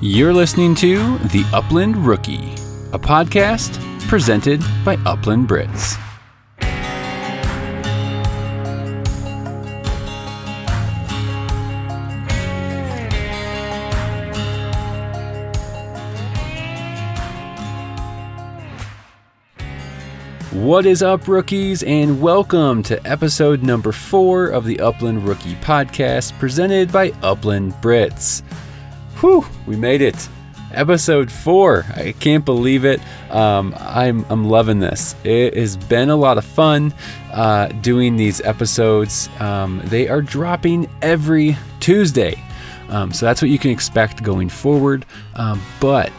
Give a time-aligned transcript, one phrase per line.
[0.00, 2.52] You're listening to The Upland Rookie,
[2.92, 5.96] a podcast presented by Upland Britts.
[20.52, 26.38] What is up, rookies, and welcome to episode number four of the Upland Rookie podcast
[26.38, 28.44] presented by Upland Britts.
[29.20, 30.28] Whew, we made it.
[30.72, 31.86] Episode four.
[31.96, 33.00] I can't believe it.
[33.30, 35.16] Um, I'm, I'm loving this.
[35.24, 36.94] It has been a lot of fun
[37.32, 39.28] uh, doing these episodes.
[39.40, 42.40] Um, they are dropping every Tuesday.
[42.90, 45.04] Um, so that's what you can expect going forward.
[45.34, 46.12] Um, but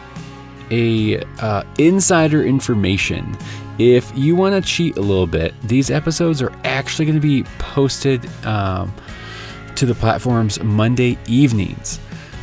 [0.72, 3.38] a uh, insider information
[3.80, 7.44] if you want to cheat a little bit, these episodes are actually going to be
[7.60, 8.94] posted um,
[9.76, 11.98] to the platforms Monday evenings.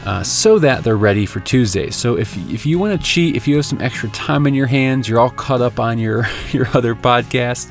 [0.06, 1.90] Uh, so that they're ready for Tuesday.
[1.90, 4.68] So if if you want to cheat, if you have some extra time in your
[4.68, 7.68] hands, you're all caught up on your your other podcast,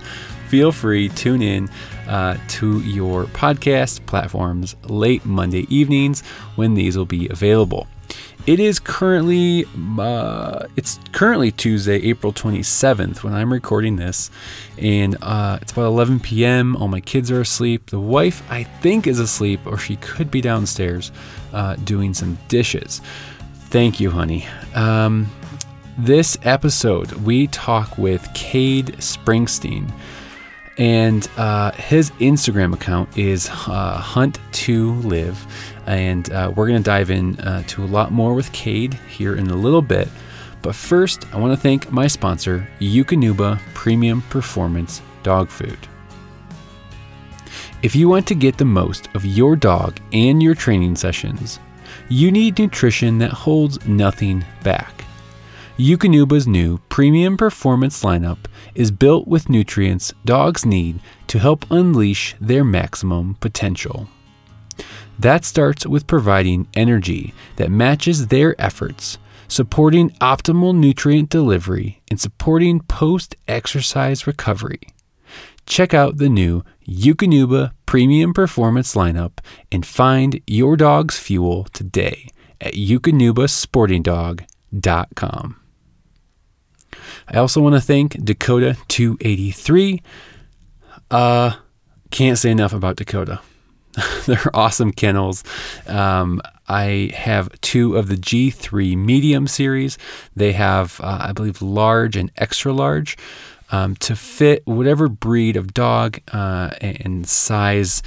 [0.50, 1.70] feel free tune in
[2.10, 6.22] uh, to your podcast platforms late Monday evenings
[6.56, 7.88] when these will be available.
[8.46, 9.66] It is currently
[9.98, 14.30] uh, it's currently Tuesday, April 27th when I'm recording this,
[14.78, 16.76] and uh, it's about 11 p.m.
[16.76, 17.88] All my kids are asleep.
[17.88, 21.12] The wife, I think, is asleep, or she could be downstairs
[21.56, 23.02] uh, doing some dishes.
[23.70, 24.46] Thank you, honey.
[24.76, 25.30] Um,
[25.98, 29.92] this episode, we talk with Cade Springston,
[30.78, 35.48] and uh, his Instagram account is uh, Hunt to Live
[35.86, 39.36] and uh, we're going to dive in uh, to a lot more with Cade here
[39.36, 40.08] in a little bit.
[40.62, 45.78] But first, I want to thank my sponsor, Eukanuba Premium Performance Dog Food.
[47.84, 51.60] If you want to get the most of your dog and your training sessions,
[52.10, 55.04] you need nutrition that holds nothing back.
[55.78, 58.38] Eukanuba's new premium performance lineup
[58.76, 64.08] is built with nutrients dogs need to help unleash their maximum potential.
[65.20, 72.80] That starts with providing energy that matches their efforts, supporting optimal nutrient delivery, and supporting
[72.80, 74.95] post exercise recovery.
[75.66, 79.40] Check out the new Eukanuba Premium Performance lineup
[79.72, 82.28] and find your dog's fuel today
[82.62, 85.62] at eukanubasportingdog.com.
[87.28, 90.02] I also want to thank Dakota 283.
[91.10, 91.54] Uh,
[92.12, 93.40] can't say enough about Dakota.
[94.26, 95.44] They're awesome kennels.
[95.88, 99.98] Um, I have two of the G3 medium series.
[100.36, 103.18] They have, uh, I believe, large and extra large
[103.72, 108.02] um, to fit whatever breed of dog uh, and size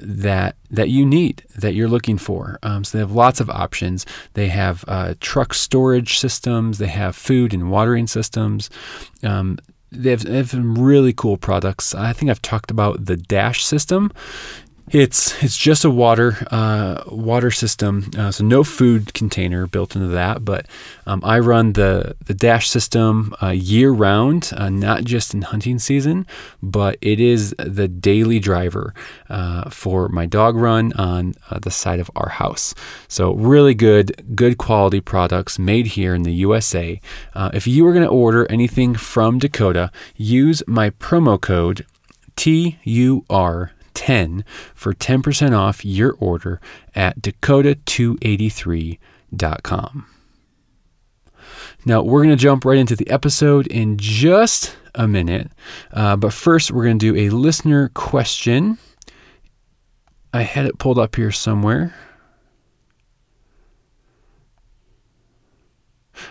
[0.00, 2.58] that that you need that you're looking for.
[2.62, 4.06] Um, so they have lots of options.
[4.34, 6.78] They have uh, truck storage systems.
[6.78, 8.70] They have food and watering systems.
[9.22, 9.58] Um,
[9.90, 11.94] they have, they have some really cool products.
[11.94, 14.10] I think I've talked about the Dash system.
[14.92, 20.08] It's it's just a water uh, water system, uh, so no food container built into
[20.08, 20.44] that.
[20.44, 20.66] But
[21.06, 25.78] um, I run the the dash system uh, year round, uh, not just in hunting
[25.78, 26.26] season,
[26.62, 28.92] but it is the daily driver
[29.30, 32.74] uh, for my dog run on uh, the side of our house.
[33.08, 37.00] So really good good quality products made here in the USA.
[37.34, 41.86] if you are going to order anything from Dakota, use my promo code
[42.36, 44.44] T U R 10
[44.74, 46.60] for 10% off your order
[46.94, 50.06] at dakota283.com.
[51.84, 55.50] Now, we're going to jump right into the episode in just a minute,
[55.92, 58.78] uh, but first, we're going to do a listener question.
[60.32, 61.94] I had it pulled up here somewhere.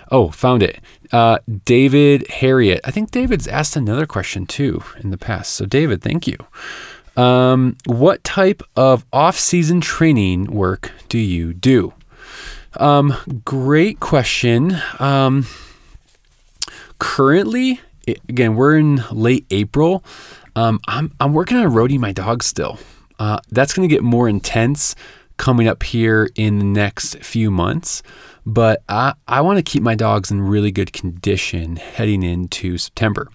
[0.09, 0.79] Oh, found it.
[1.11, 2.81] Uh, David Harriet.
[2.83, 5.53] I think David's asked another question too in the past.
[5.53, 6.37] So, David, thank you.
[7.21, 11.93] Um, what type of off season training work do you do?
[12.77, 13.15] Um,
[13.45, 14.75] great question.
[14.97, 15.45] Um,
[16.97, 20.03] currently, again, we're in late April.
[20.55, 22.79] Um, I'm, I'm working on roading my dog still.
[23.19, 24.95] Uh, that's going to get more intense
[25.37, 28.01] coming up here in the next few months
[28.45, 33.29] but I, I want to keep my dogs in really good condition heading into September.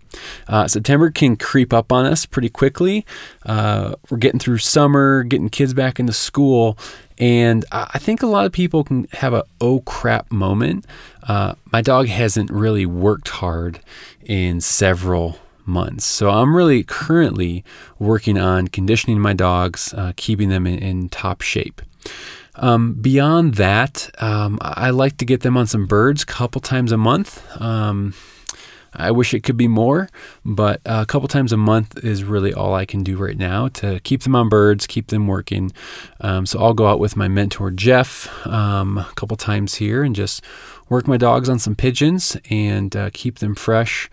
[0.48, 3.04] Uh, September can creep up on us pretty quickly.
[3.44, 6.78] Uh, we're getting through summer, getting kids back into school,
[7.18, 10.86] and I think a lot of people can have a oh crap moment.
[11.22, 13.80] Uh, my dog hasn't really worked hard
[14.22, 16.04] in several months.
[16.04, 17.64] So I'm really currently
[17.98, 21.82] working on conditioning my dogs, uh, keeping them in, in top shape.
[22.56, 26.92] Um, beyond that, um, I like to get them on some birds a couple times
[26.92, 27.44] a month.
[27.60, 28.14] Um,
[28.98, 30.08] I wish it could be more,
[30.44, 34.00] but a couple times a month is really all I can do right now to
[34.00, 35.72] keep them on birds, keep them working.
[36.20, 40.16] Um, so I'll go out with my mentor Jeff um, a couple times here and
[40.16, 40.42] just
[40.88, 44.08] work my dogs on some pigeons and uh, keep them fresh.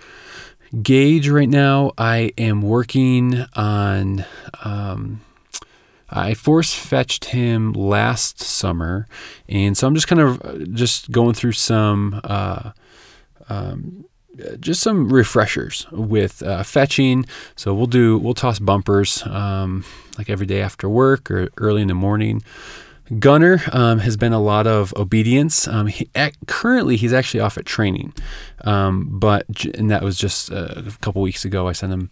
[0.82, 4.26] Gage, right now, I am working on.
[6.14, 9.08] I force fetched him last summer,
[9.50, 12.22] and so I'm just kind of uh, just going through some.
[12.24, 12.72] Uh,
[13.50, 14.06] um,
[14.60, 17.26] just some refreshers with uh, fetching.
[17.56, 19.84] So we'll do we'll toss bumpers um,
[20.18, 22.42] like every day after work or early in the morning.
[23.20, 25.68] Gunner um, has been a lot of obedience.
[25.68, 28.14] Um, he, at, currently, he's actually off at training,
[28.64, 31.68] um, but and that was just uh, a couple weeks ago.
[31.68, 32.10] I sent him.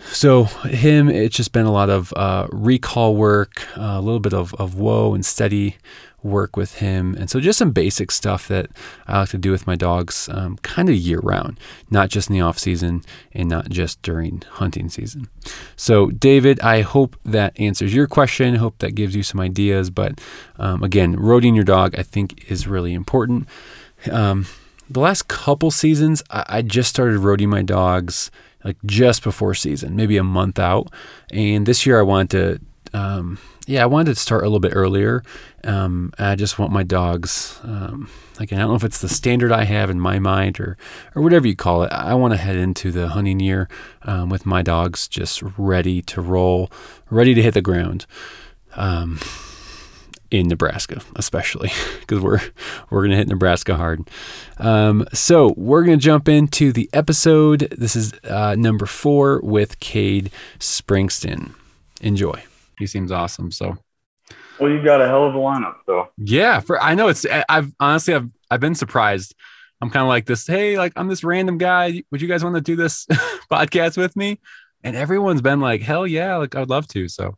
[0.00, 4.34] So him, it's just been a lot of uh, recall work, uh, a little bit
[4.34, 5.76] of, of whoa and steady
[6.22, 7.14] work with him.
[7.14, 8.70] And so just some basic stuff that
[9.06, 11.58] I like to do with my dogs um, kind of year round,
[11.90, 13.02] not just in the off season
[13.32, 15.28] and not just during hunting season.
[15.76, 18.56] So, David, I hope that answers your question.
[18.56, 19.90] hope that gives you some ideas.
[19.90, 20.20] But
[20.58, 23.48] um, again, roading your dog, I think, is really important.
[24.10, 24.46] Um,
[24.88, 28.30] the last couple seasons, I, I just started roading my dogs
[28.64, 30.92] like just before season, maybe a month out.
[31.30, 32.30] And this year I wanted
[32.92, 35.22] to, um, yeah, I wanted to start a little bit earlier.
[35.64, 38.08] Um, I just want my dogs, um,
[38.38, 40.78] I don't know if it's the standard I have in my mind or
[41.14, 41.92] or whatever you call it.
[41.92, 43.68] I want to head into the hunting year
[44.02, 46.70] um, with my dogs just ready to roll,
[47.10, 48.06] ready to hit the ground.
[50.30, 52.40] In Nebraska, especially because we're
[52.88, 54.08] we're gonna hit Nebraska hard.
[54.58, 57.68] Um, so we're gonna jump into the episode.
[57.76, 60.30] This is uh, number four with Cade
[60.60, 61.54] Springston.
[62.00, 62.42] Enjoy.
[62.78, 63.50] He seems awesome.
[63.50, 63.76] So,
[64.58, 66.60] well, you've got a hell of a lineup, so yeah.
[66.60, 67.26] For I know it's.
[67.48, 69.34] I've honestly, I've I've been surprised.
[69.80, 70.46] I'm kind of like this.
[70.46, 72.02] Hey, like I'm this random guy.
[72.10, 73.06] Would you guys want to do this
[73.50, 74.38] podcast with me?
[74.82, 77.08] And everyone's been like, hell yeah, like I'd love to.
[77.08, 77.36] So,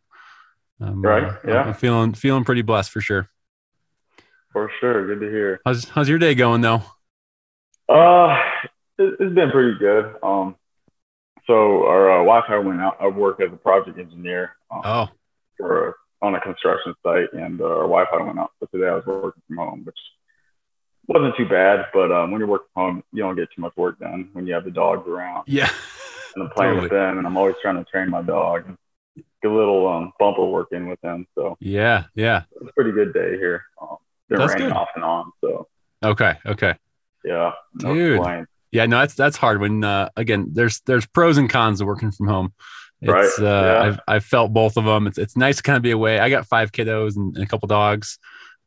[0.82, 3.28] um, right, uh, yeah, I'm feeling feeling pretty blessed for sure.
[4.52, 5.60] For sure, good to hear.
[5.64, 6.82] How's how's your day going though?
[7.88, 8.38] Uh,
[8.98, 10.14] it, has been pretty good.
[10.22, 10.56] Um,
[11.46, 12.96] so our uh, Wi-Fi went out.
[13.00, 14.52] I work as a project engineer.
[14.70, 15.08] Um, oh
[15.62, 18.52] for on a construction site, and uh, our Wi-Fi went out.
[18.60, 19.98] So today I was working from home, which
[21.08, 21.86] wasn't too bad.
[21.92, 24.46] But um, when you're working from home, you don't get too much work done when
[24.46, 25.44] you have the dogs around.
[25.46, 25.70] Yeah,
[26.34, 26.82] and I'm playing totally.
[26.82, 28.76] with them, and I'm always trying to train my dog.
[29.44, 31.26] A little um, bumper work in with them.
[31.34, 33.64] So yeah, yeah, it's a pretty good day here.
[33.80, 33.96] Um,
[34.28, 34.76] they're that's raining good.
[34.76, 35.32] off and on.
[35.40, 35.68] So
[36.04, 36.74] okay, okay,
[37.24, 38.18] yeah, no dude.
[38.18, 38.50] Complaints.
[38.70, 42.12] Yeah, no, that's that's hard when uh, again there's there's pros and cons of working
[42.12, 42.52] from home.
[43.02, 43.38] It's, right.
[43.38, 43.82] Uh, yeah.
[43.82, 45.08] I've, I've felt both of them.
[45.08, 46.20] It's, it's nice to kind of be away.
[46.20, 48.18] I got five kiddos and, and, a couple dogs.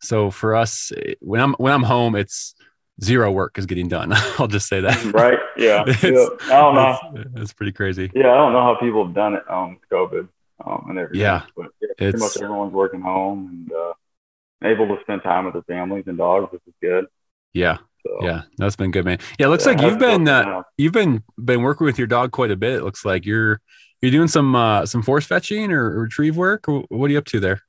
[0.01, 2.54] So for us, when I'm, when I'm home, it's
[3.01, 4.12] zero work is getting done.
[4.38, 5.01] I'll just say that.
[5.13, 5.39] Right.
[5.56, 5.86] Yeah.
[6.04, 6.28] yeah.
[6.44, 6.98] I don't know.
[7.16, 8.12] It's, it's, pretty crazy.
[8.13, 8.31] Yeah.
[8.31, 10.28] I don't know how people have done it um, COVID
[10.63, 11.22] um, and everything.
[11.22, 11.44] Yeah.
[11.56, 13.94] But yeah, pretty much everyone's working home and uh,
[14.63, 17.06] able to spend time with their families and dogs, which is good.
[17.54, 17.78] Yeah.
[18.06, 19.18] So, yeah, that's been good, man.
[19.40, 22.52] Yeah, looks yeah, like you've been uh, you've been been working with your dog quite
[22.52, 22.74] a bit.
[22.74, 23.62] It looks like you're
[24.02, 26.66] you're doing some uh, some force fetching or retrieve work?
[26.68, 27.62] What are you up to there?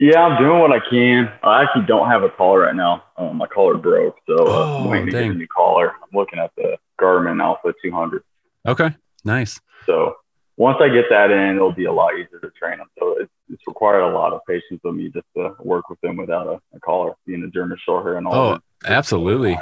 [0.00, 1.32] Yeah, I'm doing what I can.
[1.42, 3.04] I actually don't have a collar right now.
[3.16, 5.92] Um, my collar broke, so uh, oh, I'm waiting to get a new collar.
[5.92, 8.22] I'm looking at the Garmin Alpha 200.
[8.66, 9.60] Okay, nice.
[9.86, 10.16] So
[10.56, 12.88] once I get that in, it'll be a lot easier to train them.
[12.98, 16.16] So it's, it's required a lot of patience of me just to work with them
[16.16, 18.34] without a, a collar, being a German Shorthair and all.
[18.34, 19.58] Oh, absolutely.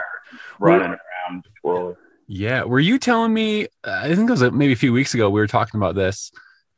[0.58, 1.96] Running around, twirling.
[2.26, 2.64] Yeah.
[2.64, 3.66] Were you telling me?
[3.84, 5.30] I think it was maybe a few weeks ago.
[5.30, 6.30] We were talking about this,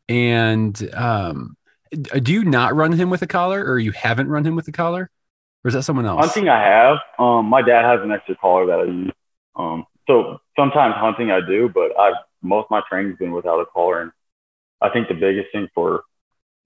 [0.09, 1.57] and um,
[1.91, 4.73] do you not run him with a collar, or you haven't run him with a
[4.73, 5.11] collar,
[5.65, 6.25] or is that someone else?
[6.25, 6.97] Hunting, I have.
[7.19, 9.13] Um, my dad has an extra collar that I use.
[9.55, 12.13] Um, so sometimes hunting I do, but I
[12.43, 14.13] most of my training's been without a collar, and
[14.81, 16.03] I think the biggest thing for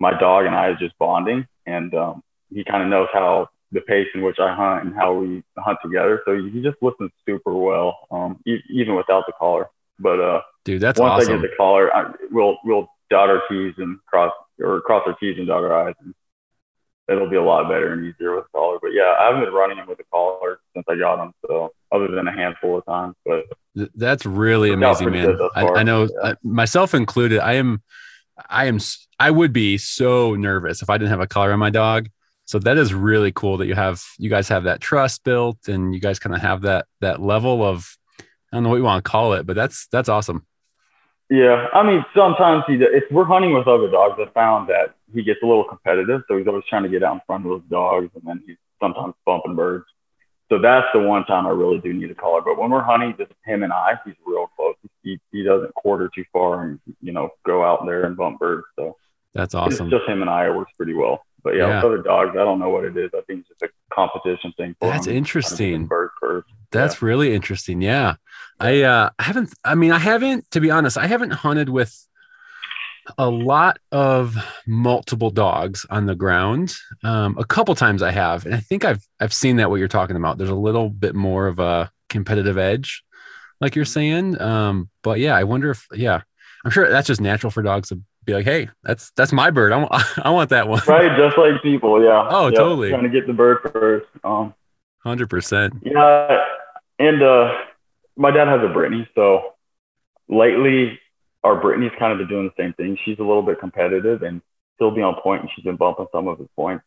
[0.00, 3.80] my dog and I is just bonding, and um, he kind of knows how the
[3.82, 6.22] pace in which I hunt and how we hunt together.
[6.24, 9.68] So he just listens super well, um, e- even without the collar.
[9.98, 11.38] But uh, dude, that's once awesome.
[11.38, 15.14] I get the collar, I, we'll we'll dot our T's and cross or cross our
[15.14, 16.14] T's and dot our I's, and
[17.08, 18.78] it'll be a lot better and easier with collar.
[18.80, 21.72] But yeah, I haven't been running him with a collar since I got him, so
[21.92, 23.14] other than a handful of times.
[23.24, 23.44] But
[23.94, 25.38] that's really amazing, man.
[25.54, 26.30] I, I, know yeah.
[26.30, 27.40] I, myself included.
[27.40, 27.82] I am,
[28.48, 28.78] I am,
[29.18, 32.08] I would be so nervous if I didn't have a collar on my dog
[32.46, 35.94] so that is really cool that you have you guys have that trust built and
[35.94, 39.04] you guys kind of have that that level of i don't know what you want
[39.04, 40.46] to call it but that's that's awesome
[41.28, 45.40] yeah i mean sometimes if we're hunting with other dogs i found that he gets
[45.42, 48.10] a little competitive, so he's always trying to get out in front of those dogs,
[48.14, 49.84] and then he's sometimes bumping birds.
[50.48, 52.40] So that's the one time I really do need a collar.
[52.40, 54.76] But when we're hunting, just him and I, he's real close.
[55.02, 58.64] He he doesn't quarter too far and you know go out there and bump birds.
[58.76, 58.96] So
[59.34, 59.86] that's awesome.
[59.86, 60.46] It's just him and I.
[60.46, 61.24] It works pretty well.
[61.42, 61.76] But yeah, yeah.
[61.76, 63.10] with other dogs, I don't know what it is.
[63.14, 64.74] I think it's just a competition thing.
[64.80, 65.86] That's interesting.
[65.86, 66.48] Bird first.
[66.70, 67.06] That's yeah.
[67.06, 67.80] really interesting.
[67.80, 68.16] Yeah.
[68.58, 72.06] I uh I haven't I mean I haven't to be honest, I haven't hunted with
[73.18, 74.36] a lot of
[74.66, 76.74] multiple dogs on the ground.
[77.04, 79.88] Um, a couple times I have, and I think I've I've seen that what you're
[79.88, 80.38] talking about.
[80.38, 83.04] There's a little bit more of a competitive edge,
[83.60, 84.40] like you're saying.
[84.40, 86.22] Um, but yeah, I wonder if yeah,
[86.64, 89.72] I'm sure that's just natural for dogs to be like, hey, that's that's my bird.
[89.72, 90.82] I want I want that one.
[90.86, 92.02] Right, just like people.
[92.02, 92.28] Yeah.
[92.30, 92.56] Oh, yep.
[92.56, 92.90] totally.
[92.90, 94.06] Trying to get the bird first.
[94.24, 94.54] Um,
[94.98, 95.74] Hundred percent.
[95.82, 96.44] Yeah,
[96.98, 97.58] and uh,
[98.16, 99.54] my dad has a Brittany, so
[100.28, 100.98] lately
[101.46, 102.98] our Brittany's kind of been doing the same thing.
[103.04, 104.42] She's a little bit competitive and
[104.74, 106.84] still be on point, and she's been bumping some of his points.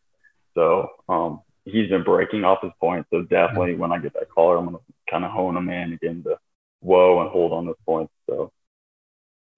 [0.54, 3.08] So um, he's been breaking off his points.
[3.10, 4.78] So definitely, when I get that collar, I'm gonna
[5.10, 6.38] kind of hone him in again to
[6.80, 8.12] whoa and hold on those points.
[8.28, 8.52] So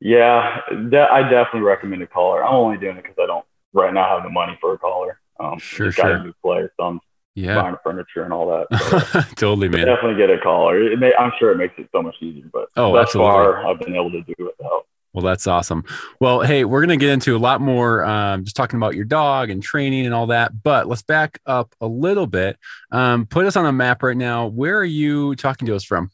[0.00, 2.44] yeah, that, I definitely recommend a collar.
[2.44, 5.20] I'm only doing it because I don't right now have the money for a collar.
[5.38, 6.04] Um, sure, sure.
[6.04, 7.00] Got a new player, so I'm
[7.34, 7.60] yeah.
[7.60, 8.78] buying furniture and all that.
[9.14, 9.86] So totally, man.
[9.86, 10.82] Definitely get a collar.
[10.82, 13.30] It may, I'm sure it makes it so much easier, but oh, thus absolutely.
[13.30, 14.86] far I've been able to do it without.
[15.12, 15.84] Well, that's awesome.
[16.20, 19.04] Well, hey, we're going to get into a lot more, um, just talking about your
[19.04, 20.62] dog and training and all that.
[20.62, 22.58] But let's back up a little bit.
[22.90, 24.46] Um, put us on a map right now.
[24.46, 26.10] Where are you talking to us from?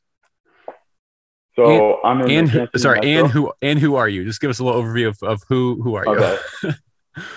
[1.55, 2.39] So and, I'm in.
[2.39, 3.25] And who, sorry, Metro.
[3.25, 4.25] and who and who are you?
[4.25, 6.13] Just give us a little overview of, of who who are you?
[6.13, 6.39] Okay.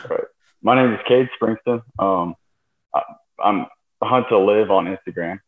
[0.10, 0.20] right.
[0.62, 1.82] My name is Cade Springston.
[1.98, 2.36] Um,
[2.94, 3.01] I,
[3.44, 3.65] I'm
[4.03, 5.39] Hunt to Live on Instagram,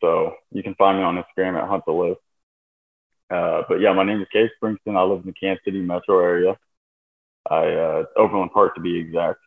[0.00, 2.16] so you can find me on Instagram at Hunt to Live.
[3.34, 4.96] Uh, but yeah, my name is Cade Springston.
[4.96, 6.56] I live in the Kansas City metro area.
[7.50, 9.40] I uh, Overland Park to be exact.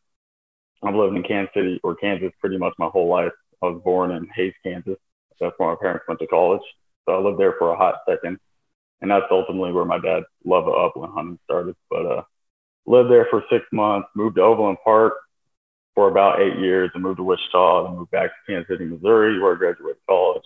[0.84, 3.32] I've lived in Kansas City or Kansas pretty much my whole life.
[3.63, 4.98] I was born in Hays, Kansas.
[5.39, 6.62] That's where my parents went to college.
[7.06, 8.39] So I lived there for a hot second
[9.01, 11.75] and that's ultimately where my dad's love of upland hunting started.
[11.89, 12.22] But uh,
[12.86, 15.13] lived there for six months, moved to Overland Park
[15.94, 19.39] for about eight years, and moved to Wichita, and moved back to Kansas City, Missouri,
[19.39, 20.44] where I graduated college,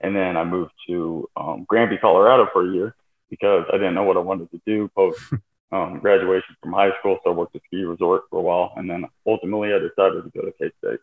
[0.00, 2.94] and then I moved to um, Granby, Colorado for a year
[3.30, 5.20] because I didn't know what I wanted to do post
[5.72, 7.18] um, graduation from high school.
[7.24, 10.30] So I worked at ski resort for a while, and then ultimately I decided to
[10.34, 11.00] go to K State.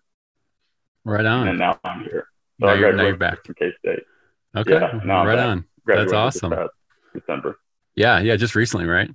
[1.03, 1.48] Right on.
[1.48, 2.27] And now I'm here.
[2.60, 4.03] So now I graduated you're back from K State.
[4.55, 4.74] Okay.
[4.74, 5.65] Yeah, right on.
[5.86, 6.53] That's awesome.
[7.13, 7.57] December.
[7.95, 9.10] Yeah, yeah, just recently, right?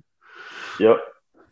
[0.79, 0.97] Yep.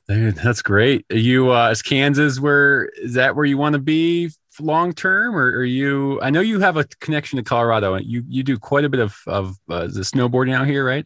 [0.07, 1.05] Dude, that's great.
[1.11, 5.35] Are you uh is Kansas where is that where you want to be long term
[5.35, 8.57] or are you I know you have a connection to Colorado and you you do
[8.57, 11.05] quite a bit of of uh, the snowboarding out here, right?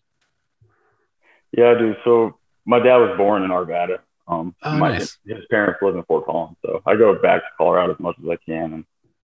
[1.51, 1.95] Yeah, I do.
[2.03, 3.99] So my dad was born in Arvada.
[4.27, 5.17] Um oh, my, nice.
[5.25, 6.57] his parents live in Fort Collins.
[6.65, 8.85] So I go back to Colorado as much as I can and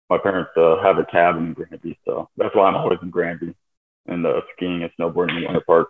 [0.10, 3.54] my parents uh, have a cabin in Granby, so that's why I'm always in Granby
[4.08, 5.90] and uh, skiing and snowboarding in the Winter Park.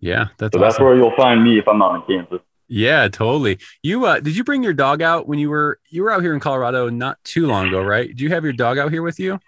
[0.00, 0.60] Yeah, that's so awesome.
[0.60, 2.40] that's where you'll find me if I'm not in Kansas.
[2.72, 3.58] Yeah, totally.
[3.82, 6.32] You uh, did you bring your dog out when you were you were out here
[6.32, 8.14] in Colorado not too long ago, right?
[8.14, 9.40] Do you have your dog out here with you?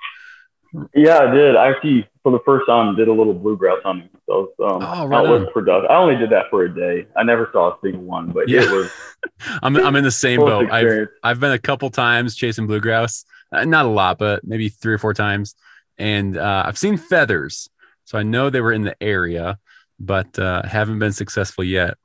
[0.93, 1.55] Yeah, I did.
[1.55, 4.09] I actually, for the first time, did a little blue grouse hunting.
[4.27, 5.89] So um, oh, right outlet production.
[5.89, 7.07] I only did that for a day.
[7.17, 8.63] I never saw a single one, but yeah.
[8.63, 8.91] it was.
[9.63, 10.73] I'm I'm in the same boat.
[10.73, 14.69] I've I've been a couple times chasing blue grouse, uh, not a lot, but maybe
[14.69, 15.55] three or four times,
[15.97, 17.69] and uh, I've seen feathers.
[18.05, 19.61] So I know they were in the area,
[20.01, 21.99] but uh, haven't been successful yet.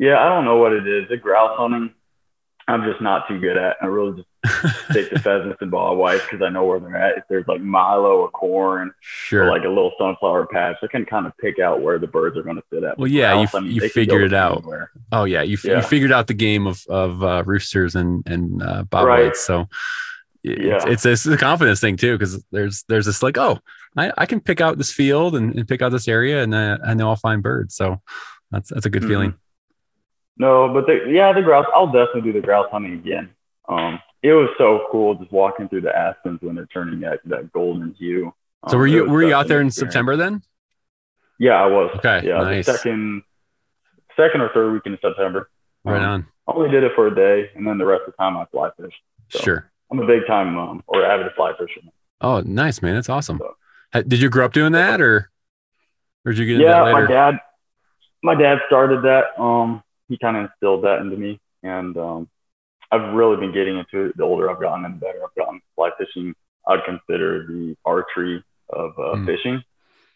[0.00, 1.10] Yeah, I don't know what it is.
[1.10, 1.92] The grouse hunting,
[2.66, 3.76] I'm just not too good at.
[3.82, 7.18] I really just take the pheasants and bobwhites because I know where they're at.
[7.18, 11.04] If there's like milo or corn, sure, or like a little sunflower patch, I can
[11.04, 12.96] kind of pick out where the birds are going to sit at.
[12.96, 14.58] Well, yeah, grouse, you, I mean, you figured it out.
[14.62, 14.90] Anywhere.
[15.12, 15.76] Oh yeah, you, yeah.
[15.76, 19.04] you figured out the game of of uh, roosters and and uh, bobwhites.
[19.04, 19.36] Right.
[19.36, 19.68] So
[20.42, 20.76] yeah.
[20.76, 23.58] it's, it's, it's a confidence thing too because there's there's this like oh
[23.98, 26.78] I, I can pick out this field and, and pick out this area and I,
[26.82, 28.00] I know I'll find birds so
[28.50, 29.10] that's that's a good mm-hmm.
[29.10, 29.34] feeling.
[30.40, 31.66] No, but the, yeah, the grouse.
[31.74, 33.28] I'll definitely do the grouse hunting again.
[33.68, 37.52] Um, it was so cool just walking through the aspens when they're turning that that
[37.52, 38.32] golden hue.
[38.62, 39.92] Um, so were you were you out there in experience.
[39.92, 40.42] September then?
[41.38, 41.90] Yeah, I was.
[41.96, 42.64] Okay, yeah, nice.
[42.64, 43.22] second
[44.16, 45.50] second or third week in September.
[45.84, 46.26] Right um, on.
[46.48, 48.46] I only did it for a day, and then the rest of the time I
[48.46, 48.94] fly fish.
[49.28, 49.40] So.
[49.40, 49.70] Sure.
[49.92, 51.92] I'm a big time um, or avid fly fisherman.
[52.22, 52.94] Oh, nice, man.
[52.94, 53.42] That's awesome.
[53.92, 55.30] So, did you grow up doing that or,
[56.24, 57.40] or did you get yeah, my dad,
[58.22, 59.38] my dad started that.
[59.38, 61.40] Um, he kind of instilled that into me.
[61.62, 62.28] And um,
[62.90, 64.16] I've really been getting into it.
[64.16, 65.62] The older I've gotten and the better I've gotten.
[65.76, 66.34] Fly fishing,
[66.66, 69.26] I'd consider the archery of uh, mm.
[69.26, 69.62] fishing.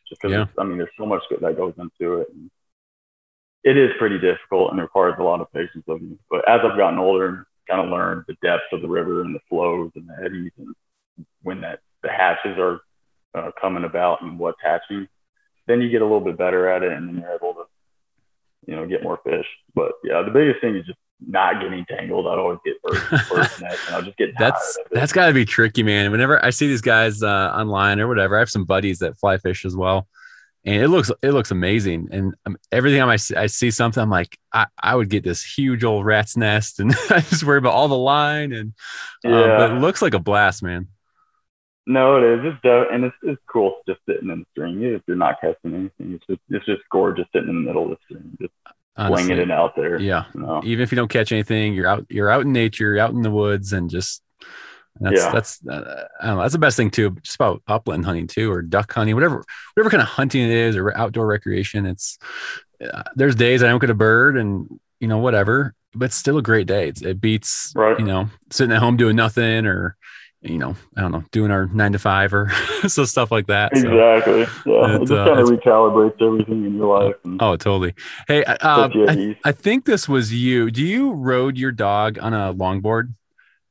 [0.08, 0.46] Just because, yeah.
[0.58, 2.28] I mean, there's so much that goes into it.
[2.34, 2.50] And
[3.62, 6.18] it is pretty difficult and requires a lot of patience of me.
[6.28, 9.34] But as I've gotten older, and kind of learned the depths of the river and
[9.34, 10.74] the flows and the eddies and
[11.42, 12.80] when that the hatches are
[13.34, 15.08] uh, coming about and what's hatching,
[15.66, 17.64] then you get a little bit better at it and then you're able to,
[18.66, 19.46] you know, get more fish.
[19.74, 22.26] But yeah, the biggest thing is just not getting tangled.
[22.26, 25.44] I'd always get first, first net and I'll just get that's that's got to be
[25.44, 26.10] tricky, man.
[26.10, 29.38] Whenever I see these guys uh, online or whatever, I have some buddies that fly
[29.38, 30.06] fish as well,
[30.64, 32.08] and it looks it looks amazing.
[32.10, 35.24] And um, every time I see, I see something, I'm like, I, I would get
[35.24, 38.52] this huge old rat's nest, and I just worry about all the line.
[38.52, 38.72] And
[39.24, 39.56] uh, yeah.
[39.58, 40.88] but it looks like a blast, man.
[41.86, 42.52] No, it is.
[42.52, 44.82] It's dope, and it's, it's cool just sitting in the stream.
[44.82, 47.90] If you're not casting anything, it's just it's just gorgeous sitting in the middle of
[47.90, 48.54] the stream, just
[48.96, 50.00] Honestly, flinging it out there.
[50.00, 50.24] Yeah.
[50.34, 50.62] You know?
[50.64, 53.22] Even if you don't catch anything, you're out you're out in nature, you're out in
[53.22, 54.22] the woods, and just
[55.00, 55.32] that's yeah.
[55.32, 56.42] that's uh, I don't know.
[56.42, 57.10] That's the best thing too.
[57.22, 60.76] Just about upland hunting too, or duck hunting, whatever whatever kind of hunting it is,
[60.76, 61.84] or outdoor recreation.
[61.84, 62.18] It's
[62.80, 64.68] uh, there's days I don't get a bird, and
[65.00, 66.88] you know whatever, but it's still a great day.
[66.88, 67.98] It's, it beats right.
[67.98, 69.96] you know sitting at home doing nothing or
[70.44, 72.50] you know, I don't know, doing our nine to five or
[72.86, 73.72] so stuff like that.
[73.72, 74.44] Exactly.
[74.44, 74.96] So yeah.
[74.96, 77.16] It, just uh, kind of recalibrates everything in your life.
[77.40, 77.94] oh, totally.
[78.28, 78.56] Hey, uh,
[78.92, 80.70] I, I, think this was you.
[80.70, 83.14] Do you rode your dog on a longboard?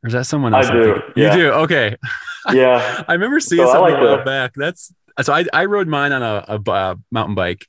[0.04, 0.68] Or is that someone else?
[0.68, 1.02] I do.
[1.16, 1.36] Yeah.
[1.36, 1.52] You do?
[1.52, 1.96] Okay.
[2.52, 3.06] Yeah.
[3.08, 4.52] I remember seeing so something like a while back.
[4.54, 7.66] That's so I, I rode mine on a, a, a mountain bike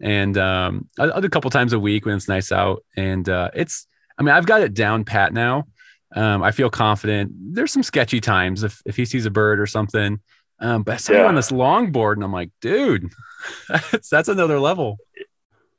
[0.00, 2.84] and um, I, I do a couple times a week when it's nice out.
[2.96, 3.86] And uh, it's,
[4.18, 5.66] I mean, I've got it down pat now.
[6.14, 7.32] Um, I feel confident.
[7.54, 10.20] There's some sketchy times if, if he sees a bird or something.
[10.60, 11.26] Um, but I saw yeah.
[11.26, 13.12] on this longboard and I'm like, dude,
[13.68, 14.98] that's, that's another level.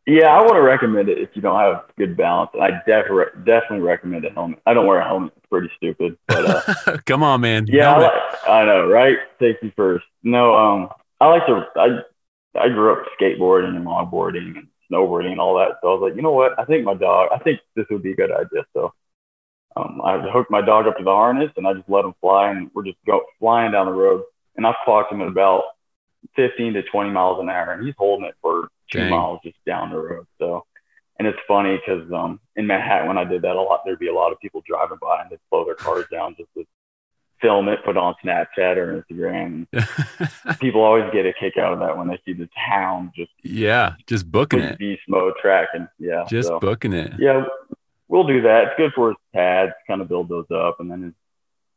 [0.09, 2.49] Yeah, I want to recommend it if you don't have good balance.
[2.59, 4.59] I definitely definitely recommend a helmet.
[4.65, 6.17] I don't wear a helmet; it's pretty stupid.
[6.27, 7.67] But uh, come on, man.
[7.67, 8.11] Yeah, I, like,
[8.47, 9.17] I, know, right?
[9.39, 10.05] Safety first.
[10.23, 10.89] No, um,
[11.21, 11.63] I like to.
[11.75, 11.99] I
[12.59, 15.77] I grew up skateboarding and longboarding and snowboarding and all that.
[15.81, 16.57] So I was like, you know what?
[16.59, 17.29] I think my dog.
[17.31, 18.65] I think this would be a good idea.
[18.73, 18.91] So
[19.79, 22.51] um, I hooked my dog up to the harness and I just let him fly,
[22.51, 24.23] and we're just go flying down the road.
[24.55, 25.63] And I've clocked him at about
[26.35, 29.11] 15 to 20 miles an hour, and he's holding it for two Dang.
[29.11, 30.25] miles just down the road.
[30.37, 30.65] So,
[31.17, 34.07] and it's funny because um, in Manhattan when I did that a lot, there'd be
[34.07, 36.65] a lot of people driving by and they'd slow their cars down just to
[37.41, 39.67] film it, put on Snapchat or Instagram.
[40.59, 43.93] people always get a kick out of that when they see the town just yeah,
[44.07, 45.87] just booking it, beast mode tracking.
[45.97, 47.13] Yeah, just so, booking it.
[47.17, 47.45] Yeah,
[48.09, 48.63] we'll do that.
[48.63, 51.13] It's good for his pads, kind of build those up, and then his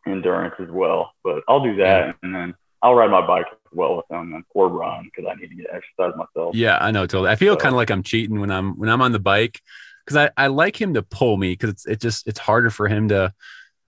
[0.07, 1.12] endurance as well.
[1.23, 2.12] But I'll do that, yeah.
[2.23, 5.51] and then I'll ride my bike as well with him, or run because I need
[5.51, 6.57] to get exercise myself.
[6.57, 7.31] Yeah, I know totally.
[7.31, 7.61] I feel so.
[7.61, 9.61] kind of like I'm cheating when I'm when I'm on the bike
[10.05, 12.88] because I, I like him to pull me because it's it just it's harder for
[12.88, 13.33] him to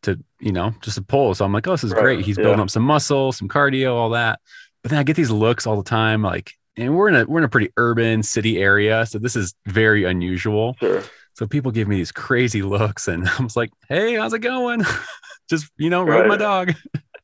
[0.02, 1.35] to you know just to pull.
[1.35, 2.02] So I'm like, oh, this is right.
[2.02, 2.24] great.
[2.24, 2.44] He's yeah.
[2.44, 4.40] building up some muscle, some cardio, all that.
[4.83, 7.38] But then I get these looks all the time, like, and we're in a we're
[7.38, 10.76] in a pretty urban city area, so this is very unusual.
[10.78, 11.02] Sure.
[11.35, 14.83] So people give me these crazy looks, and I was like, "Hey, how's it going?"
[15.51, 16.29] Just you know, rode right.
[16.29, 16.75] my dog.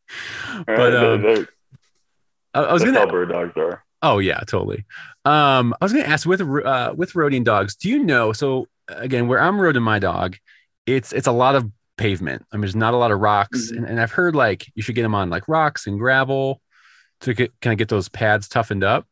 [0.66, 1.46] but um,
[2.52, 3.84] I, I was gonna bird dogs are.
[4.02, 4.84] Oh yeah, totally.
[5.24, 7.76] Um, I was gonna ask with uh, with roading dogs.
[7.76, 8.32] Do you know?
[8.32, 10.36] So again, where I'm roading my dog,
[10.86, 12.44] it's it's a lot of pavement.
[12.52, 13.78] I mean, there's not a lot of rocks, mm-hmm.
[13.78, 16.60] and, and I've heard like you should get them on like rocks and gravel
[17.20, 19.06] to get kind of get those pads toughened up.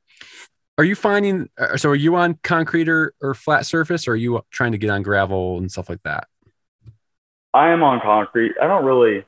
[0.78, 4.16] Are you finding uh, so are you on concrete or, or flat surface or are
[4.16, 6.28] you trying to get on gravel and stuff like that?
[7.52, 8.54] I am on concrete.
[8.62, 9.24] I don't really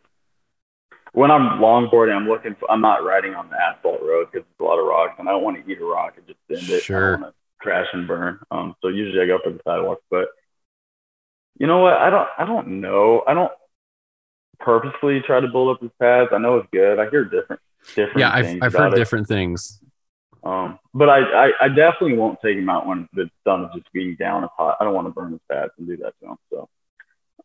[1.12, 4.60] when I'm longboarding, I'm looking for, I'm not riding on the asphalt road because there's
[4.60, 6.70] a lot of rocks and I don't want to eat a rock and just bend
[6.70, 6.84] it.
[6.84, 6.96] Sure.
[6.96, 8.38] I don't want to crash and burn.
[8.52, 10.28] Um, so usually I go for the sidewalk, but
[11.58, 11.94] you know what?
[11.94, 13.24] I don't, I don't know.
[13.26, 13.50] I don't
[14.60, 16.30] purposely try to build up these pads.
[16.32, 17.00] I know it's good.
[17.00, 17.60] I hear different,
[17.96, 18.18] different.
[18.20, 18.32] Yeah.
[18.32, 18.96] I've, I've heard it.
[18.96, 19.80] different things.
[20.42, 23.92] Um, but I, I, I, definitely won't take him out when it's done is just
[23.92, 24.78] being down as hot.
[24.80, 26.36] I don't want to burn his fats and do that to him.
[26.50, 26.68] So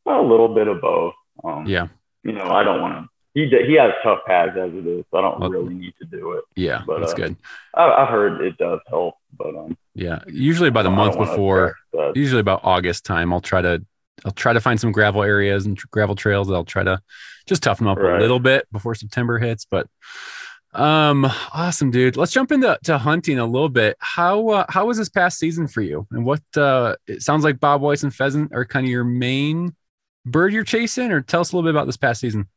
[0.06, 1.14] a little bit of both.
[1.44, 1.88] Um, yeah.
[2.24, 3.10] You know, I don't want to.
[3.34, 6.06] He he has tough pads as it is, so I don't well, really need to
[6.06, 6.46] do it.
[6.56, 7.36] Yeah, but, that's uh, good.
[7.74, 9.78] I, have heard it does help, but um.
[9.94, 11.76] Yeah, usually about a month before,
[12.16, 13.86] usually about August time, I'll try to
[14.24, 16.50] I'll try to find some gravel areas and gravel trails.
[16.50, 17.02] I'll try to
[17.46, 18.18] just toughen them up right.
[18.18, 19.88] a little bit before September hits, but
[20.76, 22.18] um, awesome, dude.
[22.18, 23.98] Let's jump into to hunting a little bit.
[24.00, 26.08] How uh, how was this past season for you?
[26.12, 29.76] And what uh, it sounds like Bob White and pheasant are kind of your main
[30.26, 32.48] bird you're chasing, or tell us a little bit about this past season.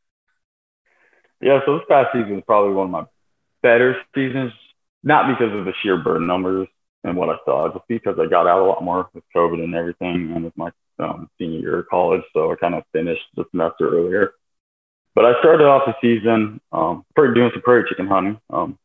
[1.40, 3.04] Yeah, so this past season is probably one of my
[3.62, 4.52] better seasons,
[5.02, 6.66] not because of the sheer bird numbers
[7.04, 9.74] and what I saw, just because I got out a lot more with COVID and
[9.74, 13.44] everything, and with my um, senior year of college, so I kind of finished the
[13.52, 14.32] semester earlier.
[15.18, 18.40] But I started off the season um, doing some prairie chicken hunting.
[18.50, 18.78] Um,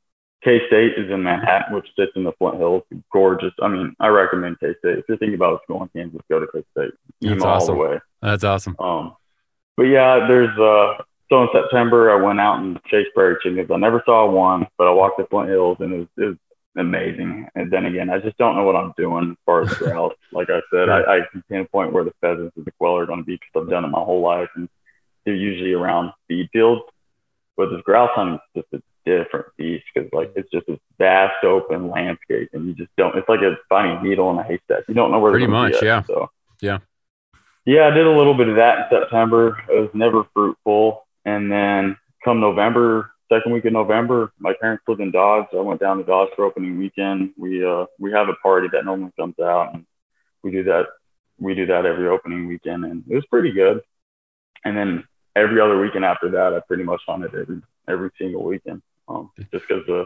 [0.43, 2.82] K State is in Manhattan, which sits in the Flint Hills.
[3.12, 3.54] Gorgeous.
[3.62, 4.98] I mean, I recommend K State.
[4.98, 6.89] If you're thinking about going to Kansas, go to K State.
[7.22, 7.76] That's Emo all awesome.
[7.76, 8.00] the way.
[8.24, 8.76] That's awesome.
[8.80, 9.15] Um,
[9.78, 11.04] but yeah, there's uh.
[11.30, 13.69] So in September, I went out and chased prairie chickens.
[13.69, 16.38] I never saw one, but I walked the Flint Hills and it was, it was
[16.78, 17.48] amazing.
[17.54, 20.13] And then again, I just don't know what I'm doing as far as grouse.
[20.32, 23.19] like I said, I, I can pinpoint where the pheasants and the quail are going
[23.19, 24.67] to be because I've done it my whole life, and
[25.25, 26.81] they're usually around feed fields.
[27.55, 31.43] But this grouse hunting is just a different beast because like it's just this vast
[31.43, 33.15] open landscape, and you just don't.
[33.15, 34.83] It's like a a needle in a haystack.
[34.88, 36.03] You don't know where Pretty much, yeah.
[36.03, 36.29] So
[36.62, 36.79] Yeah.
[37.65, 39.57] yeah, I did a little bit of that in September.
[39.69, 45.01] It was never fruitful, and then come November, second week of November, my parents lived
[45.01, 45.47] in Dodge.
[45.53, 47.31] I went down to Dodge for opening weekend.
[47.38, 49.86] We uh we have a party that normally comes out, and
[50.43, 50.88] we do that.
[51.39, 53.81] We do that every opening weekend, and it was pretty good.
[54.65, 55.03] And then
[55.36, 59.67] every other weekend after that, I pretty much hunted every every single weekend, um, just
[59.67, 60.06] because I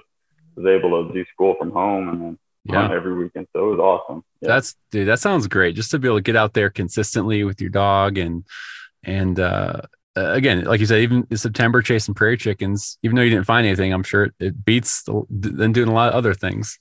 [0.56, 2.92] was able to do school from home and then Yeah.
[2.92, 3.48] every weekend.
[3.54, 4.24] So it was awesome.
[4.42, 4.48] Yeah.
[4.50, 5.76] That's dude, that sounds great.
[5.76, 8.46] Just to be able to get out there consistently with your dog and
[9.04, 9.82] and uh
[10.16, 13.68] again, like you said, even in September chasing prairie chickens, even though you didn't find
[13.68, 16.80] anything, I'm sure it, it beats the, than doing a lot of other things.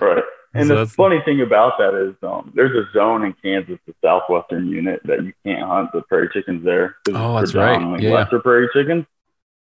[0.00, 0.24] Right.
[0.52, 3.94] And So the funny thing about that is um, there's a zone in Kansas, the
[4.02, 6.96] southwestern unit, that you can't hunt the prairie chickens there.
[7.10, 8.00] Oh, that's right.
[8.00, 8.10] Yeah.
[8.10, 9.06] Lesser prairie chickens.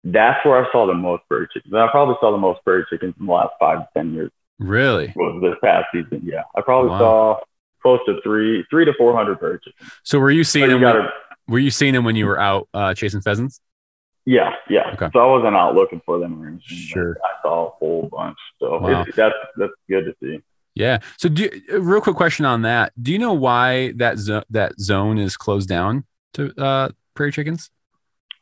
[0.04, 1.72] That's where I saw the most prairie chickens.
[1.72, 4.30] And I probably saw the most prairie chickens in the last five to ten years.
[4.58, 5.12] Really?
[5.16, 6.20] Was this past season?
[6.24, 6.98] Yeah, I probably Wow.
[6.98, 7.36] saw
[7.80, 9.90] close to three, three to four hundred prairie chickens.
[10.02, 10.82] So were you seeing you them?
[10.82, 11.12] when- gotta,
[11.48, 13.60] were you seeing them when you were out uh, chasing pheasants?
[14.26, 14.90] yeah, yeah.
[14.94, 15.08] Okay.
[15.14, 16.60] So I wasn't out looking for them or anything.
[16.66, 17.16] Sure.
[17.24, 18.38] I saw a whole bunch.
[18.60, 19.04] So Wow.
[19.16, 20.42] that's that's good to see.
[20.74, 20.98] Yeah.
[21.18, 24.78] So, do you, real quick question on that: Do you know why that zo- that
[24.80, 27.70] zone is closed down to uh, prairie chickens?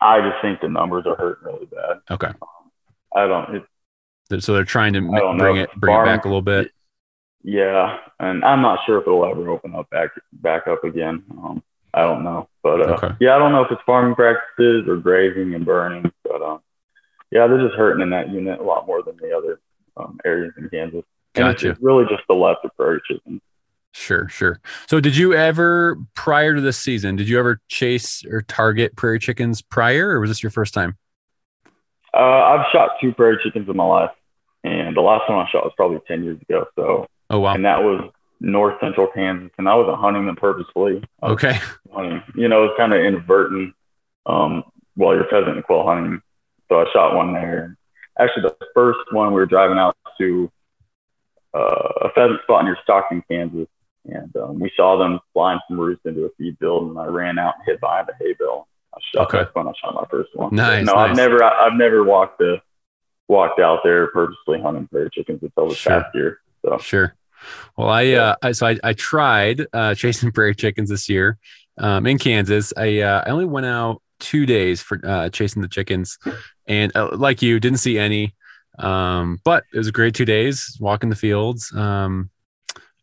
[0.01, 2.01] I just think the numbers are hurting really bad.
[2.11, 2.31] Okay.
[3.15, 3.63] I don't.
[4.31, 5.63] It, So they're trying to bring know.
[5.63, 6.71] it bring it back a little bit.
[7.45, 11.25] Yeah, and I'm not sure if it'll ever open up back back up again.
[11.33, 13.15] Um, I don't know, but uh, Okay.
[13.21, 16.61] yeah, I don't know if it's farming practices or grazing and burning, but um,
[17.31, 19.61] yeah, they're just hurting in that unit a lot more than the other
[19.99, 21.05] um, areas in Kansas.
[21.35, 21.71] And it's- Gotcha.
[21.71, 23.41] It's really just the prairie chickens.
[23.95, 24.59] Sure, sure.
[24.87, 29.19] So, did you ever, prior to this season, did you ever chase or target prairie
[29.19, 30.97] chickens prior, or was this your first time?
[32.15, 34.11] Uh, I've shot two prairie chickens in my life,
[34.65, 36.67] and the last one I shot was probably ten years ago.
[36.77, 37.55] So, Oh wow.
[37.55, 41.03] and that was north central Kansas, and I wasn't hunting them purposefully.
[41.23, 41.59] Okay.
[41.93, 42.23] hunting.
[42.35, 43.75] You know, it's kind of inadvertent
[44.25, 44.65] um,
[44.95, 46.21] while you're pheasant and quail hunting.
[46.71, 47.77] So I shot one there.
[48.19, 50.51] Actually, the first one we were driving out to
[51.55, 53.69] uh, a pheasant spot near Stockton, Kansas,
[54.05, 57.39] and um, we saw them flying from roost into a feed field, and I ran
[57.39, 58.67] out and hit behind a hay bale.
[58.95, 59.27] I shot.
[59.27, 59.39] Okay.
[59.39, 60.55] That's when I shot my first one.
[60.55, 61.11] Nice, No, nice.
[61.11, 62.61] I've never, I, I've never walked the
[63.29, 66.01] walked out there purposely hunting prairie chickens until this Sure.
[66.01, 66.41] past year.
[66.65, 67.15] So Sure.
[67.77, 71.39] Well, I uh, I, so I, I tried uh, chasing prairie chickens this year
[71.79, 72.73] um, in Kansas.
[72.77, 76.19] I uh, I only went out two days for uh, chasing the chickens,
[76.67, 78.35] and uh, like you, didn't see any.
[78.79, 81.73] Um, but it was a great two days walking the fields.
[81.75, 82.31] Um,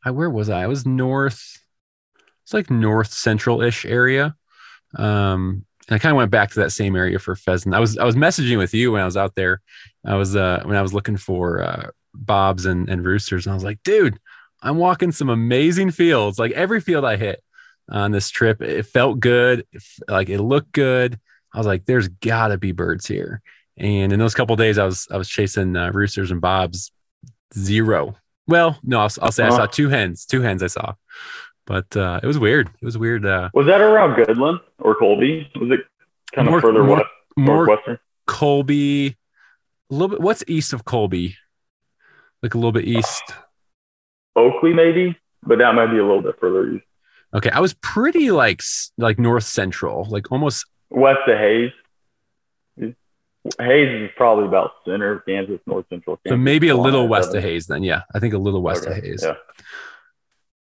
[0.03, 0.63] I where was I?
[0.63, 1.59] I was north.
[2.43, 4.35] It's like north central ish area.
[4.95, 7.75] Um, and I kind of went back to that same area for pheasant.
[7.75, 9.61] I was I was messaging with you when I was out there.
[10.05, 13.55] I was uh, when I was looking for uh, bobs and, and roosters, and I
[13.55, 14.19] was like, dude,
[14.61, 16.39] I'm walking some amazing fields.
[16.39, 17.43] Like every field I hit
[17.89, 19.65] on this trip, it felt good.
[19.71, 21.19] It like it looked good.
[21.53, 23.41] I was like, there's gotta be birds here.
[23.79, 26.91] And in those couple days, I was I was chasing uh, roosters and bobs.
[27.57, 28.15] Zero.
[28.47, 29.67] Well, no, I'll, I'll say I saw Uh-huh.
[29.67, 30.25] two hens.
[30.25, 30.93] Two hens I saw,
[31.65, 32.69] but uh, it was weird.
[32.81, 33.25] It was weird.
[33.25, 35.49] Uh, was that around Goodland or Colby?
[35.59, 35.79] Was it
[36.33, 37.99] kind of further more- west, more northwestern?
[38.27, 39.07] Colby,
[39.89, 40.21] a little bit.
[40.21, 41.35] What's east of Colby?
[42.43, 43.23] Like a little bit east.
[44.35, 46.85] Oakley maybe, but that might be a little bit further east.
[47.33, 48.61] Okay, I was pretty like
[48.97, 51.71] like north central, like almost West of Hays.
[53.59, 56.43] Hays is probably about center of Kansas, north central so Kansas.
[56.43, 57.67] maybe a little west of Hays.
[57.67, 59.23] Then yeah, I think a little west of Okay, Hays.
[59.25, 59.33] Yeah.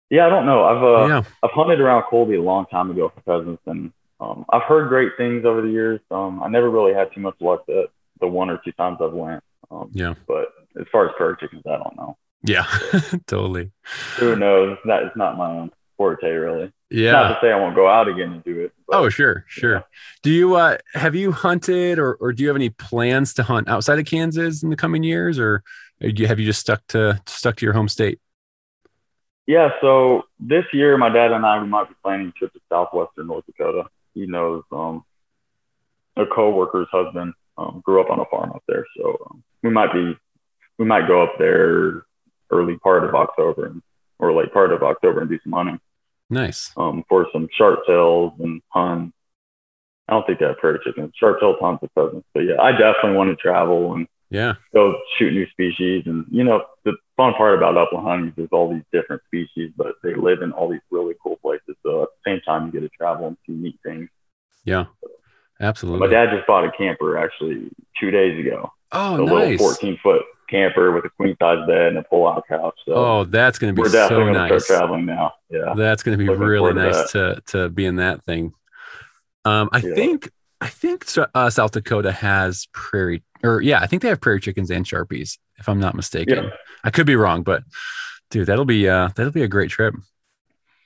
[0.09, 0.63] Yeah, I don't know.
[0.63, 1.23] I've uh, yeah.
[1.41, 5.11] I've hunted around Colby a long time ago for pheasants, and um, I've heard great
[5.17, 5.99] things over the years.
[6.11, 7.87] Um, I never really had too much luck that
[8.19, 9.43] the one or two times I've went.
[9.71, 10.13] Um, Yeah.
[10.27, 12.17] But as far as prairie chickens, I don't know.
[12.43, 12.65] Yeah,
[13.27, 13.71] totally.
[14.17, 14.77] Who knows?
[14.85, 15.71] That is not my own
[16.03, 16.63] forte, really.
[16.65, 17.27] Not Yeah.
[17.29, 18.73] to say I won't go out again and do it.
[18.87, 19.83] but- Oh, sure, sure.
[20.21, 23.67] Do you uh have you hunted or or do you have any plans to hunt
[23.69, 25.63] outside of Kansas in the coming years, or
[25.99, 28.19] you, have you just stuck to stuck to your home state?
[29.47, 32.59] Yeah, so this year, my dad and I we might be planning a trip to
[32.69, 33.85] southwestern North Dakota.
[34.13, 35.03] He knows um,
[36.15, 39.91] a coworker's husband um, grew up on a farm up there, so um, we might
[39.93, 40.17] be
[40.77, 42.03] we might go up there
[42.51, 43.81] early part of October and,
[44.19, 45.79] or late part of October and do some hunting
[46.33, 46.71] Nice.
[46.77, 49.13] um, for some sharp tails and hunt.
[50.07, 51.13] I don't think they have prairie chickens.
[51.15, 54.55] Sharp tail tons of pheasants, but yeah, I definitely want to travel and Yeah.
[54.73, 56.03] go shoot new species.
[56.07, 59.71] And you know, the fun part about upland hunting is there's all these different species,
[59.77, 61.75] but they live in all these really cool places.
[61.83, 64.09] So at the same time, you get to travel and see neat things.
[64.65, 64.85] Yeah.
[65.61, 66.05] Absolutely.
[66.07, 67.69] My dad just bought a camper actually
[67.99, 68.71] two days ago.
[68.91, 69.59] Oh, a little nice.
[69.59, 72.77] 14 foot camper with a queen size bed and a pull out couch.
[72.85, 74.65] So Oh, that's going to we're be definitely so going to nice.
[74.65, 75.33] start traveling now.
[75.49, 75.73] Yeah.
[75.75, 78.53] That's going to be Looking really forward to nice to to be in that thing.
[79.45, 79.95] Um, I Yeah.
[79.95, 80.29] think
[80.61, 84.71] I think uh, South Dakota has prairie, or yeah, I think they have prairie chickens
[84.71, 86.45] and sharpies, if I'm not mistaken.
[86.45, 86.49] Yeah.
[86.85, 87.63] I could be wrong, but
[88.29, 89.95] dude, that'll be uh that'll be a great trip.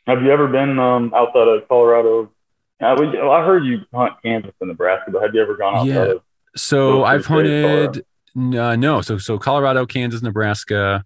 [0.08, 2.32] Have you ever been um, outside of Colorado?
[2.80, 5.88] I, would, I heard you hunt Kansas and Nebraska, but have you ever gone outside
[5.88, 6.01] Yeah.
[6.15, 6.21] of?
[6.56, 8.06] So I've hunted
[8.38, 11.04] uh, no, so so Colorado, Kansas, Nebraska,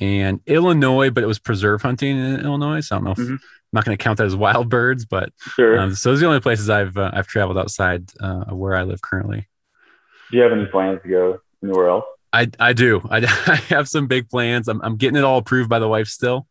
[0.00, 2.80] and Illinois, but it was preserve hunting in Illinois.
[2.80, 3.32] So I don't know if Mhm.
[3.32, 3.38] I'm
[3.78, 5.78] not going to count that as wild birds, but Sure.
[5.78, 8.74] um, so those are the only places I've uh, I've traveled outside uh, of where
[8.76, 9.48] I live currently.
[10.30, 12.04] Do you have any plans to go anywhere else?
[12.34, 13.06] I, I do.
[13.10, 14.68] I, I have some big plans.
[14.68, 16.46] I'm, I'm getting it all approved by the wife still.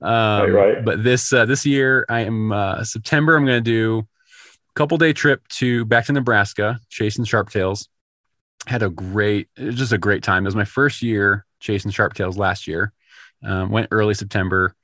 [0.00, 0.84] Um, Right, right.
[0.84, 3.36] But this uh, this year, I am uh, September.
[3.36, 7.88] I'm going to do a couple day trip to back to Nebraska, chasing sharptails.
[8.66, 10.44] Had a great, just a great time.
[10.44, 12.92] It was my first year chasing sharptails last year.
[13.44, 14.74] Um, went early September,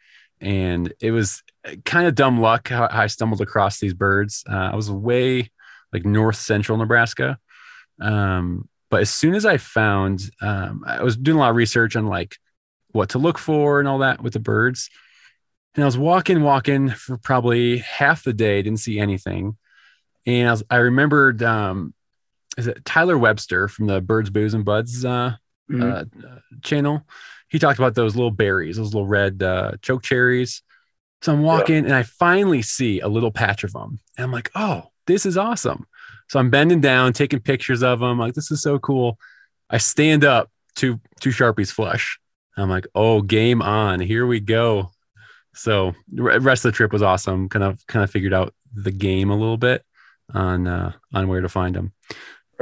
[0.41, 1.43] and it was
[1.85, 4.45] kind of dumb luck how, how I stumbled across these birds.
[4.49, 5.51] Uh, I was way
[5.93, 7.39] like north central Nebraska.
[8.01, 11.97] Um, but as soon as I found, um, I was doing a lot of research
[11.97, 12.37] on like
[12.89, 14.91] what to look for and all that with the birds.
[15.75, 19.57] And I was walking, walking for probably half the day, didn't see anything.
[20.27, 21.95] And I, was, I remembered, um,
[22.59, 25.35] is it Tyler Webster from the Birds, Booze, and Buds uh,
[25.71, 26.25] Mhm.
[26.25, 27.07] uh, channel?
[27.49, 30.63] He talked about those little berries, those little red uh, choke cherries.
[31.23, 34.01] So I'm walking and I finally see a little patch of them.
[34.17, 35.87] And I'm like, oh, this is awesome.
[36.29, 38.19] So I'm bending down, taking pictures of them.
[38.19, 39.19] Like, this is so cool.
[39.71, 42.19] I stand up, two two sharpies flush.
[42.57, 44.01] I'm like, oh, game on.
[44.01, 44.91] Here we go.
[45.55, 47.49] So the rest of the trip was awesome.
[47.49, 49.85] Kind of kind of figured out the game a little bit
[50.33, 51.93] on uh, on where to find them.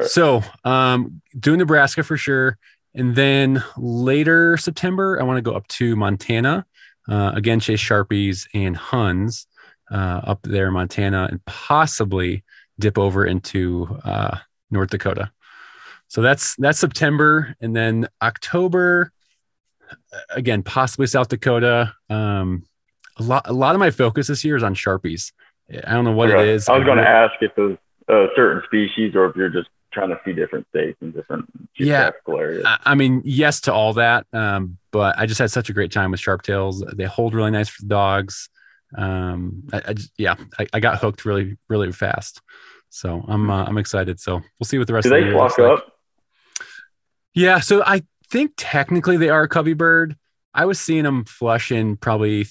[0.06, 2.58] So um, doing Nebraska for sure.
[2.94, 6.66] And then later September, I want to go up to Montana.
[7.08, 9.46] Uh, again, chase Sharpies and Huns
[9.90, 12.44] uh, up there in Montana and possibly
[12.78, 14.38] dip over into uh,
[14.70, 15.30] North Dakota.
[16.08, 19.12] So that's that's September, and then October,
[19.90, 21.94] uh, again possibly South Dakota.
[22.08, 22.64] Um,
[23.16, 25.30] a lot a lot of my focus this year is on Sharpies.
[25.86, 26.42] I don't know what Okay.
[26.42, 26.68] it is.
[26.68, 27.76] I was going to ask if it was
[28.08, 32.10] a certain species or if you're just trying to see different states and different Yeah.
[32.10, 32.66] geographical areas.
[32.84, 34.26] I mean, yes to all that.
[34.32, 36.84] Um, but I just had such a great time with sharp tails.
[36.94, 38.48] They hold really nice for the dogs.
[38.96, 42.40] Um, I, I just, yeah, I, I got hooked really, really fast.
[42.88, 44.18] So I'm, uh, I'm excited.
[44.20, 45.78] So we'll see what the rest Do of the they year looks like.
[45.78, 45.92] up?
[47.34, 47.60] Yeah.
[47.60, 50.16] So I think technically they are a covey bird.
[50.52, 52.46] I was seeing them flush in probably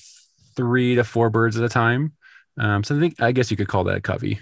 [0.56, 2.13] three to four birds at a time.
[2.58, 4.39] Um, so I think, I guess you could call that a covey.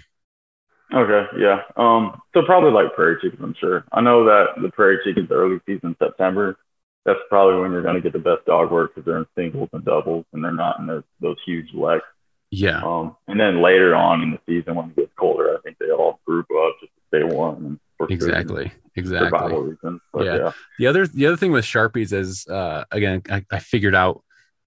[0.92, 1.62] Okay, yeah.
[1.76, 3.84] Um, so probably like prairie chickens, I'm sure.
[3.92, 6.56] I know that the prairie chickens early season September.
[7.04, 9.68] That's probably when you're going to get the best dog work because they're in singles
[9.72, 12.02] and doubles and they're not in those, those huge legs.
[12.50, 12.82] Yeah.
[12.82, 15.90] Um, and then later on in the season when it gets colder, I think they
[15.90, 18.72] all group up just to stay warm and for Exactly.
[18.94, 19.28] Exactly.
[19.28, 20.00] survival reasons.
[20.12, 20.36] But Yeah.
[20.36, 20.52] yeah.
[20.78, 24.22] The other the other thing with sharpies is uh, again I, I figured out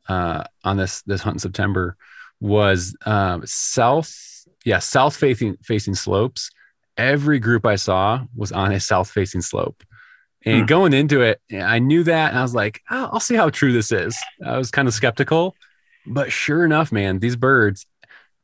[0.08, 1.96] uh, on this this hunt in September
[2.40, 4.16] was um, south
[4.66, 6.50] yeah south facing facing slopes.
[6.98, 9.84] Every group I saw was on a south facing slope,
[10.46, 10.66] and Hmm.
[10.66, 13.72] going into it, I knew that, and I was like, oh, I'll see how true
[13.74, 14.16] this is.
[14.46, 15.56] I was kind of skeptical,
[16.06, 17.86] but sure enough, man, these birds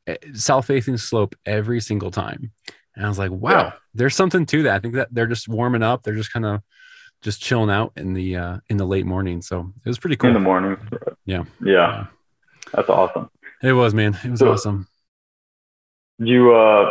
[0.08, 2.51] eh, south facing slope every single time.
[2.95, 3.71] And I was like, wow, Yeah.
[3.93, 4.75] there's something to that.
[4.75, 6.01] I think that they're just warming up.
[6.03, 6.62] They're just kind of
[7.21, 9.41] just chilling out in the uh in the late morning.
[9.41, 10.30] So it was pretty cool.
[10.30, 10.77] In the morning.
[11.25, 11.43] Yeah.
[11.60, 11.71] Yeah.
[11.73, 12.06] Yeah.
[12.73, 13.30] That's awesome.
[13.62, 14.17] It was, man.
[14.23, 14.88] It was So- awesome.
[16.19, 16.89] Do you uh,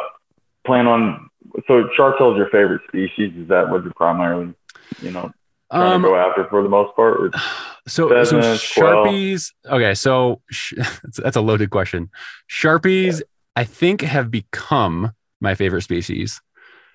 [0.66, 1.28] plan on,
[1.66, 1.84] so
[2.32, 3.32] is your favorite species?
[3.36, 4.54] Is that what you're primarily,
[5.00, 5.30] you know,
[5.72, 7.16] trying Um to go after for the most part?
[7.20, 7.30] Or,
[7.88, 8.86] so so pheasants, quail.
[9.06, 12.10] sharpies okay, so sh- that's, a loaded question.
[12.50, 13.22] Sharpies
[13.56, 16.40] I think have become my favorite species.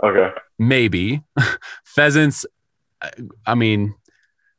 [0.04, 0.30] okay.
[0.58, 1.22] maybe
[1.86, 2.46] pheasants
[3.02, 3.12] I-
[3.56, 3.94] mean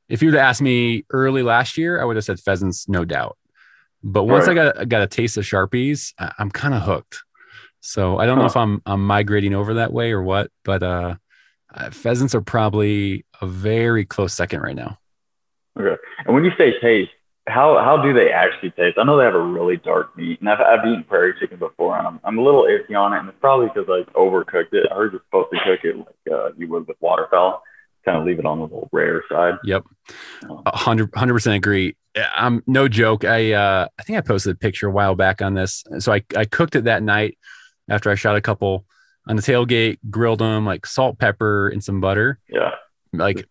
[0.08, 3.04] if you would have asked me early last year i would have said pheasants no
[3.04, 3.36] doubt
[4.04, 4.54] but once i Right.
[4.74, 7.22] got I got a taste of sharpies I- i'm kind of hooked
[7.82, 11.14] so i don't know if i'm i'm migrating over that way or what but uh
[11.74, 14.98] Uh, pheasants are probably a very close second right now.
[15.80, 15.96] Okay.
[16.26, 17.16] And when you say taste,
[17.48, 18.98] how how do they actually taste?
[18.98, 21.96] I know they have a really dark meat, and I've I've eaten prairie chicken before,
[21.96, 24.86] and I'm I'm a little iffy on it, and it's probably because I overcooked it.
[24.90, 27.62] I heard you're supposed to cook it like uh, you would with waterfowl,
[28.04, 29.54] kind of leave it on the little rare side.
[29.64, 29.84] Yep,
[30.66, 31.96] hundred hundred percent agree.
[32.36, 33.24] I'm no joke.
[33.24, 35.84] I uh, I think I posted a picture a while back on this.
[36.00, 37.38] So I I cooked it that night
[37.88, 38.84] after I shot a couple
[39.28, 42.38] on the tailgate, grilled them like salt, pepper, and some butter.
[42.48, 42.72] Yeah,
[43.12, 43.46] like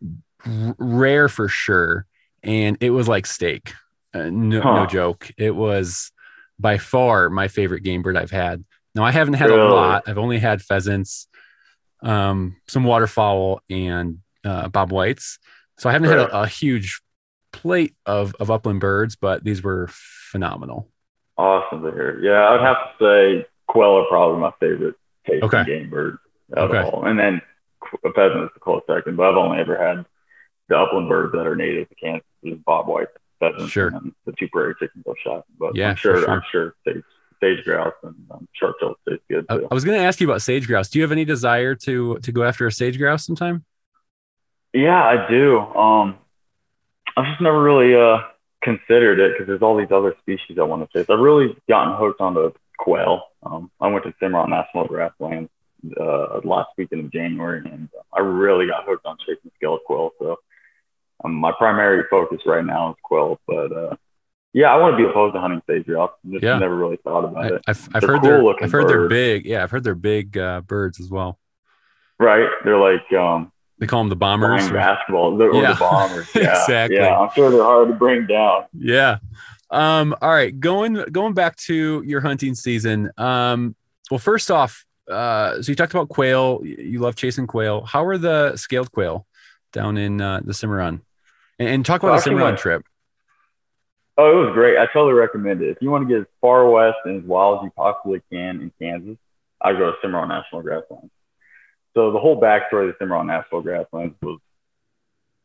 [0.46, 2.06] r- rare for sure,
[2.44, 3.74] and it was like steak.
[4.14, 4.76] Uh, no, huh.
[4.76, 5.32] no joke.
[5.38, 6.12] It was
[6.60, 8.64] by far my favorite game bird I've had.
[8.94, 9.62] Now I haven't had really?
[9.62, 10.04] a lot.
[10.08, 11.28] I've only had pheasants,
[12.04, 15.40] um, some waterfowl, and uh, bob whites.
[15.78, 16.20] So I haven't right.
[16.20, 17.02] had a, a, huge
[17.52, 20.90] plate of of upland birds, but these were phenomenal.
[21.38, 22.20] Awesome to hear.
[22.22, 25.64] Yeah, I'd have to say quail are probably my favorite tasting okay.
[25.64, 26.18] game bird
[26.58, 26.80] out okay.
[26.80, 27.42] of all, and then
[28.04, 29.16] a pheasant is the close second.
[29.16, 30.06] But I've only ever had
[30.68, 33.08] the upland birds that are native to Kansas, is bob white
[33.40, 33.88] pheasants sure.
[33.88, 35.46] and the two prairie chickens I've shot.
[35.58, 36.30] But yeah, I'm sure, sure.
[36.30, 37.04] I'm sure sage,
[37.42, 39.64] sage grouse and um, tails taste good too.
[39.64, 40.90] I, I was going to ask you about sage grouse.
[40.90, 43.64] Do you have any desire to to go after a sage grouse sometime?
[44.74, 45.60] Yeah, I do.
[45.60, 46.18] Um,
[47.16, 48.20] I've just never really uh,
[48.62, 51.10] considered it because there's all these other species I want to chase.
[51.10, 53.24] I've really gotten hooked on the quail.
[53.44, 55.50] Um, I went to Cimarron National Grasslands
[56.00, 60.12] uh, last weekend of January, and I really got hooked on chasing scale quail.
[60.20, 60.38] So
[61.24, 63.96] um, my primary focus right now is quail, but uh,
[64.54, 66.12] yeah, I want to be opposed to hunting sage grouse.
[66.30, 66.58] Just yeah.
[66.58, 67.62] never really thought about I, it.
[67.68, 68.88] I've, I've heard cool they're I've heard birds.
[68.88, 69.46] they're big.
[69.46, 71.40] Yeah, I've heard they're big uh, birds as well.
[72.20, 74.70] Right, they're like um, they call them the bombers.
[74.70, 75.74] Or, basketball, they're, yeah.
[75.74, 76.30] the bombers.
[76.36, 76.98] Yeah, exactly.
[76.98, 78.66] Yeah, I'm sure they're hard to bring down.
[78.74, 79.18] Yeah.
[79.72, 83.10] Um, all right, going going back to your hunting season.
[83.18, 83.76] Um,
[84.10, 86.62] well, first off, uh, so you talked about quail.
[86.64, 87.82] You love chasing quail.
[87.86, 89.26] How are the scaled quail
[89.72, 91.02] down in uh, the Cimarron?
[91.58, 92.84] And, and talk about the Cimarron trip.
[94.18, 94.78] Oh, it was great.
[94.78, 95.70] I totally recommend it.
[95.70, 98.62] If you want to get as far west and as wild as you possibly can
[98.62, 99.18] in Kansas,
[99.62, 101.12] I go to Cimarron National Grasslands.
[101.94, 104.40] So the whole backstory of the Cimarron National Grasslands was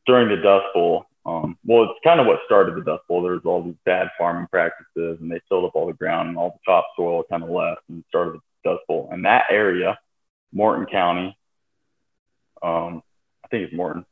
[0.04, 1.06] during the Dust Bowl.
[1.26, 3.20] Um, well, it's kind of what started the Dust Bowl.
[3.20, 6.38] There was all these bad farming practices, and they filled up all the ground, and
[6.38, 9.08] all the topsoil kind of left, and started the Dust Bowl.
[9.10, 9.98] And that area,
[10.52, 11.36] Morton County,
[12.62, 13.02] um,
[13.44, 14.06] I think it's Morton,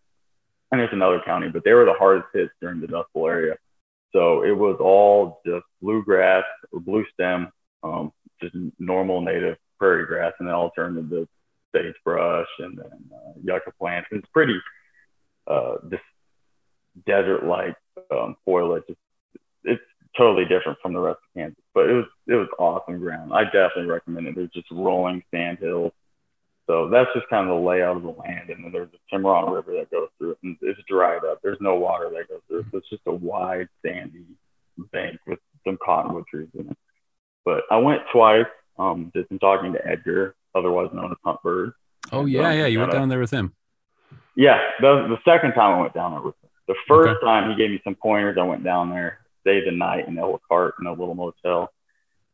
[0.73, 3.55] and there's another county, but they were the hardest hits during the Dust Bowl area.
[4.13, 7.53] So it was all just bluegrass or blue stem,
[7.85, 11.29] um, just normal native prairie grass, and then all turned into
[11.75, 14.09] sagebrush and then uh, yucca plants.
[14.13, 14.61] It's pretty
[15.47, 15.77] uh,
[16.95, 17.77] this desert-like
[18.11, 18.85] um, foliage.
[18.89, 19.01] It's,
[19.65, 19.83] it's
[20.17, 23.33] totally different from the rest of Kansas, but it was it was awesome ground.
[23.33, 24.35] I definitely recommend it.
[24.35, 25.93] There's just rolling sand hills.
[26.67, 28.49] So that's just kind of the layout of the land.
[28.49, 31.41] And then there's a Cimarron River that goes through it, and it's dried up.
[31.43, 32.67] There's no water that goes through it.
[32.71, 34.25] So it's just a wide, sandy
[34.91, 36.79] bank with some cottonwood trees in it.
[37.45, 38.47] But I went twice.
[38.77, 41.75] Um, just in talking to Edgar, otherwise known as Hunt Bird.
[42.11, 42.67] Oh yeah, yeah.
[42.67, 43.55] You went down there with him.
[44.35, 46.35] Yeah, the, the second time I went down there with.
[46.67, 47.27] The first okay.
[47.27, 48.37] time he gave me some pointers.
[48.39, 51.71] I went down there, stayed the night in Elkhart in a little motel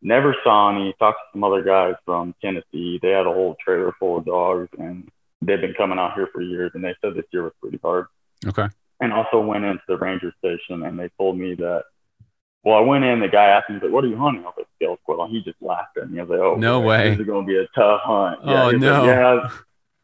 [0.03, 0.95] never saw any.
[0.99, 2.99] Talked to some other guys from Tennessee.
[3.03, 5.11] They had a whole trailer full of dogs, and
[5.43, 6.73] they've been coming out here for years.
[6.75, 8.07] And they said this year was pretty hard.
[8.47, 8.67] Okay.
[9.01, 11.85] And also went into the ranger station, and they told me that.
[12.63, 13.21] Well, I went in.
[13.21, 15.33] The guy asked me, like, "What are you hunting?" I was like, "Scale quail." And
[15.33, 16.21] he just laughed at me.
[16.21, 17.11] I was like, "Oh, no way!
[17.11, 19.01] This is going to be a tough hunt." Oh, yeah, oh no!
[19.01, 19.49] Like, yeah,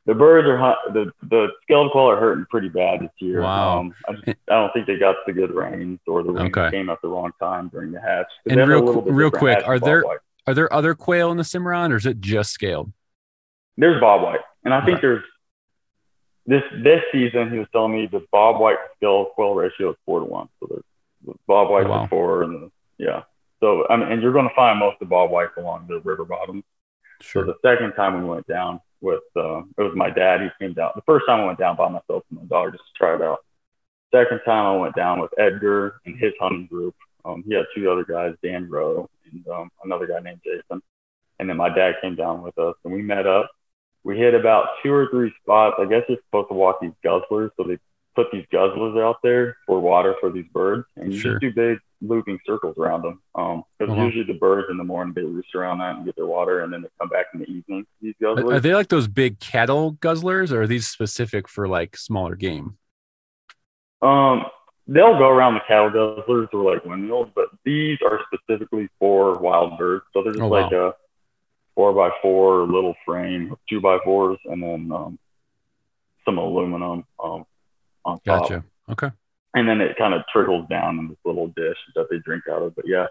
[0.06, 3.42] the birds are the the scaled quail are hurting pretty bad this year.
[3.42, 3.80] Wow.
[3.80, 6.70] Um, I, just, I don't think they got the good rains or the rain okay.
[6.70, 8.28] came at the wrong time during the hatch.
[8.48, 10.04] And real real quick, are there
[10.46, 12.92] are there other quail in the Cimarron, or is it just scaled?
[13.76, 15.24] There's bob white, and I think there's
[16.46, 17.50] this this season.
[17.50, 20.48] He was telling me the bob white scale quail ratio is four to one.
[20.60, 22.06] So there's bob white oh, wow.
[22.06, 23.22] four, and the, yeah.
[23.60, 26.24] So I mean, and you're going to find most of bob whites along the river
[26.24, 26.62] bottoms.
[27.20, 27.44] Sure.
[27.44, 30.40] So the second time we went down, with uh, it was my dad.
[30.40, 30.92] He came down.
[30.94, 33.22] The first time I went down by myself and my dog just to try it
[33.22, 33.38] out.
[34.14, 36.94] Second time I went down with Edgar and his hunting group.
[37.24, 40.80] Um, he had two other guys, Dan Rowe and um, another guy named Jason.
[41.38, 43.50] And then my dad came down with us and we met up.
[44.04, 45.76] We hit about two or three spots.
[45.78, 47.50] I guess you're supposed to walk these guzzlers.
[47.56, 47.78] So they
[48.14, 50.86] put these guzzlers out there for water for these birds.
[50.96, 51.32] And you sure.
[51.32, 53.22] just do big looping circles around them.
[53.34, 54.04] Um, because uh-huh.
[54.04, 56.72] usually the birds in the morning they roost around that and get their water, and
[56.72, 57.86] then they come back in the evening.
[58.00, 61.96] These guzzlers are they like those big cattle guzzlers, or are these specific for like
[61.96, 62.78] smaller game?
[64.02, 64.44] Um,
[64.86, 69.78] they'll go around the cattle guzzlers or like windmills, but these are specifically for wild
[69.78, 70.04] birds.
[70.12, 70.88] So they're just oh, like wow.
[70.88, 70.92] a
[71.74, 75.18] four by four little frame, two by fours, and then um,
[76.24, 77.46] some aluminum um,
[78.04, 78.48] on top.
[78.48, 78.64] Gotcha.
[78.90, 79.10] Okay.
[79.56, 82.62] And then it kind of trickles down in this little dish that they drink out
[82.62, 82.76] of.
[82.76, 83.06] But yeah,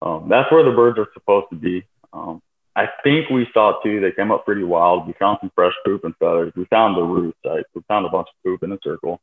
[0.00, 1.84] um, that's where the birds are supposed to be.
[2.12, 2.40] Um,
[2.74, 4.00] I think we saw two.
[4.00, 5.06] They came up pretty wild.
[5.06, 6.52] We found some fresh poop and feathers.
[6.56, 7.36] We found the roost.
[7.44, 9.20] Like, we found a bunch of poop in a circle,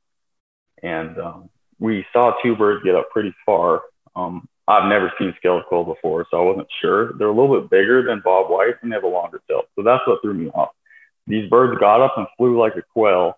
[0.83, 1.49] and um,
[1.79, 3.81] we saw two birds get up pretty far.
[4.15, 7.13] Um, I've never seen scaled quail before, so I wasn't sure.
[7.13, 9.63] They're a little bit bigger than Bob White and they have a longer tail.
[9.75, 10.69] So that's what threw me off.
[11.25, 13.35] These birds got up and flew like a quail,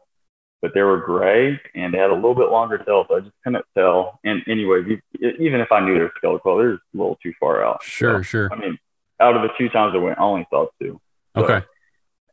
[0.62, 3.34] but they were gray and they had a little bit longer tail, so I just
[3.44, 4.20] couldn't tell.
[4.24, 7.66] And anyway, even if I knew they were scaled quail, they're a little too far
[7.66, 7.82] out.
[7.84, 8.54] Sure, so, sure.
[8.54, 8.78] I mean,
[9.20, 11.02] out of the two times I went, I only saw two.
[11.36, 11.66] So okay.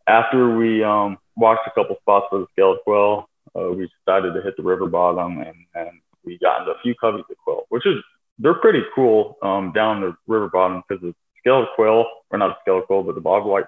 [0.07, 4.43] After we um, walked a couple spots for the scaled quail, uh, we decided to
[4.43, 5.91] hit the river bottom and, and
[6.25, 7.97] we got into a few coveys of quail, which is
[8.39, 12.87] they're pretty cool um, down the river bottom because the scaled quail, or not scaled
[12.87, 13.67] quail, but the bobwhite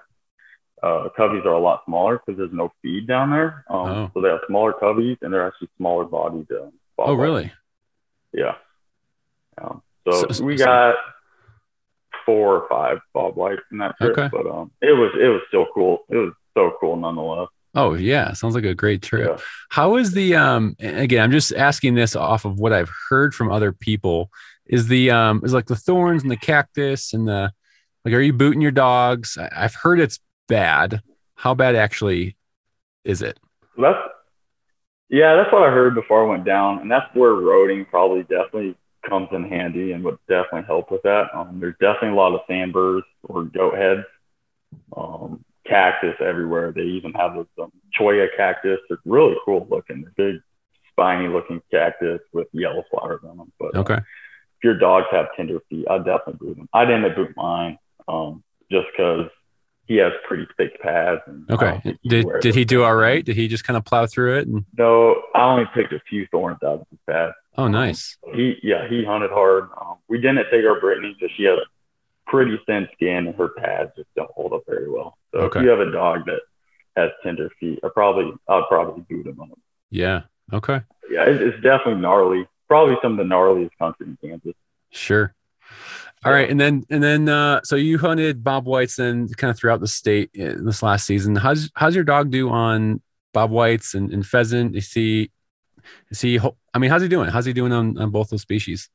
[0.83, 3.63] uh, coveys are a lot smaller because there's no feed down there.
[3.69, 4.11] Um, oh.
[4.13, 6.47] So they have smaller coveys and they're actually smaller bodied.
[6.51, 7.51] Uh, oh, really?
[8.33, 8.55] Yeah.
[9.61, 10.95] Um, so, so, we got
[12.25, 14.29] four or five bob whites in that trip, okay.
[14.31, 15.99] but um, it was it was still cool.
[16.09, 17.49] It was so cool nonetheless.
[17.75, 19.29] Oh yeah, sounds like a great trip.
[19.29, 19.43] Yeah.
[19.69, 23.51] How is the um again, I'm just asking this off of what I've heard from
[23.51, 24.29] other people.
[24.65, 27.51] Is the um is like the thorns and the cactus and the
[28.03, 29.37] like are you booting your dogs?
[29.37, 30.19] I've heard it's
[30.51, 31.01] bad.
[31.35, 32.35] How bad actually
[33.03, 33.39] is it?
[33.77, 33.97] That's
[35.09, 38.75] yeah, that's what I heard before I went down, and that's where roading probably definitely
[39.07, 41.25] comes in handy and would definitely help with that.
[41.33, 44.05] Um, there's definitely a lot of sandburrs or goat heads.
[44.95, 46.71] Um, cactus everywhere.
[46.71, 48.79] They even have this um, cholla cactus.
[48.87, 50.05] They're really cool looking.
[50.15, 50.41] They're big,
[50.91, 53.51] spiny looking cactus with yellow flowers on them.
[53.59, 53.95] But okay.
[53.95, 56.69] Uh, if your dogs have tender feet, I'd definitely boot them.
[56.73, 57.77] I'd end up boot mine
[58.07, 59.27] um, just because
[59.85, 61.21] he has pretty thick pads.
[61.25, 61.97] And okay.
[62.07, 63.23] Did did he do all right?
[63.23, 64.47] Did he just kind of plow through it?
[64.47, 64.65] And...
[64.77, 67.33] No, I only picked a few thorns out of his pads.
[67.57, 68.17] Oh, nice.
[68.25, 69.69] Um, he yeah, he hunted hard.
[69.79, 71.59] Um, we didn't take our Brittany because she had
[72.27, 75.17] pretty thin skin and her pads just don't hold up very well.
[75.33, 75.59] So okay.
[75.59, 76.39] if you have a dog that
[76.95, 79.61] has tender feet, I probably I'd probably boot him on them.
[79.89, 80.21] Yeah.
[80.53, 80.81] Okay.
[81.09, 82.47] Yeah, it's, it's definitely gnarly.
[82.67, 84.53] Probably some of the gnarliest country in Kansas.
[84.91, 85.33] Sure.
[86.23, 89.57] All right, and then and then uh, so you hunted Bob Whites then kind of
[89.57, 91.35] throughout the state this last season.
[91.35, 93.01] How's how's your dog do on
[93.33, 94.75] Bob Whites and, and pheasant?
[94.75, 95.31] Is he
[96.11, 96.39] is he?
[96.73, 97.29] I mean, how's he doing?
[97.29, 98.89] How's he doing on, on both those species?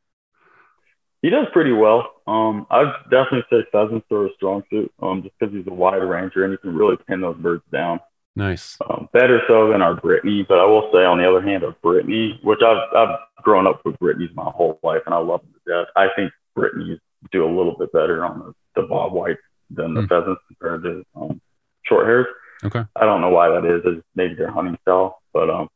[1.23, 2.13] He does pretty well.
[2.29, 5.97] Um, I'd definitely say pheasants are a strong suit, um, just because he's a wide
[5.97, 7.99] ranger and he can really pin those birds down.
[8.37, 8.77] Nice.
[8.89, 11.75] Um, better so than our Brittany, but I will say on the other hand, our
[11.83, 15.55] Brittany, which I've I've grown up with Brittany's my whole life and I love them
[15.55, 15.89] to death.
[15.97, 16.99] I think Brittany's
[17.33, 19.37] do a little bit better on the, the bob white
[19.71, 20.09] than the mm.
[20.09, 21.41] pheasants compared to um,
[21.85, 22.27] short hairs.
[22.65, 22.83] Okay.
[22.97, 23.83] I don't know why that is.
[23.85, 25.69] It's maybe their hunting style, but um,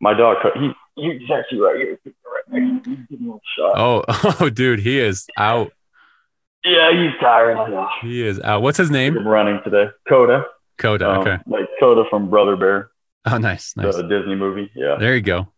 [0.00, 1.98] my dog, he he's actually right here.
[2.48, 2.82] Right
[3.76, 4.04] Oh,
[4.40, 5.72] oh, dude, he is out.
[6.64, 7.58] Yeah, he's tired.
[8.02, 8.62] He is out.
[8.62, 9.26] What's his name?
[9.26, 9.90] running today.
[10.08, 10.44] Coda.
[10.78, 11.10] Coda.
[11.10, 11.38] Um, okay.
[11.46, 12.90] Like Coda from Brother Bear.
[13.26, 13.96] Oh, nice, nice.
[13.96, 14.70] The Disney movie.
[14.74, 14.96] Yeah.
[14.98, 15.48] There you go.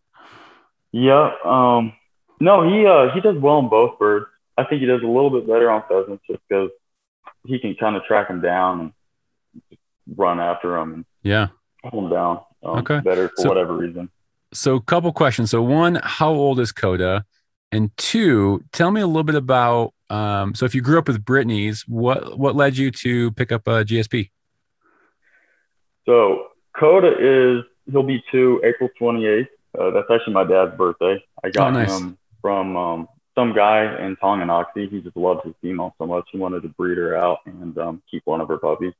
[0.91, 1.31] Yeah.
[1.45, 1.93] Um.
[2.39, 4.27] No, he uh he does well on both birds.
[4.57, 6.69] I think he does a little bit better on pheasants just because
[7.45, 9.79] he can kind of track them down and
[10.15, 10.93] run after them.
[10.93, 11.47] And yeah.
[11.83, 12.41] Hold them down.
[12.63, 12.99] Um, okay.
[12.99, 14.09] Better for so, whatever reason
[14.53, 15.51] so a couple questions.
[15.51, 17.25] So one, how old is Coda?
[17.71, 19.93] And two, tell me a little bit about.
[20.09, 23.67] Um, so if you grew up with Brittany's, what what led you to pick up
[23.67, 24.29] a GSP?
[26.05, 26.47] So
[26.79, 29.49] Coda is he'll be two April twenty eighth.
[29.77, 31.23] Uh, that's actually my dad's birthday.
[31.43, 31.99] I got oh, nice.
[31.99, 34.89] him from um, some guy in Tonganoxie.
[34.89, 36.25] He just loves his female so much.
[36.31, 38.93] He wanted to breed her out and um, keep one of her puppies.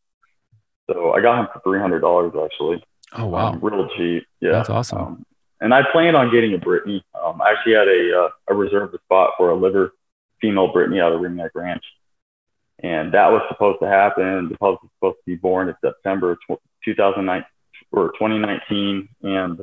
[0.90, 2.84] So I got him for three hundred dollars actually.
[3.14, 4.26] Oh wow, um, real cheap.
[4.42, 5.00] Yeah, that's awesome.
[5.00, 5.26] Um,
[5.64, 7.06] and I planned on getting a Brittany.
[7.16, 9.94] Um, I actually had a, uh, a reserved spot for a liver
[10.42, 11.84] female Brittany out of Ringneck Ranch.
[12.80, 14.50] And that was supposed to happen.
[14.50, 16.38] The pup was supposed to be born in September
[16.84, 17.46] 2009
[17.94, 19.08] or 2019.
[19.22, 19.62] And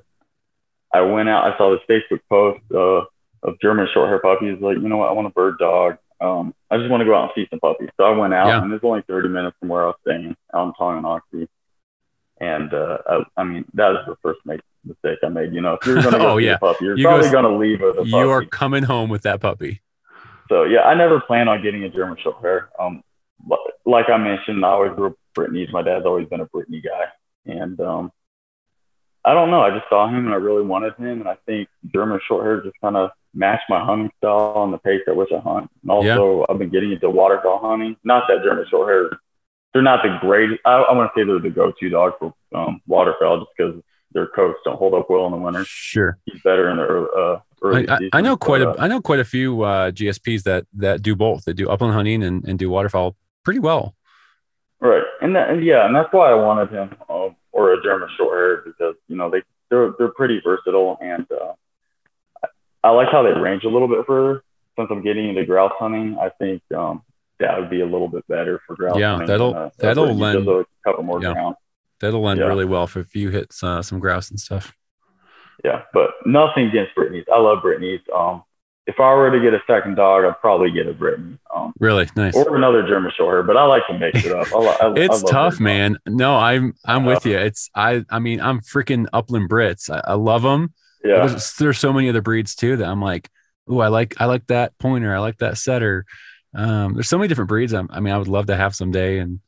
[0.93, 3.05] I went out, I saw this Facebook post uh,
[3.43, 4.59] of German short hair puppies.
[4.61, 5.09] Like, you know what?
[5.09, 5.97] I want a bird dog.
[6.21, 7.89] Um, I just want to go out and see some puppies.
[7.97, 8.63] So I went out, yeah.
[8.63, 11.49] and it's only 30 minutes from where I was staying out in Tonganoxie.
[12.39, 15.53] And uh, I, I mean, that was the first mistake I made.
[15.53, 16.55] You know, if you're going to go oh, yeah.
[16.55, 18.11] a puppy, you're you probably going to leave with a puppy.
[18.11, 19.81] You are coming home with that puppy.
[20.49, 22.71] So yeah, I never plan on getting a German Short Hair.
[22.79, 23.03] Um,
[23.87, 25.69] like I mentioned, I always grew up Brittany's.
[25.73, 28.13] My dad's always been a Brittany guy, and um,
[29.25, 29.61] I don't know.
[29.61, 32.63] I just saw him and I really wanted him, and I think German Short Hair
[32.63, 35.71] just kind of matched my hunting style and the pace at which I hunt.
[35.83, 36.45] And also, yeah.
[36.49, 37.97] I've been getting into waterfowl hunting.
[38.03, 39.19] Not that German Short Hair
[39.73, 40.61] they're not the greatest.
[40.65, 44.27] I, I want to say they're the go-to dog for um, waterfowl just because their
[44.27, 45.65] coats don't hold up well in the winter.
[45.65, 46.19] Sure.
[46.25, 47.09] He's better in the early.
[47.17, 49.91] Uh, early I, I, I know quite but, a I know quite a few uh,
[49.93, 51.45] GSPs that that do both.
[51.45, 53.95] They do upland hunting and, and do waterfowl pretty well.
[54.81, 58.09] Right, and, that, and yeah, and that's why I wanted him um, or a German
[58.17, 61.53] short hair because you know they they're they're pretty versatile and uh,
[62.43, 62.49] I,
[62.89, 64.43] I like how they range a little bit further.
[64.79, 67.03] Since I'm getting into grouse hunting, I think um,
[67.39, 69.27] that would be a little bit better for grouse Yeah, hunting.
[69.29, 71.33] that'll- than, uh, that'll lend- a couple more yeah.
[71.33, 71.57] ground.
[72.01, 72.47] That'll lend Yeah.
[72.47, 74.75] really well for if you hit uh, some grouse and stuff.
[75.65, 77.27] Yeah, but nothing against Brittany's.
[77.31, 78.01] I love Brittany's.
[78.15, 78.43] Um,
[78.91, 81.39] if I were to get a second dog, I'd probably get a Brittany.
[81.55, 82.35] Um, Really nice.
[82.35, 84.49] or another German short hair, but I like to mix it up.
[84.55, 85.97] I, I, I It's love tough, man.
[86.07, 87.39] No, I'm I'm with you.
[87.39, 89.89] It's I I mean I'm freaking upland Brits.
[89.91, 90.75] I, I love them.
[91.05, 93.31] Yeah, There's, there's so many other breeds too that I'm like,
[93.69, 95.15] oh, I like I like that pointer.
[95.15, 96.05] I like that setter.
[96.55, 97.73] Um, there's so many different breeds.
[97.73, 99.41] I'm, I mean, I would love to have someday and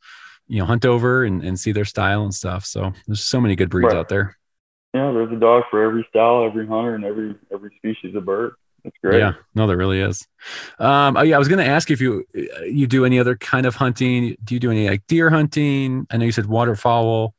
[0.48, 2.64] you know hunt over and, and see their style and stuff.
[2.64, 3.98] So there's so many good breeds Right.
[3.98, 4.38] out there.
[4.94, 5.10] yeah.
[5.12, 8.54] There's a dog for every style, every hunter, and every every species of bird.
[8.84, 9.20] It's great.
[9.20, 10.26] Yeah, no, there really is.
[10.78, 12.24] Um, oh yeah, I was going to ask if you
[12.66, 14.36] you do any other kind of hunting.
[14.42, 16.06] Do you do any like deer hunting?
[16.10, 17.34] I know you said waterfowl.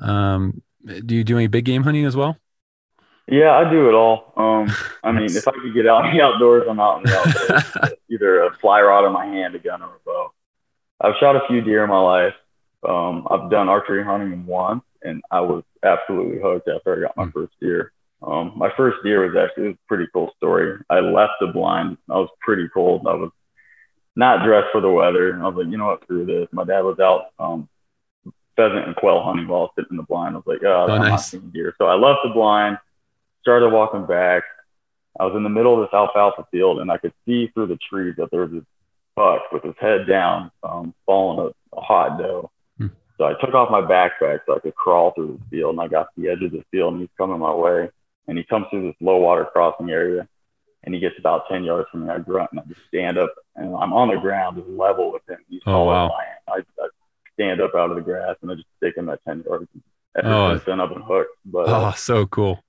[0.00, 2.38] Um, do you do any big game hunting as well?
[3.28, 4.32] Yeah, I do it all.
[4.36, 4.72] Um,
[5.02, 7.92] I mean, if I could get out in the outdoors, I'm out in the outdoors.
[8.10, 10.32] Either a fly rod in my hand, a gun, or a bow.
[11.00, 12.34] I've shot a few deer in my life.
[12.88, 17.24] Um, I've done archery hunting once, and I was absolutely hooked after I got my
[17.24, 17.32] Mm.
[17.32, 17.92] first deer.
[18.22, 20.78] Um, my first deer was actually it was a pretty cool story.
[20.88, 21.98] I left the blind.
[22.08, 23.06] I was pretty cold.
[23.06, 23.30] I was
[24.16, 25.38] not dressed for the weather.
[25.38, 26.48] I was like, you know what, screw this.
[26.50, 27.68] My dad was out um,
[28.56, 30.34] pheasant and quail hunting while I was sitting in the blind.
[30.34, 31.74] I was like, oh, Oh, I'm not seeing deer.
[31.78, 32.78] So I left the blind,
[33.42, 34.42] started walking back.
[35.20, 37.78] I was in the middle of this alfalfa field, and I could see through the
[37.88, 38.64] trees that there was this
[39.14, 42.50] buck with his head down, um, following a, a hot doe.
[42.78, 42.88] Hmm.
[43.16, 45.88] So I took off my backpack so I could crawl through the field, and I
[45.88, 47.90] got to the edge of the field, and he's coming my way,
[48.28, 50.26] and he comes through this low water crossing area,
[50.84, 52.10] and he gets about 10 yards from me.
[52.12, 55.22] I grunt, and I just stand up, and I'm on the ground, just level with
[55.28, 55.38] him.
[55.48, 56.08] He's Oh, wow.
[56.48, 56.58] I.
[56.58, 56.60] I,
[57.34, 59.68] stand up out of the grass, and I just stick him at 10 yards.
[60.24, 60.56] Oh.
[60.66, 61.36] then, I've been hooked.
[61.44, 62.64] But Oh, so cool.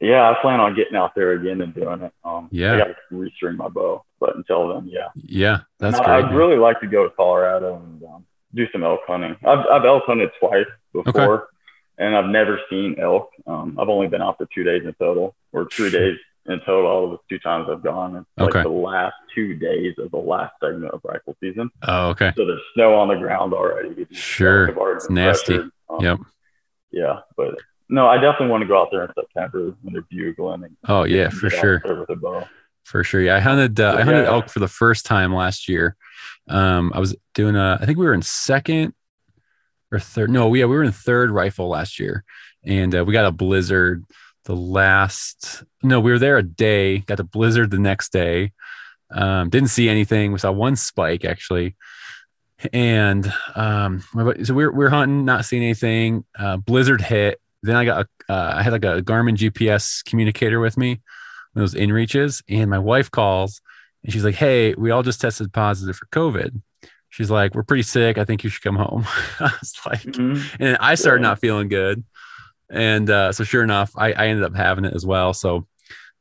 [0.00, 2.12] yeah, I plan on getting out there again and doing it.
[2.24, 2.74] Um, Yeah.
[2.74, 5.08] I got to restring my bow, but until then, yeah.
[5.16, 6.14] Yeah, that's And great.
[6.16, 6.30] I, man.
[6.30, 9.34] I'd really like to go to Colorado and um, do some elk hunting.
[9.44, 11.48] I've, I've elk hunted twice before,
[11.98, 13.30] and I've never seen elk.
[13.46, 16.16] Um, I've only been out for two days in total, or three days
[16.46, 16.86] in total.
[16.90, 18.16] All of the two times I've gone.
[18.16, 21.70] It's like the last two days of the last segment of rifle season.
[21.86, 22.32] oh, okay.
[22.36, 24.06] So there's snow on the ground already.
[24.12, 24.68] Sure.
[24.96, 25.56] It's nasty.
[25.58, 25.70] Um,
[26.00, 26.18] Yep.
[26.90, 27.54] Yeah, but
[27.88, 30.64] no, I definitely want to go out there in September when they're bugling.
[30.64, 31.82] And Oh yeah, for sure.
[31.84, 32.44] with a bow.
[32.84, 33.20] For sure.
[33.20, 33.36] Yeah.
[33.36, 34.30] I hunted uh, I hunted Yeah.
[34.30, 35.96] elk for the first time last year.
[36.48, 38.94] Um, I was doing a I think we were in second
[39.92, 40.30] or third.
[40.30, 42.24] No, yeah, we were in third rifle last year.
[42.64, 44.04] And uh, we got a blizzard
[44.44, 48.52] the last no, we were there a day, got a blizzard the next day.
[49.10, 50.32] Um, didn't see anything.
[50.32, 51.76] We saw one spike actually.
[52.72, 56.24] And um, so we we're, we we're hunting, not seeing anything.
[56.38, 57.40] Uh, blizzard hit.
[57.62, 61.00] Then I got a, uh, I had like a Garmin GPS communicator with me,
[61.54, 63.60] those inReaches, and my wife calls
[64.06, 66.62] and she's like, "Hey, we all just tested positive for COVID."
[67.16, 68.18] She's like, "We're pretty sick.
[68.18, 69.06] I think you should come home."
[69.40, 70.56] I was like, Mhm.
[70.60, 71.28] and I started Yeah.
[71.28, 72.04] not feeling good,
[72.68, 75.32] and uh, so sure enough, I, I ended up having it as well.
[75.32, 75.66] So,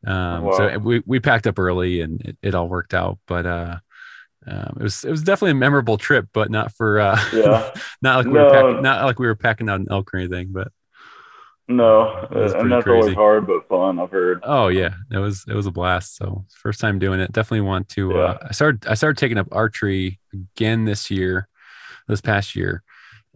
[0.07, 3.19] um, so we we packed up early and it, it all worked out.
[3.27, 3.77] But uh,
[4.47, 7.71] um, it was it was definitely a memorable trip, but not for uh, Yeah.
[8.01, 8.45] not like we No.
[8.45, 10.49] were packing, not like we were packing out an elk or anything.
[10.53, 10.69] But
[11.67, 12.99] No, It and that's crazy.
[13.01, 13.97] always hard but fun.
[13.97, 14.41] I've heard.
[14.43, 16.15] Oh yeah, it was it was a blast.
[16.15, 17.31] So first time doing it.
[17.31, 18.09] Definitely want to.
[18.11, 18.17] Yeah.
[18.17, 21.47] Uh, I started I started taking up archery again this year,
[22.07, 22.83] this past year,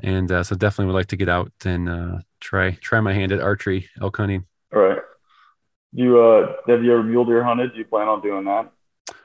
[0.04, 3.32] and uh, so definitely would like to get out and uh, try try my hand
[3.32, 4.46] at archery elk hunting.
[4.76, 5.00] All right.
[5.92, 7.72] You uh have you ever mule deer hunted?
[7.72, 8.72] Do you plan on doing that?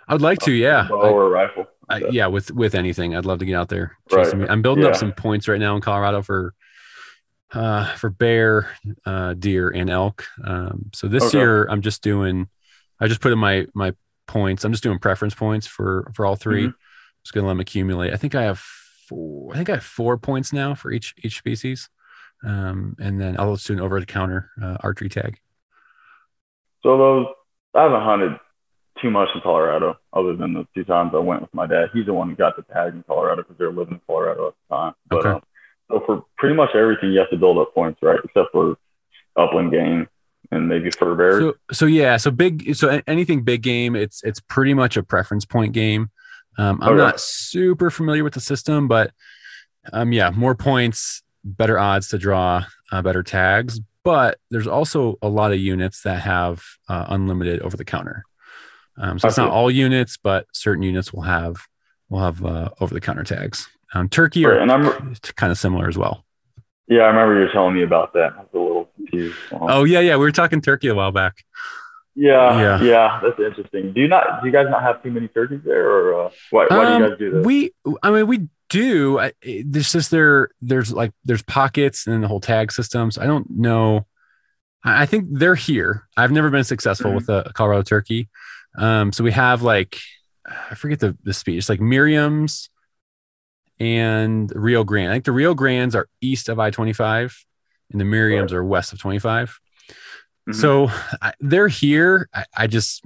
[0.09, 1.67] I would like to, yeah, Bow or a rifle?
[1.91, 2.27] I, yeah.
[2.29, 3.99] With with anything, I'd love to get out there.
[4.11, 4.33] Right.
[4.49, 6.55] I'm building up some points right now in Colorado for.
[7.55, 8.69] Uh, for bear,
[9.07, 10.27] uh, deer, and elk.
[10.45, 11.39] Um, so this Okay.
[11.39, 12.49] year I'm just doing.
[13.01, 13.95] I just put in my my
[14.27, 14.65] points.
[14.65, 16.75] I'm just doing preference points for for all 3 Mhm.
[17.25, 18.13] Just gonna let them accumulate.
[18.13, 19.53] I think I have four.
[19.55, 21.89] I think I have four points now for each each species,
[22.45, 25.39] um, and then I'll just do an over the counter uh, archery tag.
[26.83, 27.27] So those
[27.75, 28.33] I haven't hunted
[29.01, 31.91] too much in Colorado, other than the two times I went with my dad.
[31.93, 34.49] He's the one who got the tag in Colorado because they were living in Colorado
[34.49, 34.95] at the time.
[35.09, 35.29] But Okay.
[35.31, 35.43] um,
[35.91, 38.19] so for pretty much everything, you have to build up points, right?
[38.25, 38.77] Except for
[39.37, 40.09] upland game
[40.51, 41.41] and maybe fur bears.
[41.41, 42.75] So so yeah, so big.
[42.77, 46.11] So anything big game, it's it's pretty much a preference point game.
[46.59, 47.03] Um, I'm Okay.
[47.03, 49.11] not super familiar with the system, but
[49.93, 53.81] um, yeah, more points, better odds to draw uh, better tags.
[54.05, 58.23] but there's also a lot of units that have uh, unlimited over the counter.
[58.99, 61.57] Um, so it's not all units, but certain units will have
[62.11, 63.67] will have uh, over the counter tags.
[63.95, 66.25] Um, Turkey Right, are and I'm kind of similar as well.
[66.89, 68.33] yeah, I remember you were telling me about that.
[68.37, 69.37] I was a little confused.
[69.53, 71.45] Um, Oh yeah, yeah, we were talking Turkey a while back.
[72.17, 72.83] yeah, yeah.
[72.83, 73.93] yeah, that's interesting.
[73.93, 74.41] Do you not?
[74.41, 76.67] Do you guys not have too many turkeys there, or uh, why?
[76.69, 77.47] Why do Um, you guys do this?
[77.47, 77.71] We,
[78.03, 79.19] I mean, we do.
[79.21, 79.33] I-
[79.65, 80.51] There's just there.
[80.61, 83.19] There's like there's pockets and then the whole tag systems.
[83.19, 84.07] I don't know.
[84.85, 86.07] I I think they're here.
[86.17, 87.15] I've never been successful Mhm.
[87.15, 88.29] with a Colorado turkey.
[88.77, 89.99] Um, so we have like
[90.47, 91.59] I forget the the speech.
[91.59, 92.71] It's like Merriam's
[93.81, 95.11] and Rio Grande.
[95.11, 97.37] I think the Rio Grandes are east of I twenty five,
[97.91, 99.59] and the Merriams are west of twenty five.
[100.49, 100.55] Mhm.
[100.55, 100.89] So
[101.23, 102.29] I, they're here.
[102.35, 103.05] I, I just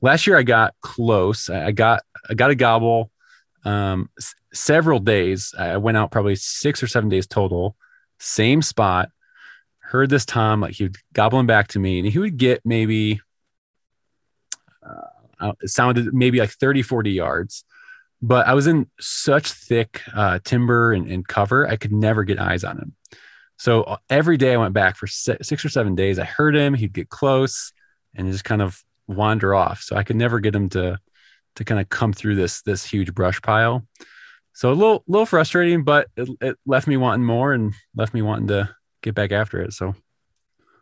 [0.00, 1.48] last year I got close.
[1.50, 3.10] I, I got I got a gobble.
[3.64, 5.52] Um, s- several days.
[5.58, 7.76] I went out probably six or seven days total.
[8.20, 9.10] Same spot.
[9.80, 13.20] Heard this Tom like he would gobbling back to me, and he would get maybe.
[15.40, 17.64] Uh, it sounded maybe like 30, 40 yards,
[18.20, 22.38] but I was in such thick uh, timber and, and cover, I could never get
[22.38, 22.94] eyes on him.
[23.56, 26.18] So uh, every day I went back for six or seven days.
[26.18, 27.72] I heard him, he'd get close
[28.14, 29.82] and just kind of wander off.
[29.82, 30.98] So I could never get him to
[31.56, 33.84] to kind of come through this this huge brush pile.
[34.52, 38.22] So a little little frustrating, but it, it left me wanting more and left me
[38.22, 38.70] wanting to
[39.02, 39.72] get back after it.
[39.72, 39.94] So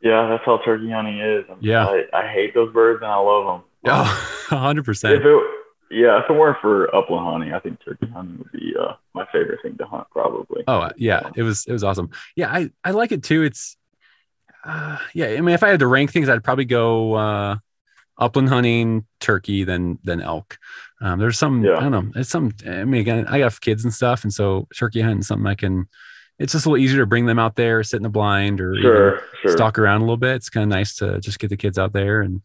[0.03, 1.45] yeah, that's how turkey hunting is.
[1.49, 1.87] I'm- Yeah.
[1.87, 3.63] I, I hate those birds and I love them.
[3.87, 5.17] oh, 100%.
[5.17, 5.56] If it,
[5.91, 9.27] yeah, if it weren't for upland hunting, I think turkey hunting would be uh, my
[9.33, 10.65] favorite thing to hunt, probably.
[10.67, 12.11] Oh uh, yeah, it was it was awesome.
[12.35, 13.43] Yeah, I I like it too.
[13.43, 13.77] It's
[14.65, 15.27] uh, yeah.
[15.29, 17.57] I mean, if I had to rank things, I'd probably go uh,
[18.19, 20.59] upland hunting, turkey, then then elk.
[21.01, 21.77] Um, there's some Yeah.
[21.77, 22.13] I don't know.
[22.17, 22.53] It's some.
[22.67, 25.55] I mean, again, I have kids and stuff, and so turkey hunting is something I
[25.55, 25.89] can.
[26.39, 28.77] It's just a little easier to bring them out there, sit in the blind, or
[28.81, 29.53] Sure, sure.
[29.53, 30.35] stalk around a little bit.
[30.37, 32.43] It's kind of nice to just get the kids out there and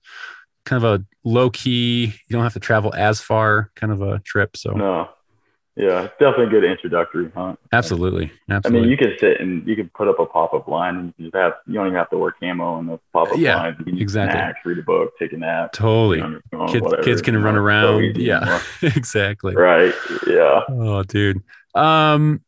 [0.66, 2.06] kind of a low key.
[2.06, 4.56] You don't have to travel as far, kind of a trip.
[4.58, 5.10] So No.
[5.78, 7.58] Yeah, definitely good introductory hunt.
[7.72, 8.80] absolutely, absolutely.
[8.80, 11.14] I mean, you can sit and you can put up a pop up line and
[11.18, 13.56] you just have you don't even have to wear camo in the pop up Yeah,
[13.56, 13.78] lines.
[13.80, 14.38] You can exactly.
[14.38, 15.72] snacks, read a book, take a nap.
[15.72, 16.18] totally.
[16.18, 19.94] be on phone, kids whatever, kids can run it's so around yeah exactly Right.
[20.28, 20.60] Yeah.
[20.70, 21.42] oh dude
[21.74, 22.42] um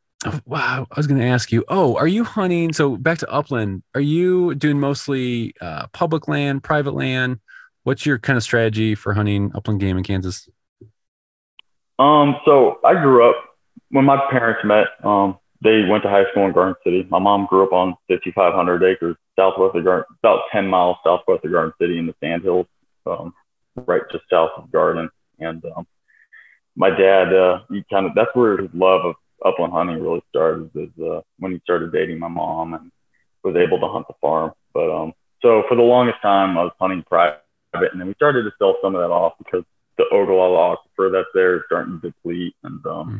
[0.46, 4.02] wow i was gonna ask you oh are you hunting so back to upland are
[4.02, 7.40] you doing mostly uh, public land private land
[7.84, 10.50] what's your kind of strategy for hunting upland game in kansas
[12.00, 13.36] Um, so I grew up
[13.90, 14.88] when my parents met.
[15.04, 17.08] Um, they went to high school in Garden City.
[17.10, 21.52] My mom grew up on 5,500 acres southwest of Garden, about 10 miles southwest of
[21.52, 22.68] Garden City in the Sandhills,
[23.06, 23.34] um,
[23.76, 25.10] right just south of Garden.
[25.40, 25.88] And um,
[26.76, 29.16] my dad, uh, he kind of that's where his love of
[29.46, 30.70] upland hunting really started.
[30.76, 32.92] Is uh, when he started dating my mom and
[33.44, 34.54] was able to hunt the farm.
[34.74, 37.43] But um, so for the longest time, I was hunting private,
[37.74, 39.64] and then we started to sell some of that off because
[39.98, 43.20] the Ogallala aquifer that's there is starting to deplete, and um, Hmm.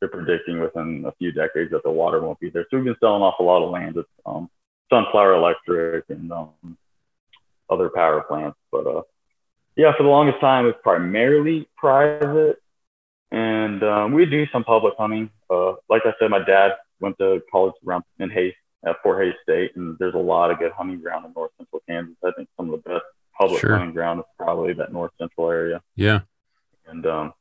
[0.00, 2.66] they're predicting within a few decades that the water won't be there.
[2.70, 4.50] So we've been selling off a lot of land with um,
[4.90, 6.76] Sunflower Electric and um,
[7.70, 8.58] other power plants.
[8.70, 9.02] But uh,
[9.76, 12.62] yeah, for the longest time, it was primarily private,
[13.30, 15.30] and um, we do some public hunting.
[15.48, 19.34] Uh, like I said, my dad went to college around in Hays at Fort Hays
[19.42, 22.16] State, and there's a lot of good hunting ground in north central Kansas.
[22.24, 23.04] I think some of the best
[23.42, 23.76] public Sure.
[23.76, 25.80] hunting ground is probably that north central area.
[25.96, 26.20] yeah
[26.86, 27.32] And um,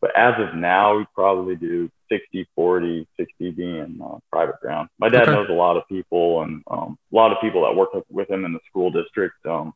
[0.00, 4.88] but as of now, we probably do 60, 40, 60 being uh, private ground.
[4.98, 5.32] My dad Okay.
[5.32, 8.44] knows a lot of people, and um, a lot of people that work with- him
[8.44, 9.72] in the school district um,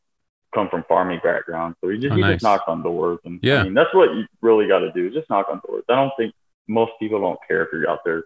[0.54, 1.74] come from farming background.
[1.80, 2.34] So he just, Oh, he nice.
[2.34, 3.60] just knocks on doors, and Yeah.
[3.60, 5.10] I mean that's what you really got to do.
[5.10, 5.84] Just knock on doors.
[5.88, 6.34] I don't think
[6.68, 8.24] most people don't care if you're out there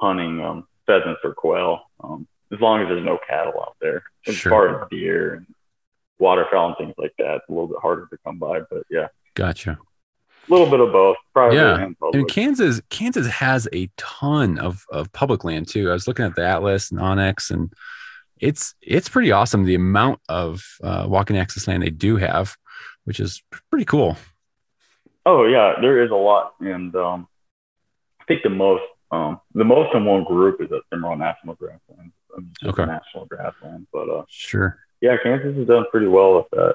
[0.00, 4.02] hunting um, pheasants or quail, um, as long as there's no cattle out there.
[4.28, 4.50] As Sure.
[4.50, 5.46] far as deer and
[6.20, 8.60] waterfowl and things like that, it's a little bit harder to come by.
[8.70, 9.78] But yeah, gotcha
[10.48, 11.90] a little bit of both, private Yeah.
[12.12, 16.34] and kansas kansas has a ton of of public land too i was looking at
[16.34, 17.72] the atlas and onX and
[18.40, 22.56] it's it's pretty awesome the amount of uh, walking access land they do have
[23.04, 24.16] which is pretty cool
[25.26, 27.28] Oh yeah, there is a lot, and um,
[28.20, 32.12] I think the most um, the most in one group is at Cimarron National Grassland.
[32.34, 32.86] I mean, Okay.
[32.86, 36.74] national grassland, but uh, sure yeah, Kansas has done pretty well with that.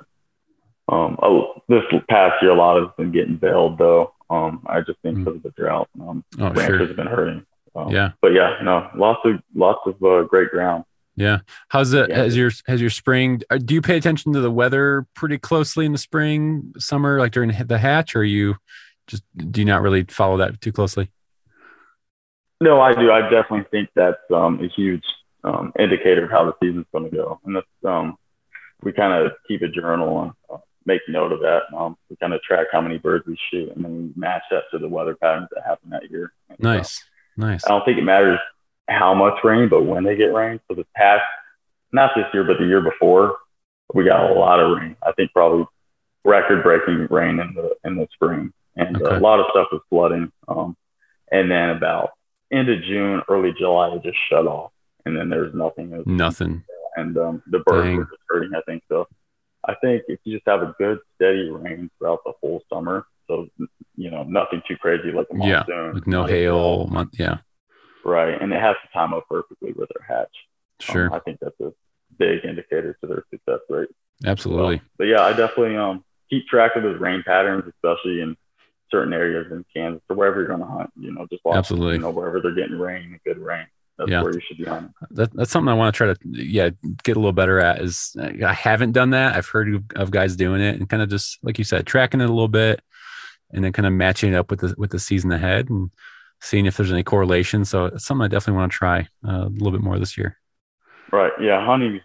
[0.88, 4.14] Um, oh, this past year, a lot has been getting baled though.
[4.30, 5.24] Um, I just think Mm.
[5.26, 7.46] because of the drought, um, oh ranchers sure have been hurting.
[7.76, 10.86] Um, yeah but yeah, no, lots of lots of uh, great ground.
[11.18, 12.18] yeah how's it Yeah.
[12.20, 15.86] has your has your spring uh, do you pay attention to the weather pretty closely
[15.86, 18.56] in the spring summer like during the hatch or you
[19.08, 21.10] just do you not really follow that too closely
[22.62, 23.12] No, I do.
[23.12, 25.04] I definitely think that's um, a huge
[25.46, 27.40] um, indicator of how the season's going to go.
[27.46, 28.18] And that's um,
[28.84, 31.62] we kind of keep a journal and uh, make note of that.
[31.76, 34.64] Um, we kind of track how many birds we shoot, and then we match that
[34.72, 36.34] to the weather patterns that happen that year.
[36.50, 37.04] And, nice,
[37.40, 37.66] uh, nice.
[37.66, 38.40] I don't think it matters
[38.88, 40.60] how much rain, but when they get rain.
[40.68, 41.24] So the past,
[41.92, 43.38] not this year, but the year before,
[43.94, 44.96] we got a lot of rain.
[45.02, 45.66] I think probably
[46.24, 49.16] record-breaking rain in the in the spring, and okay.
[49.16, 50.32] a lot of stuff was flooding.
[50.48, 50.76] Um,
[51.32, 52.12] and then about
[52.52, 54.72] end of June, early July, it just shut off,
[55.06, 56.04] and then there's nothing.
[56.06, 56.64] Nothing.
[56.96, 57.98] And um, the birds Dang.
[57.98, 58.52] were just hurting.
[58.56, 59.08] I think so.
[59.68, 63.48] I think if you just have a good steady rain throughout the whole summer, so
[63.96, 67.38] you know nothing too crazy like a monsoon, yeah, like no hail, month, yeah,
[68.04, 70.36] right, and it has to time up perfectly with their hatch.
[70.80, 71.74] Sure, um, I think that's a
[72.18, 73.90] big indicator to their success rate.
[74.26, 74.78] Absolutely.
[74.78, 78.38] So, but yeah, I definitely um keep track of those rain patterns, especially in
[78.92, 80.92] certain areas in Kansas or wherever you're going to hunt.
[80.96, 83.66] You know, just watch, absolutely, you know, wherever they're getting rain, good rain
[83.98, 84.22] that's yeah.
[84.22, 84.94] where you should be on.
[85.12, 86.70] That, that's something I want to try to yeah
[87.04, 87.82] get a little better at.
[87.82, 89.36] Is I haven't done that.
[89.36, 92.30] I've heard of guys doing it and kind of just like you said, tracking it
[92.30, 92.82] a little bit,
[93.52, 95.92] and then kind of matching it up with the with the season ahead and
[96.42, 97.66] seeing if there's any correlation.
[97.66, 100.38] So it's something I definitely want to try uh, a little bit more this year.
[101.12, 101.32] Right.
[101.40, 101.66] Yeah.
[101.66, 102.02] Hunting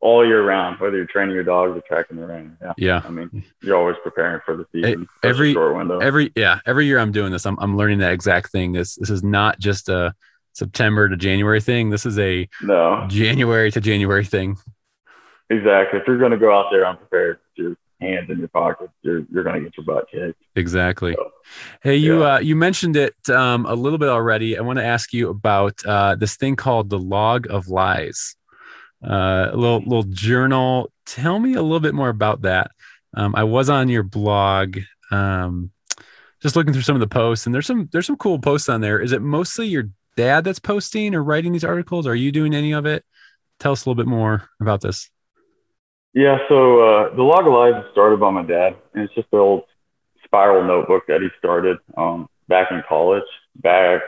[0.00, 2.56] all year round, whether you're training your dogs or tracking the rain.
[2.60, 2.72] Yeah.
[2.76, 3.02] Yeah.
[3.04, 5.08] I mean, you're always preparing for the season.
[5.22, 6.00] Every short window.
[6.00, 7.46] Every yeah, every year I'm doing this.
[7.46, 8.72] I'm I'm learning that exact thing.
[8.72, 10.14] This this is not just a
[10.52, 11.90] September to January thing.
[11.90, 14.56] This is a no January to January thing.
[15.50, 16.00] Exactly.
[16.00, 19.24] If you're going to go out there unprepared, with your hands in your pockets, you're
[19.30, 20.42] you're going to get your butt kicked.
[20.56, 21.14] Exactly.
[21.14, 21.30] So,
[21.82, 22.34] hey, you yeah.
[22.34, 24.56] uh, you mentioned it um, a little bit already.
[24.56, 28.36] I want to ask you about uh, this thing called the Log of Lies.
[29.04, 30.90] Uh, a little little journal.
[31.06, 32.70] Tell me a little bit more about that.
[33.14, 34.78] Um, I was on your blog.
[35.10, 35.70] Um,
[36.40, 38.80] just looking through some of the posts and there's some there's some cool posts on
[38.80, 39.00] there.
[39.00, 42.06] Is it mostly your dad that's posting or writing these articles?
[42.06, 43.04] Are you doing any of it?
[43.58, 45.10] Tell us a little bit more about this.
[46.14, 49.38] Yeah, so uh, the log of lies started by my dad, and it's just the
[49.38, 49.64] old
[50.24, 53.24] spiral notebook that he started um, back in college,
[53.56, 54.02] back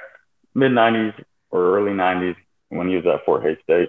[0.54, 1.14] mid '90s
[1.50, 2.36] or early '90s
[2.68, 3.88] when he was at Fort Hays State,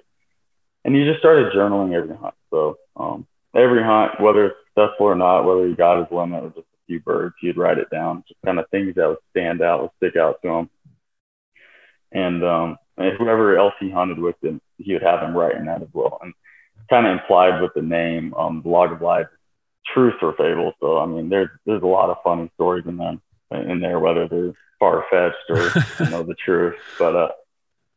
[0.85, 2.35] and he just started journaling every hunt.
[2.51, 6.49] So um, every hunt, whether it's successful or not, whether he got his limit or
[6.49, 9.61] just a few birds, he'd write it down, just kind of things that would stand
[9.61, 10.69] out, would stick out to him
[12.15, 15.89] and um, whoever else he hunted with, him, he would have him writing that as
[15.91, 16.17] well.
[16.21, 16.33] And
[16.89, 19.25] kind of implied with the name, um, the Log of Lies,
[19.93, 20.71] truth or fable.
[20.79, 24.27] So I mean, there's there's a lot of funny stories in them in there, whether
[24.27, 25.71] they're far fetched or
[26.05, 26.75] you know the truth.
[26.97, 27.31] But uh,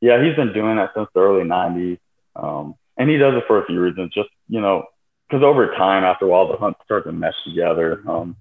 [0.01, 1.99] yeah, he's been doing that since the early '90s,
[2.35, 4.13] um, and he does it for a few reasons.
[4.13, 4.85] Just you know,
[5.29, 8.03] because over time, after a while, the hunts start to mesh together.
[8.09, 8.37] Um,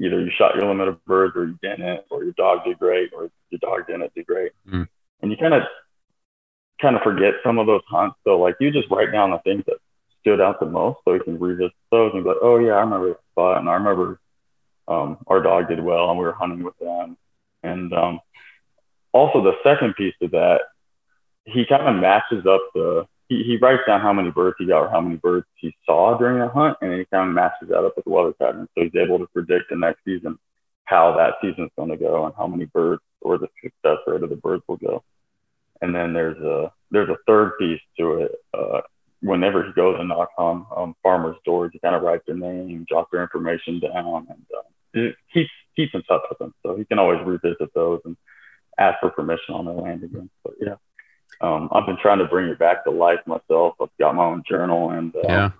[0.00, 3.10] either you shot your limit of birds, or you didn't, or your dog did great,
[3.12, 4.52] or your dog didn't do great.
[4.66, 4.88] Mm
[5.22, 5.62] and you kind of
[6.80, 8.16] kind of forget some of those hunts.
[8.24, 9.78] So like you just write down the things that
[10.20, 12.80] stood out the most, so you can revisit those and be like, oh yeah, I
[12.80, 14.20] remember that spot, and I remember
[14.86, 17.16] um, our dog did well, and we were hunting with them.
[17.62, 18.20] And um,
[19.12, 20.60] also the second piece of that,
[21.44, 23.06] he kind of matches up the.
[23.28, 26.16] He, he writes down how many birds he got or how many birds he saw
[26.16, 28.66] during a hunt, and he kind of matches that up with the weather pattern.
[28.74, 30.38] So he's able to predict the next season
[30.88, 34.30] how that season's going to go and how many birds or the success rate of
[34.30, 35.04] the birds will go.
[35.82, 38.32] And then there's a there's a third piece to it.
[38.54, 38.80] Uh,
[39.20, 42.86] whenever he goes and knocks on um, farmers' doors, he kind of writes their name,
[42.88, 46.54] jots their information down, and uh, keeps keeps in touch with them.
[46.64, 48.16] So he can always revisit those and
[48.78, 50.30] ask for permission on their land again.
[50.42, 50.76] But yeah,
[51.40, 53.74] um, I've been trying to bring it back to life myself.
[53.80, 55.50] I've got my own journal and uh, yeah.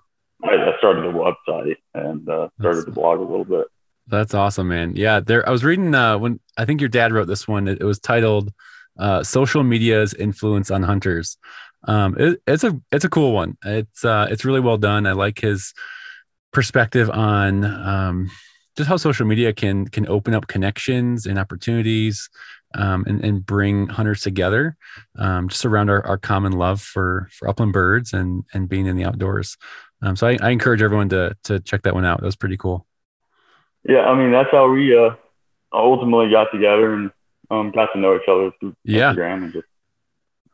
[0.43, 2.85] I, started a website and uh, started That's...
[2.85, 3.67] the blog a little bit.
[4.09, 4.95] That's awesome, man.
[4.95, 5.47] Yeah, there.
[5.47, 7.67] I was reading uh, when I think your dad wrote this one.
[7.67, 8.51] It, it was titled
[8.97, 11.37] uh, "Social Media's Influence on Hunters."
[11.83, 13.57] Um, it, it's a it's a cool one.
[13.63, 15.05] It's uh, it's really well done.
[15.05, 15.73] I like his
[16.51, 18.31] perspective on um,
[18.75, 22.29] just how social media can can open up connections and opportunities
[22.73, 24.75] um, and, and bring hunters together
[25.19, 28.95] um, just around our, our common love for for upland birds and and being in
[28.95, 29.55] the outdoors.
[30.01, 32.21] Um, so I, I encourage everyone to to check that one out.
[32.21, 32.87] That was pretty cool
[33.83, 35.11] yeah, I mean that's how we uh,
[35.73, 37.11] ultimately got together and
[37.51, 39.13] um, got to know each other through yeah.
[39.13, 39.67] Instagram and just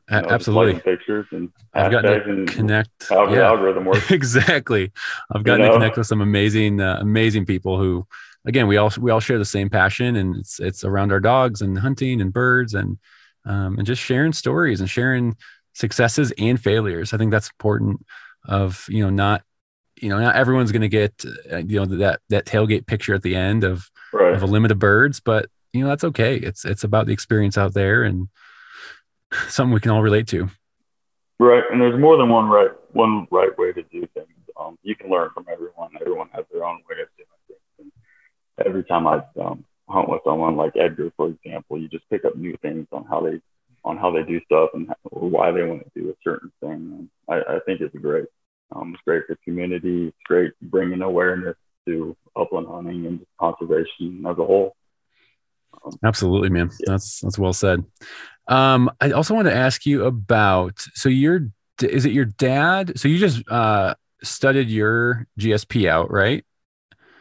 [0.10, 3.36] you know, absolutely pictures and I've got to connect how yeah.
[3.36, 4.12] the algorithm works.
[4.12, 4.92] exactly.
[5.32, 5.74] I've gotten you know?
[5.74, 8.06] to connect with some amazing, uh, amazing people who,
[8.46, 11.62] again, we all we all share the same passion, and it's it's around our dogs
[11.62, 13.00] and hunting and birds and
[13.46, 15.36] um, and just sharing stories and sharing
[15.74, 17.14] successes and failures.
[17.14, 18.06] I think that's important.
[18.48, 19.42] Of you know not
[20.02, 23.22] you know, not everyone's going to get, uh, you know, that, that tailgate picture at
[23.22, 24.34] the end of, right.
[24.34, 26.36] of a limit of birds, but you know, that's okay.
[26.38, 28.28] It's, it's about the experience out there and
[29.50, 30.50] something we can all relate to.
[31.38, 34.30] Right, and there's more than one right one right way to do things.
[34.58, 35.90] Um, you can learn from everyone.
[36.00, 37.92] Everyone has their own way of doing things.
[38.58, 42.24] And every time I um, hunt with someone like Edgar, for example, you just pick
[42.24, 43.42] up new things on how they
[43.84, 46.52] on how they do stuff and how, or why they want to do a certain
[46.62, 46.72] thing.
[46.72, 48.28] And I, I think it's great.
[48.74, 50.08] Um, it's great for community.
[50.08, 51.56] It's great bringing awareness
[51.88, 54.76] to upland hunting and conservation as a whole.
[55.86, 56.70] Um, Absolutely, man.
[56.80, 56.94] Yeah.
[56.94, 57.84] That's that's well said.
[58.48, 61.50] Um, I also want to ask you about so your
[61.82, 62.98] is it your dad?
[63.00, 66.46] So you just uh, studied your GSP out, right?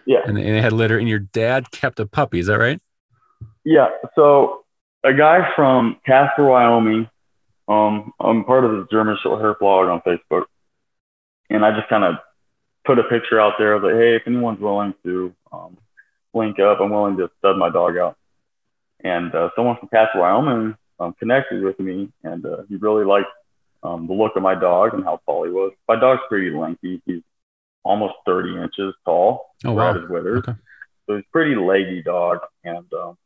[0.07, 0.21] Yeah.
[0.25, 2.39] And, and it had litter, and your dad kept a puppy.
[2.39, 2.81] Is that right?
[3.65, 3.89] Yeah.
[4.15, 4.65] So
[5.03, 7.09] a guy from Casper, Wyoming.
[7.67, 10.45] Um, I'm part of the German short hair blog on Facebook,
[11.51, 12.17] and I just kind of
[12.85, 15.77] put a picture out there I was like, hey, if anyone's willing to um,
[16.33, 18.17] link up, I'm willing to stud my dog out.
[19.03, 23.29] And uh, someone from Casper, Wyoming um, connected with me, and uh, he really liked
[23.83, 25.73] um, the look of my dog and how tall he was.
[25.89, 27.03] My dog's pretty lengthy.
[27.05, 27.23] He's
[27.83, 29.51] almost 30 inches tall.
[29.65, 29.93] Oh, wow.
[29.93, 30.39] His withers.
[30.39, 30.59] Okay.
[31.07, 32.39] So he's a pretty leggy dog.
[32.65, 33.19] And um,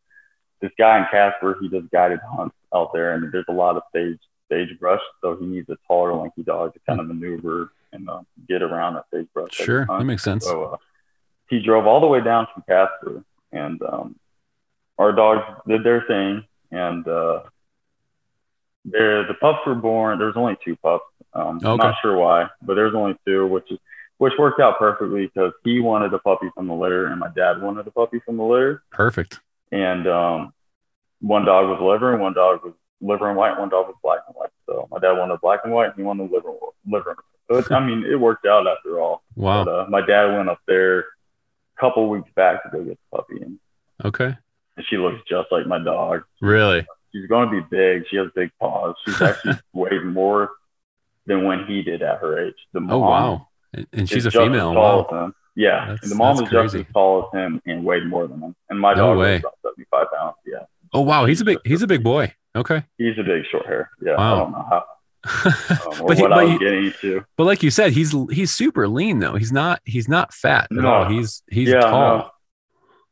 [0.61, 3.83] this guy in Casper, he does guided hunts out there, and there's a lot of
[3.95, 4.19] sage
[4.51, 8.63] sagebrush, so he needs a taller, lanky dog to kind of maneuver and uh, get
[8.63, 9.53] around that sagebrush.
[9.53, 10.45] Sure, that makes sense.
[10.45, 10.77] So uh,
[11.49, 14.17] he drove all the way down from Casper, and um,
[14.99, 17.41] our dogs did their thing, and uh,
[18.85, 20.19] the pups were born.
[20.19, 21.05] There's only two pups.
[21.33, 21.77] Um, okay.
[21.77, 23.79] Not sure why, but there's only two, which is
[24.19, 27.63] which worked out perfectly because he wanted a puppy from the litter and my dad
[27.63, 28.83] wanted a puppy from the litter.
[28.91, 29.39] Perfect.
[29.71, 30.53] And um,
[31.21, 33.59] one dog was liver and one dog was liver and white.
[33.59, 34.51] One dog was black and white.
[34.67, 36.53] So my dad wanted black and white and he wanted liver
[36.87, 37.17] liver.
[37.51, 39.23] So it, I mean, it worked out after all.
[39.35, 39.65] Wow.
[39.65, 41.05] But, uh, my dad went up there a
[41.81, 43.59] couple weeks back to go get the puppy and
[44.05, 44.37] okay.
[44.77, 46.23] And she looks just like my dog.
[46.41, 46.87] Really?
[47.13, 48.05] she's going to be big.
[48.11, 48.95] She has big paws.
[49.05, 50.51] She's actually weighed more
[51.27, 52.55] than when he did at her age.
[52.73, 53.49] The oh, mom oh wow!
[53.93, 54.75] And she's a female.
[54.75, 55.33] Wow.
[55.55, 58.55] Yeah, the mom is just as tall as him and weighed more than him.
[58.71, 59.37] And my no dog way.
[59.37, 60.37] about seventy-five pounds.
[60.47, 60.65] Yeah.
[60.93, 62.33] Oh wow, he's a big he's a big boy.
[62.59, 62.85] Okay.
[62.99, 63.91] He's a big short hair.
[64.03, 64.17] Yeah.
[64.17, 64.35] Wow.
[64.35, 64.85] I don't know how.
[65.45, 66.23] um, but, he,
[67.03, 69.35] but, but like you said, he's he's super lean though.
[69.35, 70.89] He's not he's not fat at no.
[70.89, 71.09] all.
[71.09, 72.19] He's he's yeah, tall.
[72.19, 72.31] No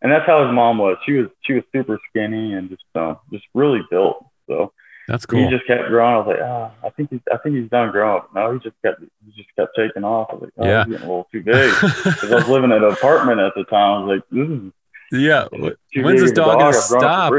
[0.03, 0.97] and that's how his mom was.
[1.05, 4.25] She was she was super skinny and just uh, just really built.
[4.49, 4.73] So
[5.09, 5.43] that's cool.
[5.43, 6.15] He just kept growing.
[6.15, 8.23] I was like, ah, oh, I think he's I think he's done growing.
[8.35, 10.29] No, he just kept he just kept taking off.
[10.31, 11.75] I was like, oh, yeah, he's getting a little too big.
[12.05, 14.03] Because I was living in an apartment at the time.
[14.03, 14.73] I was like, this is
[15.13, 15.49] yeah.
[15.51, 17.33] When's this dog, dog gonna stop?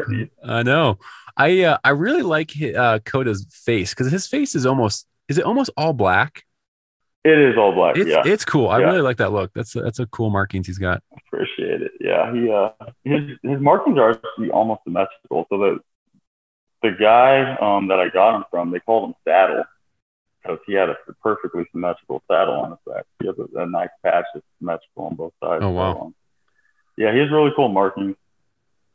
[0.43, 0.97] I know.
[1.37, 5.45] I uh, I really like uh, Coda's face because his face is almost is it
[5.45, 6.43] almost all black?
[7.23, 7.97] It is all black.
[7.97, 8.69] It's, yeah, it's cool.
[8.69, 8.85] I yeah.
[8.85, 9.51] really like that look.
[9.53, 11.03] That's a, that's a cool markings he's got.
[11.27, 11.91] Appreciate it.
[11.99, 12.69] Yeah, he uh
[13.03, 15.45] his his markings are actually almost symmetrical.
[15.49, 15.79] So the
[16.81, 19.63] the guy um that I got him from, they called him Saddle
[20.41, 23.03] because he had a perfectly symmetrical saddle on his back.
[23.19, 25.63] He has a, a nice patch that's symmetrical on both sides.
[25.63, 25.93] Oh wow.
[25.93, 26.15] So, um,
[26.97, 28.15] yeah, he has really cool markings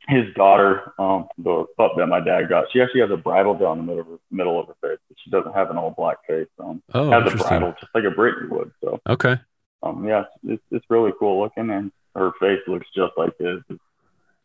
[0.09, 3.79] his daughter, um, the pup that my dad got, she actually has a bridle down
[3.79, 6.49] the middle of her, middle of her face, she doesn't have an all black face.
[6.59, 8.73] Um, oh, has a bridle just like a Brittany would.
[8.83, 9.39] So okay,
[9.83, 13.61] um, yeah, it's, it's really cool looking, and her face looks just like his.
[13.69, 13.81] It's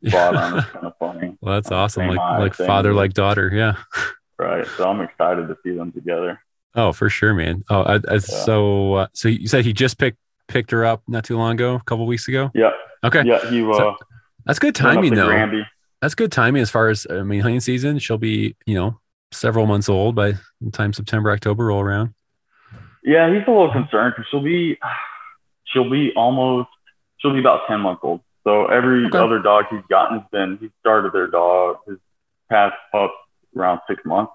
[0.05, 0.60] spot on.
[0.60, 1.38] It's kind of funny.
[1.41, 2.08] Well, that's um, awesome.
[2.08, 3.51] Like like father, like daughter.
[3.53, 3.76] Yeah.
[4.38, 4.68] Right.
[4.78, 6.39] So I'm excited to see them together.
[6.76, 7.64] Oh, for sure, man.
[7.70, 8.20] Oh, I, I, yeah.
[8.20, 11.76] so uh, so you said he just picked picked her up not too long ago,
[11.76, 12.51] a couple weeks ago.
[12.53, 12.72] Yeah.
[13.03, 13.24] Okay.
[13.26, 13.49] Yeah.
[13.49, 13.95] He uh, so,
[14.47, 15.27] that's good timing, though.
[15.27, 15.63] Granby.
[16.01, 17.99] That's good timing as far as I mean, hunting season.
[17.99, 18.99] She'll be, you know,
[19.31, 22.13] several months old by the time September, October roll around.
[23.03, 24.77] Yeah, he's a little concerned because she'll be,
[25.65, 26.69] she'll be almost,
[27.17, 28.21] she'll be about ten months old.
[28.43, 29.17] So every okay.
[29.17, 31.97] other dog he's gotten has been, he started their dog, his
[32.49, 33.13] past pup
[33.55, 34.31] around six months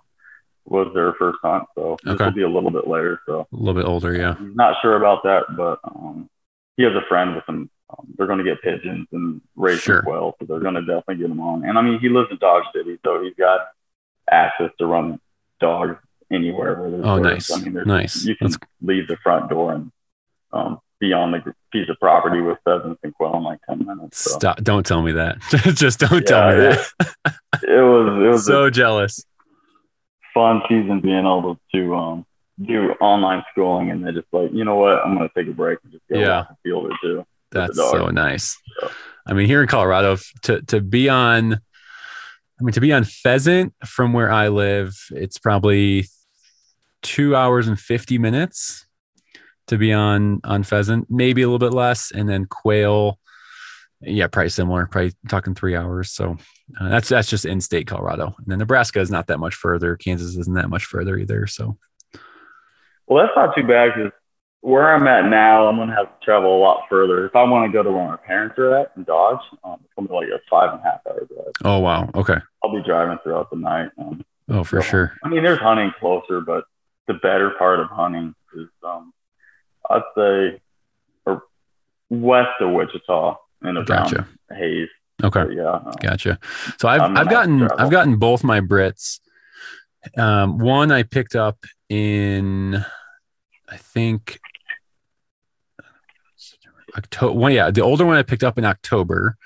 [0.65, 1.65] was their first hunt.
[1.75, 3.21] So this will be a little bit later.
[3.27, 4.37] So a little bit older, yeah.
[4.39, 6.29] He's not sure about that, but um,
[6.77, 9.99] he has a friend with him um, they're going to get pigeons and raise sure.
[9.99, 10.35] as well.
[10.39, 11.65] So they're going to definitely get them on.
[11.65, 13.61] And I mean, he lives in Dodge City, so he's got
[14.31, 15.21] access to run
[15.61, 15.97] dogs
[16.31, 17.51] anywhere where there's oh, nice.
[17.51, 18.25] I mean, nice.
[18.25, 18.59] You can That's...
[18.81, 19.93] leave the front door and
[20.53, 24.19] um, be on the piece of property with pheasants and quail in like 10 minutes.
[24.19, 24.31] So.
[24.33, 24.63] Stop.
[24.63, 25.41] Don't tell me that.
[25.75, 27.35] Just don't yeah, tell me that.
[27.63, 29.25] It, was, it was so jealous.
[30.33, 32.27] Fun season being able to, um,
[32.61, 35.57] do online schooling and then just like, you know what, I'm going to take a
[35.57, 36.45] break and just go yeah.
[36.49, 37.27] the field or two.
[37.53, 38.59] That's so nice.
[38.81, 38.91] So.
[39.27, 43.75] I mean, here in Colorado, to to be on, I mean, to be on pheasant
[43.85, 46.07] from where I live, it's probably
[47.03, 48.87] two hours and fifty minutes
[49.69, 53.19] to be on on pheasant, maybe a little bit less, and then quail.
[54.01, 54.87] Yeah, probably similar.
[54.87, 56.11] Probably talking three hours.
[56.11, 56.37] So
[56.81, 59.97] uh, that's that's just in state Colorado, and then Nebraska is not that much further.
[59.97, 61.47] Kansas isn't that much further either.
[61.47, 61.79] So
[63.07, 64.13] Well, that's not too bad because
[64.63, 67.27] where I'm at now, I'm gonna have to travel a lot further.
[67.27, 69.93] If I want to go to where my parents are at in Dodge, um, it's
[69.95, 71.53] gonna be like a five and a half hour drive.
[71.65, 72.09] Oh wow.
[72.15, 72.37] Okay.
[72.65, 73.91] I'll be driving throughout the night.
[73.99, 75.13] Um, Oh, for so- sure.
[75.25, 76.65] I mean, there's hunting closer, but
[77.07, 79.13] the better part of hunting is, um,
[79.91, 80.61] I'd say,
[81.27, 81.45] or
[82.11, 84.27] west of Wichita and around Gotcha.
[84.51, 84.89] Hays.
[85.23, 85.43] Okay.
[85.45, 85.71] So, yeah.
[85.71, 86.39] um, Gotcha.
[86.79, 87.63] So I've I'm I've gotten.
[87.79, 89.21] I've gotten both my Brits.
[90.19, 91.59] Um, one I picked up
[91.89, 92.85] in,
[93.71, 94.41] I think,
[96.97, 97.39] October.
[97.39, 99.37] Well, yeah, the older one I picked up in October,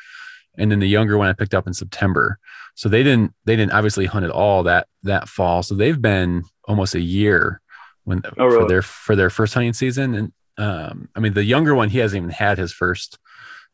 [0.56, 2.38] and then the younger one I picked up in September.
[2.74, 5.62] So they didn't they didn't obviously hunt at all that that fall.
[5.62, 7.60] So they've been almost a year
[8.04, 10.14] when Oh, for their for their first hunting season.
[10.14, 13.18] And um, I mean the younger one he hasn't even had his first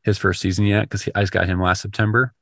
[0.02, 2.32] his first season yet because I just got him last September.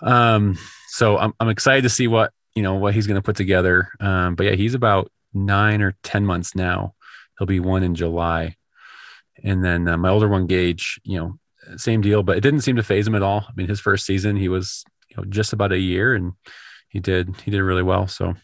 [0.00, 0.56] Um,
[0.88, 3.88] so I'm I'm excited to see what you know what he's going to put together.
[4.00, 6.94] Um, but yeah, he's about nine or ten months now.
[7.38, 8.56] He'll be one in July,
[9.44, 11.38] and then uh, my older one, Gage, you know,
[11.76, 12.22] same deal.
[12.22, 13.44] But it didn't seem to phase him at all.
[13.48, 16.32] I mean, his first season, he was you know just about a year, and
[16.88, 18.06] he did he did really well.
[18.08, 18.34] So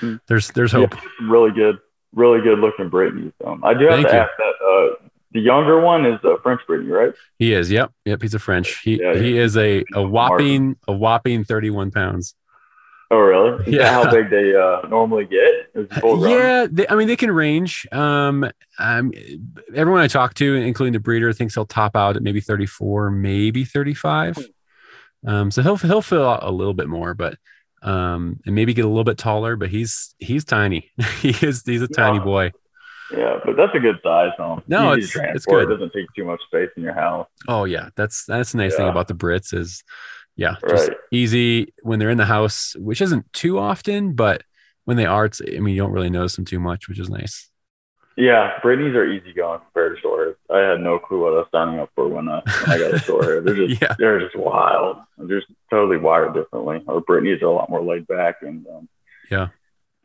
[0.00, 0.16] Hmm.
[0.26, 0.94] there's there's Yeah, hope.
[1.22, 1.78] really good,
[2.12, 3.32] really good looking Brittany.
[3.46, 4.18] Um, I do have Thank to you.
[4.20, 4.54] ask that.
[4.66, 7.12] Uh, the younger one is a French Brittany, right?
[7.38, 7.70] He is.
[7.70, 7.92] Yep.
[8.04, 8.22] Yep.
[8.22, 8.78] He's a French.
[8.80, 9.42] He Yeah, he yeah.
[9.42, 12.34] is a a whopping a whopping 31 pounds.
[13.10, 13.62] Oh, really?
[13.66, 13.92] Is Yeah.
[13.92, 15.70] how big they uh, normally get?
[15.74, 16.30] Is it full grown?
[16.32, 17.86] Yeah, they, I mean they can range.
[17.92, 18.50] Um,
[18.80, 19.12] um,
[19.74, 23.64] everyone I talk to, including the breeder, thinks he'll top out at maybe 34, maybe
[23.64, 24.38] 35.
[25.26, 27.38] Um, so he'll he'll fill out a little bit more, but
[27.82, 29.54] um, and maybe get a little bit taller.
[29.56, 30.90] But he's he's tiny.
[31.20, 32.52] he is he's a tiny boy.
[33.16, 34.32] Yeah, but that's a good size.
[34.40, 35.62] Um, No, it's- it's good.
[35.70, 37.28] It doesn't take too much space in your house.
[37.46, 39.84] Oh yeah, that's that's the nice thing about the Brits is,
[40.36, 40.96] yeah, just Right.
[41.10, 44.42] easy when they're in the house, which isn't too often, but
[44.84, 47.10] when they are, it's I mean you don't really notice them too much, which is
[47.10, 47.50] nice.
[48.18, 50.38] Yeah, Brittany's are easy going compared to short.
[50.50, 52.94] I had no clue what I was signing up for when, uh, when I got
[52.94, 53.40] a short hair.
[53.42, 53.94] They're just Yeah.
[53.98, 54.96] they're just wild.
[55.18, 56.82] They're just totally wired differently.
[56.86, 58.88] Or Brittany's are a lot more laid back and um,
[59.30, 59.48] Yeah.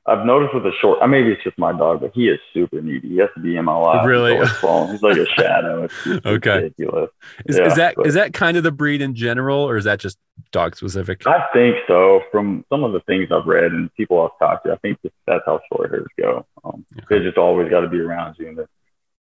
[0.07, 0.97] I've noticed with the short.
[1.01, 3.09] I maybe it's just my dog, but he is super needy.
[3.09, 4.05] He has to be in my life.
[4.05, 4.31] Really?
[4.31, 4.91] He's, always falling.
[4.93, 5.83] He's like a shadow.
[5.83, 6.55] It's, it's Okay.
[6.63, 7.09] ridiculous.
[7.45, 9.83] Is, Yeah, is that is but- that kind of the breed in general, or is
[9.83, 10.17] that just
[10.51, 11.25] dog specific?
[11.27, 12.21] I think so.
[12.31, 15.13] From some of the things I've read and people I've talked to, I think that
[15.27, 16.45] that's how short hairs go.
[16.63, 18.69] Um, they just always got to be around you, and they're,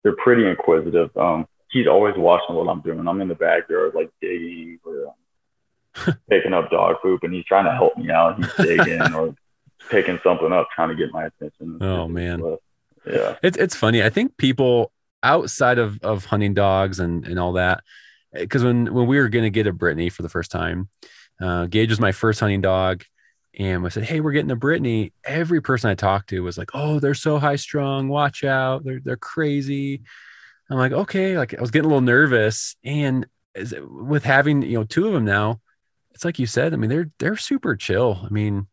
[0.04, 1.14] they're pretty inquisitive.
[1.18, 3.06] Um, he's always watching what I'm doing.
[3.06, 5.08] I'm in the backyard, like digging or
[6.06, 8.38] um, picking up dog poop, and he's trying to help me out.
[8.38, 9.34] He's digging or
[9.92, 11.78] picking something up, trying to get my attention.
[11.80, 12.56] Oh, man.
[13.06, 14.02] yeah, It's it's funny.
[14.02, 14.90] I think people
[15.22, 17.84] outside of of hunting dogs and and all that,
[18.32, 20.88] because when when we were gonna get a Brittany for the first time,
[21.40, 23.04] uh, Gage was my first hunting dog,
[23.58, 26.70] and I said, "Hey, we're getting a Brittany." Every person I talked to was like,
[26.74, 28.08] "Oh, they're so high strung.
[28.08, 28.84] Watch out.
[28.84, 30.02] They're they're crazy."
[30.70, 31.36] I'm like, okay.
[31.36, 35.26] Like I was getting a little nervous, and with having you know two of them
[35.26, 35.60] now,
[36.14, 36.72] it's like you said.
[36.72, 38.20] I mean, they're they're super chill.
[38.24, 38.68] I mean,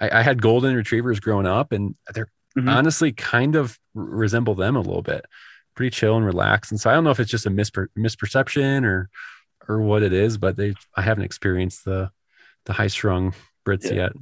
[0.00, 2.70] I, I had golden retrievers growing up, and they're Mhm.
[2.74, 5.26] honestly kind of r- resemble them a little bit.
[5.74, 6.70] Pretty chill and relaxed.
[6.72, 9.08] And so I don't know if it's just a mispre- misperception or
[9.68, 12.10] or what it is, but they I haven't experienced the
[12.64, 13.34] the high strung
[13.66, 13.94] Brits Yeah.
[13.94, 14.12] yet.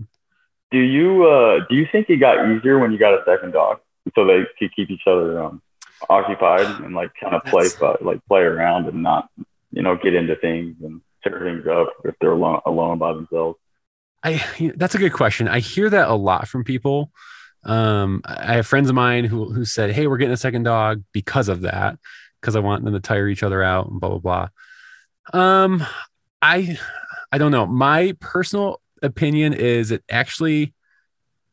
[0.72, 3.78] Do you uh, do you think it got easier when you got a second dog,
[4.14, 5.62] so they could keep each other um,
[6.10, 9.28] occupied and like kind of play, That's- like play around and not,
[9.70, 13.58] you know, get into things and tear things up if they're alone, alone by themselves?
[14.24, 15.48] I that's a good question.
[15.48, 17.12] I hear that a lot from people.
[17.62, 21.04] Um, I have friends of mine who who said, "Hey, we're getting a second dog
[21.12, 21.98] because of that,
[22.40, 24.48] because I want them to tire each other out and blah blah
[25.32, 25.84] blah." Um,
[26.40, 26.78] I
[27.30, 27.66] I don't know.
[27.66, 30.72] My personal opinion is it actually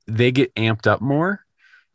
[0.08, 1.46] they get amped up more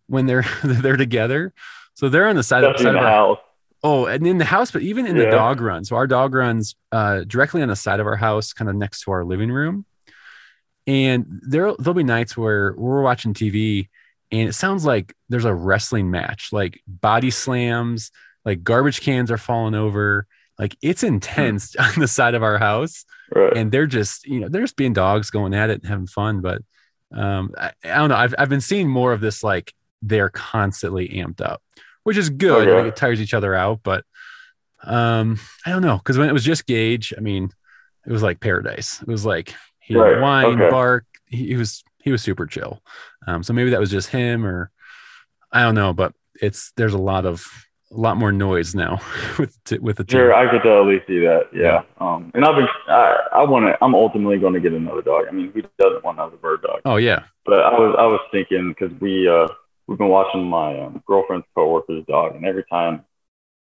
[0.06, 1.54] when they're they're together.
[1.94, 3.38] So they're on the side, Especially side in of the our house.
[3.82, 5.84] Oh, and in the house, but even in the dog run.
[5.84, 9.02] So our dog runs uh, directly on the side of our house, kind of next
[9.02, 9.86] to our living room.
[10.86, 13.88] And there there'll be nights where we're watching TV
[14.30, 18.10] and it sounds like there's a wrestling match, like body slams,
[18.44, 20.26] like garbage cans are falling over.
[20.58, 23.04] Like it's intense on the side of our house.
[23.34, 23.56] Right.
[23.56, 26.40] and they're just you know they're just being dogs going at it and having fun.
[26.40, 26.62] But
[27.12, 28.16] um I, I don't know.
[28.16, 29.72] I've, I've been seeing more of this like
[30.02, 31.62] they're constantly amped up
[32.04, 32.68] which is good.
[32.68, 32.76] Okay.
[32.76, 33.80] like it tires each other out.
[33.82, 34.04] But
[34.84, 35.96] um i don't know.
[35.98, 37.50] Because when it was just gage i mean
[38.06, 39.02] it was like paradise.
[39.02, 39.54] It was like
[39.86, 40.70] he Right, whine okay.
[40.70, 42.82] bark he, he was he was super chill
[43.26, 44.70] um so maybe that was just him or
[45.52, 47.46] i don't know but it's there's a lot of
[47.92, 49.00] a lot more noise now
[49.38, 50.16] with t- with the two.
[50.16, 51.44] Sure, I could totally see that.
[51.54, 51.82] Yeah.
[51.98, 55.26] Um, and I've been, I, I want to, I'm ultimately going to get another dog.
[55.28, 56.80] I mean, who doesn't want another bird dog?
[56.84, 59.46] oh yeah But I was, I was thinking because we, uh,
[59.86, 63.04] we've been watching my um, girlfriend's coworker's dog, and every time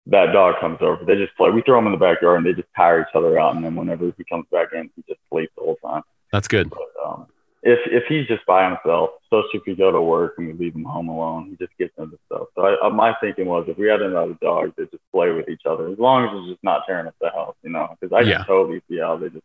[0.07, 1.49] that dog comes over, they just play.
[1.51, 3.55] We throw him in the backyard, and they just tire each other out.
[3.55, 6.03] And then whenever he comes back in, he just sleeps the whole time.
[6.31, 6.69] That's good.
[6.69, 7.27] But um,
[7.63, 10.75] if if he's just by himself, especially if we go to work and we leave
[10.75, 12.47] him home alone, he just gets into stuff.
[12.55, 15.49] So I, uh, my thinking was, if we had another dog, they just play with
[15.49, 17.95] each other, as long as it's just not tearing up the house, you know.
[17.99, 18.37] Because I Yeah.
[18.37, 19.43] can totally see how they just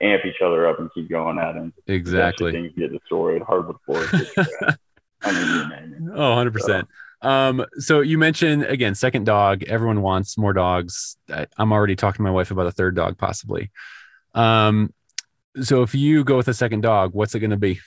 [0.00, 1.72] amp each other up and keep going at him.
[1.86, 2.52] Exactly.
[2.52, 4.10] Things get destroyed, hardwood floors.
[5.24, 5.62] I mean, you
[6.12, 6.18] it.
[6.18, 6.86] Oh, 100%.
[7.22, 9.62] Um, so you mentioned again, second dog.
[9.64, 11.16] Everyone wants more dogs.
[11.32, 13.70] I, I'm already talking to my wife about a third dog, possibly.
[14.34, 14.92] Um,
[15.62, 17.80] so if you go with a second dog, what's it going to be?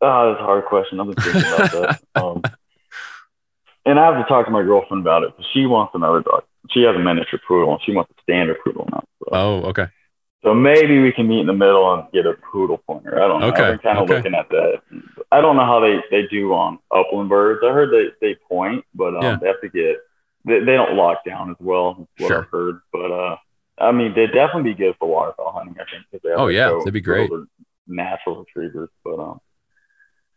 [0.00, 1.00] Oh, that's a hard question.
[1.00, 2.00] I've been thinking about that.
[2.14, 2.42] Um,
[3.86, 6.42] and I have to talk to my girlfriend about it she wants another dog.
[6.70, 9.04] She has a miniature poodle and she wants a standard poodle now.
[9.20, 9.86] So, Oh, okay.
[10.44, 13.20] So maybe we can meet in the middle and get a poodle pointer.
[13.20, 13.48] I don't know.
[13.48, 14.16] Okay, I've been kind of okay.
[14.16, 14.80] looking at that.
[15.32, 17.60] I don't know how they, they do on upland birds.
[17.64, 19.36] I heard they, they point, but um, Yeah.
[19.40, 19.96] they have to get,
[20.44, 22.42] they, they don't lock down as well, what Sure.
[22.42, 22.80] I've heard.
[22.92, 23.36] But uh,
[23.78, 26.22] I mean, they'd definitely be good for waterfowl hunting, I think.
[26.22, 27.30] they have Oh, yeah, go- they'd be great.
[27.86, 28.90] Natural retrievers.
[29.02, 29.40] But um,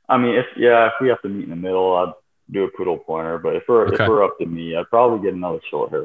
[0.09, 2.13] I mean, if yeah, if we have to meet in the middle, I'd
[2.53, 3.37] do a poodle pointer.
[3.37, 4.03] But if we're Okay.
[4.03, 6.03] if we're up to me, I'd probably get another short hair.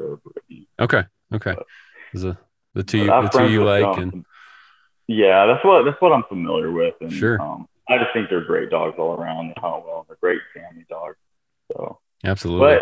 [0.79, 1.03] Okay.
[1.33, 1.51] Okay.
[1.51, 1.65] Are
[2.73, 3.83] the two, the two you like.
[3.95, 4.25] some- And
[5.07, 6.95] yeah, that's what that's what I'm familiar with.
[7.01, 7.41] And, Sure.
[7.41, 9.49] Um, I just think they're great dogs all around.
[9.49, 10.05] They hunt well.
[10.07, 11.17] They're great family dogs.
[11.71, 12.75] So, absolutely.
[12.77, 12.81] but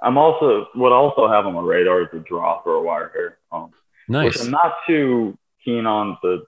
[0.00, 3.10] I'm also what I also have on my radar is a drop or a wire
[3.12, 3.38] hair.
[3.50, 3.70] Um,
[4.08, 4.40] nice.
[4.44, 6.44] I'm not too keen on the.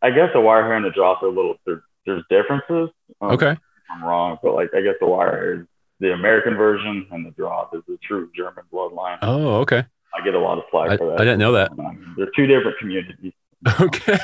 [0.00, 1.56] I guess the wire hair and the draw are a little.
[1.66, 2.90] There, there's differences.
[3.20, 3.56] Um, Okay.
[3.90, 5.66] I'm wrong, but like I guess the wire hair is
[5.98, 9.18] the American version, and the draw is the true German bloodline.
[9.22, 9.84] Oh, okay.
[10.14, 11.20] I get a lot of flack I- for that.
[11.20, 11.70] I didn't know that.
[12.16, 13.32] They're two different communities.
[13.80, 14.16] Okay.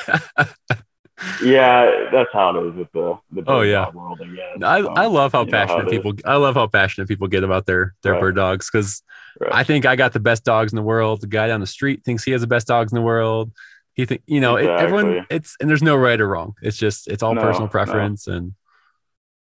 [1.45, 3.85] Yeah, that's how it is with the the Oh, bird yeah.
[3.85, 4.21] dog world.
[4.21, 4.63] I guess.
[4.63, 5.93] I, Um, I love how how passionate is.
[5.93, 8.21] people I love how passionate people get about their their Right.
[8.21, 9.03] bird dogs because
[9.41, 9.51] Right.
[9.55, 11.21] I think I got the best dogs in the world.
[11.21, 13.53] The guy down the street thinks he has the best dogs in the world.
[13.95, 15.25] He think you know it, everyone.
[15.31, 16.55] It's and there's no right or wrong.
[16.63, 17.71] It's just it's all No, personal no.
[17.71, 18.55] preference and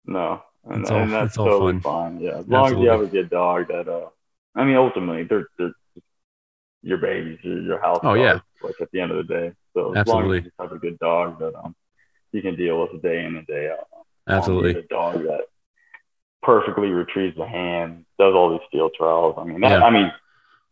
[0.06, 1.80] No, and, It's all- and that's it's all totally fun.
[1.80, 2.20] fine.
[2.20, 2.76] Yeah, as long Absolutely.
[2.76, 4.08] as you have a good dog that, uh,
[4.54, 5.72] I mean, ultimately they're they're
[6.84, 8.00] your babies, your, your house.
[8.02, 8.40] Oh, yeah.
[8.62, 10.28] Like at the end of the day, so as Absolutely.
[10.28, 11.74] long as you have a good dog that um
[12.32, 13.86] you can deal with day in and day out.
[13.96, 15.42] Um, absolutely a dog that
[16.42, 19.36] perfectly retrieves the hand, does all these field trials.
[19.38, 19.84] I mean, that, Yeah.
[19.84, 20.12] I mean,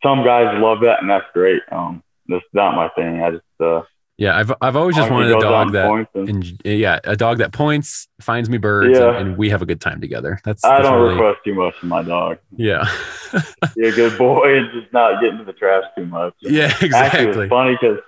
[0.03, 1.63] some guys love that, and that's great.
[1.71, 3.23] Um, that's not my thing.
[3.23, 3.83] I just uh,
[4.19, 4.37] yeah.
[4.37, 7.17] I've I've always just as long as wanted a dog that points and- yeah a
[7.17, 9.09] dog that points finds me birds Yeah.
[9.17, 10.39] and, and we have a good time together.
[10.45, 12.39] That's, I that's don't really, request too much from my dog.
[12.57, 12.85] yeah
[13.77, 16.35] Be a good boy and just not get into the trash too much.
[16.41, 17.99] yeah Actually, exactly was funny because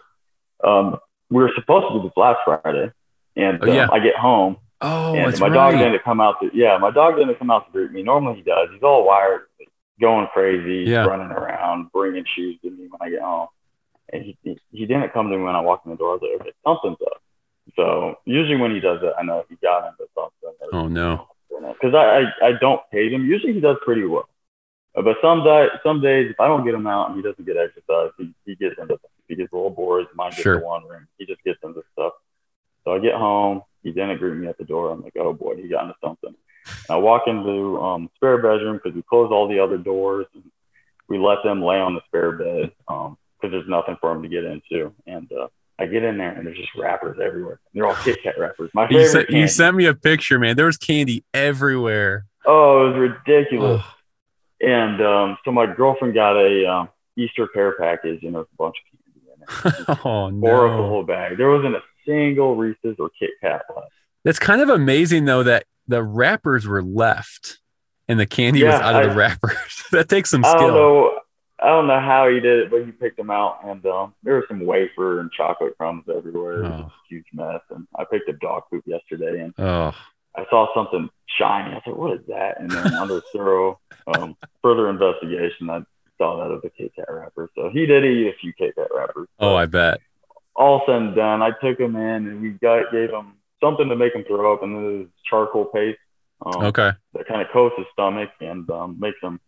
[0.63, 0.99] um,
[1.31, 2.91] we were supposed to do this last Friday,
[3.37, 3.85] and Oh, yeah.
[3.85, 7.17] um, I get home oh and my dog didn't come out to yeah, my dog
[7.17, 8.03] didn't come out to greet me.
[8.03, 8.69] Normally he does.
[8.73, 9.43] He's all wired,
[10.01, 11.05] going crazy, Yeah.
[11.07, 13.49] running around, bringing shoes to me when I get home.
[14.13, 16.11] And he, he didn't come to me when I walked in the door.
[16.11, 17.21] I was like, okay, something's up.
[17.77, 20.69] So usually when he does that, I know he got into something.
[20.73, 21.27] oh no
[21.73, 23.25] Because I, I I don't hate him.
[23.25, 24.29] Usually he does pretty well.
[24.95, 27.57] But some day, some days, if I don't get him out and he doesn't get
[27.57, 30.07] exercise, he, he gets into he gets a little bored.
[30.07, 30.61] His mind gets Sure.
[30.61, 31.07] wandering.
[31.19, 32.13] He just gets into stuff.
[32.85, 33.63] So I get home.
[33.83, 34.91] He didn't greet me at the door.
[34.93, 36.35] I'm like, oh boy, he got into something.
[36.89, 40.27] And I walk into um, spare bedroom because we closed all the other doors.
[40.35, 40.45] And
[41.09, 42.73] we let them lay on the spare bed
[43.45, 44.93] because there's nothing for him to get into.
[45.07, 45.49] And uh,
[45.79, 47.61] I get in there and there's just wrappers everywhere.
[47.73, 48.71] They're all Kit Kat wrappers.
[48.75, 49.11] My you, favorite.
[49.11, 53.83] sent, you sent me a picture man there was candy everywhere Oh, it was ridiculous.
[54.61, 58.57] And um, so my girlfriend got a um, Easter care package, and there was a
[58.57, 59.99] bunch of candy in it.
[60.05, 61.37] oh Tore up the whole bag.
[61.37, 63.89] There wasn't a single Reese's or Kit Kat left.
[64.25, 67.59] That's kind of amazing though that the wrappers were left
[68.09, 69.85] and the candy was out of I- the wrappers.
[69.93, 70.61] that takes some I skill.
[70.61, 71.19] don't know.
[71.61, 74.35] I don't know how he did it, but he picked them out, and um, there
[74.37, 76.65] was some wafer and chocolate crumbs everywhere.
[76.65, 76.87] It was Oh.
[76.87, 77.61] a huge mess.
[77.71, 79.93] And I picked up dog poop yesterday, and Oh,
[80.37, 81.09] I saw something
[81.39, 81.75] shiny.
[81.75, 85.83] I said, "What is that?" And then under thorough um, further investigation, I
[86.19, 87.49] saw that it was a Kit Kat wrapper.
[87.55, 89.29] So he did eat a few Kit Kat wrappers.
[89.39, 90.01] oh, I bet.
[90.57, 93.97] all said and done, I took him in and we got gave him something to
[93.97, 95.99] make him throw up, and this is charcoal paste
[96.45, 96.91] um, Okay.
[97.15, 99.41] that kind of coats his stomach and um, makes him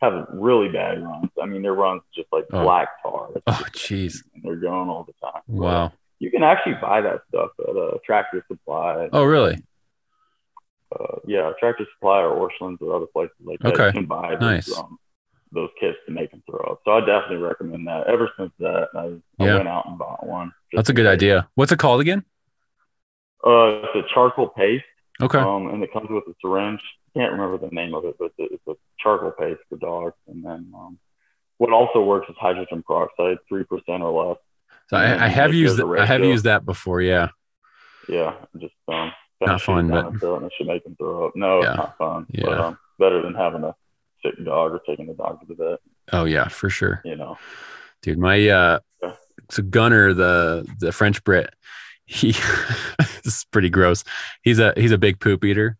[0.00, 1.28] have really bad runs.
[1.40, 2.62] I mean, their runs just like Oh.
[2.62, 3.28] black tar.
[3.46, 4.22] Oh, jeez.
[4.42, 5.42] they're going all the time.
[5.46, 5.92] Wow.
[6.18, 9.08] You can actually buy that stuff at uh, Tractor Supply.
[9.12, 9.62] Oh, really?
[10.98, 13.72] Uh, yeah, Tractor Supply or Orschelns or other places like that.
[13.74, 13.86] Okay.
[13.86, 14.76] You can buy those, Nice.
[14.78, 14.98] um,
[15.52, 16.80] those kits to make them throw up.
[16.84, 18.06] So I definitely recommend that.
[18.06, 19.56] Ever since that, I, I Yeah.
[19.56, 20.52] went out and bought one.
[20.72, 21.48] That's a good idea.
[21.54, 22.24] What's it called again?
[23.44, 24.84] Uh, it's a charcoal paste.
[25.22, 25.38] Okay.
[25.38, 26.80] Um, and it comes with a syringe.
[27.14, 30.16] Can't remember the name of it, but it's a charcoal paste for dogs.
[30.28, 30.98] And then um,
[31.58, 34.38] what also works is hydrogen peroxide, three percent or less.
[34.88, 37.00] So I, I have used I have used that before.
[37.00, 37.28] Yeah.
[38.08, 41.36] Yeah, just um, not fun, but and it should make them throw up.
[41.36, 41.68] No, yeah.
[41.68, 42.26] it's not fun.
[42.30, 43.74] Yeah, but, um, better than having a
[44.24, 45.78] sick dog or taking the dog to the vet.
[46.12, 47.00] Oh yeah, for sure.
[47.04, 47.38] You know,
[48.02, 49.14] dude, my uh, yeah.
[49.50, 51.54] so Gunner, the the French Brit,
[52.04, 52.32] he
[52.98, 54.04] this is pretty gross.
[54.42, 55.78] He's a he's a big poop eater.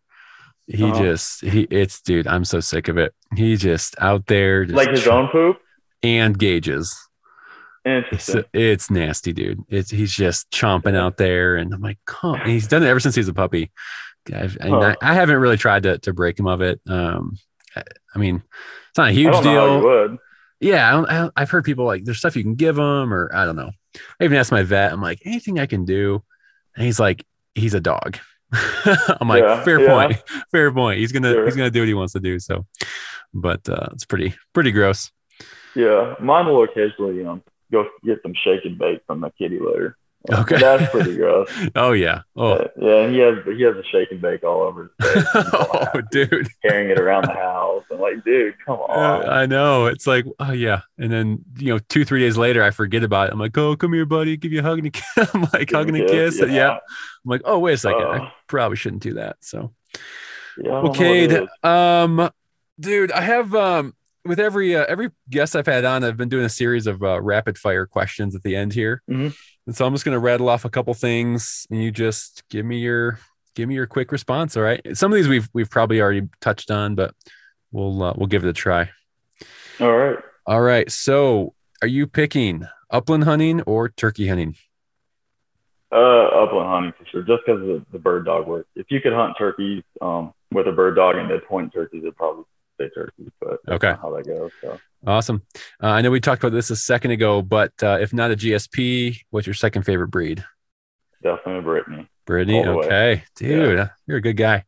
[0.67, 1.01] He uh-huh.
[1.01, 3.13] just he it's dude, I'm so sick of it.
[3.35, 5.57] He just out there just like his own poop
[6.03, 6.97] and Gage's.
[7.83, 9.63] It's, it's nasty, dude.
[9.67, 12.35] It's he's just chomping out there, and I'm like, come.
[12.35, 13.71] And he's done it ever since he's a puppy.
[14.31, 14.95] I've, huh.
[15.01, 16.79] I, I, haven't really tried to to break him of it.
[16.87, 17.39] Um,
[17.75, 17.83] I,
[18.13, 18.43] I mean,
[18.89, 20.17] it's not a huge deal.
[20.59, 23.55] Yeah, I have heard people like there's stuff you can give them, or I don't
[23.55, 23.71] know.
[24.19, 24.93] I even asked my vet.
[24.93, 26.23] I'm like, anything I can do,
[26.75, 27.25] and he's like,
[27.55, 28.19] he's a dog.
[29.19, 29.87] I'm like, yeah, fair yeah.
[29.87, 30.99] point, fair point.
[30.99, 31.45] He's gonna sure.
[31.45, 32.39] he's gonna do what he wants to do.
[32.39, 32.65] So,
[33.33, 35.11] but uh, it's pretty pretty gross.
[35.75, 37.41] Yeah, mine will occasionally, know,
[37.71, 39.97] go get some shake and bake from the kitty litter.
[40.29, 41.49] Okay, that's pretty gross.
[41.75, 44.91] oh yeah, oh uh, yeah, he has he has a shake and bake all over
[44.99, 45.25] his face.
[45.35, 47.83] oh, dude, carrying it around the house.
[47.91, 49.25] I'm like, dude, come on.
[49.25, 49.87] Uh, I know.
[49.87, 53.29] It's like, oh yeah, and then you know, two three days later, I forget about
[53.29, 53.33] it.
[53.33, 55.05] I'm like, oh, come here, buddy, give you a hug and a kiss.
[55.33, 56.39] I'm like, give hugging a kiss.
[56.39, 56.45] Yeah.
[56.45, 56.71] yeah.
[56.71, 56.79] I'm
[57.25, 59.37] like, oh wait a second, uh, I probably shouldn't do that.
[59.39, 59.73] So,
[60.63, 62.29] yeah, okay, um,
[62.79, 63.95] dude, I have um
[64.25, 67.21] with every uh, every guest I've had on, I've been doing a series of uh,
[67.21, 69.29] rapid fire questions at the end here, mm-hmm.
[69.67, 72.65] and so I'm just going to rattle off a couple things, and you just give
[72.65, 73.19] me your
[73.55, 74.55] give me your quick response.
[74.55, 77.13] All right, some of these we've we've probably already touched on, but
[77.71, 78.89] we'll uh, we'll give it a try.
[79.79, 80.17] All right.
[80.45, 80.91] All right.
[80.91, 84.55] So, are you picking upland hunting or turkey hunting?
[85.91, 88.67] Uh, upland hunting for sure, just because of the bird dog work.
[88.75, 92.15] If you could hunt turkeys um, with a bird dog and dead point turkeys, it'd
[92.15, 92.45] probably
[92.89, 94.51] turkey, but okay, how that goes.
[94.61, 95.43] So awesome.
[95.81, 98.35] Uh, I know we talked about this a second ago, but uh, if not a
[98.35, 100.43] GSP, what's your second favorite breed?
[101.23, 102.07] Definitely Brittany.
[102.25, 103.89] Brittany, okay, dude, yeah.
[104.07, 104.63] you're a good guy.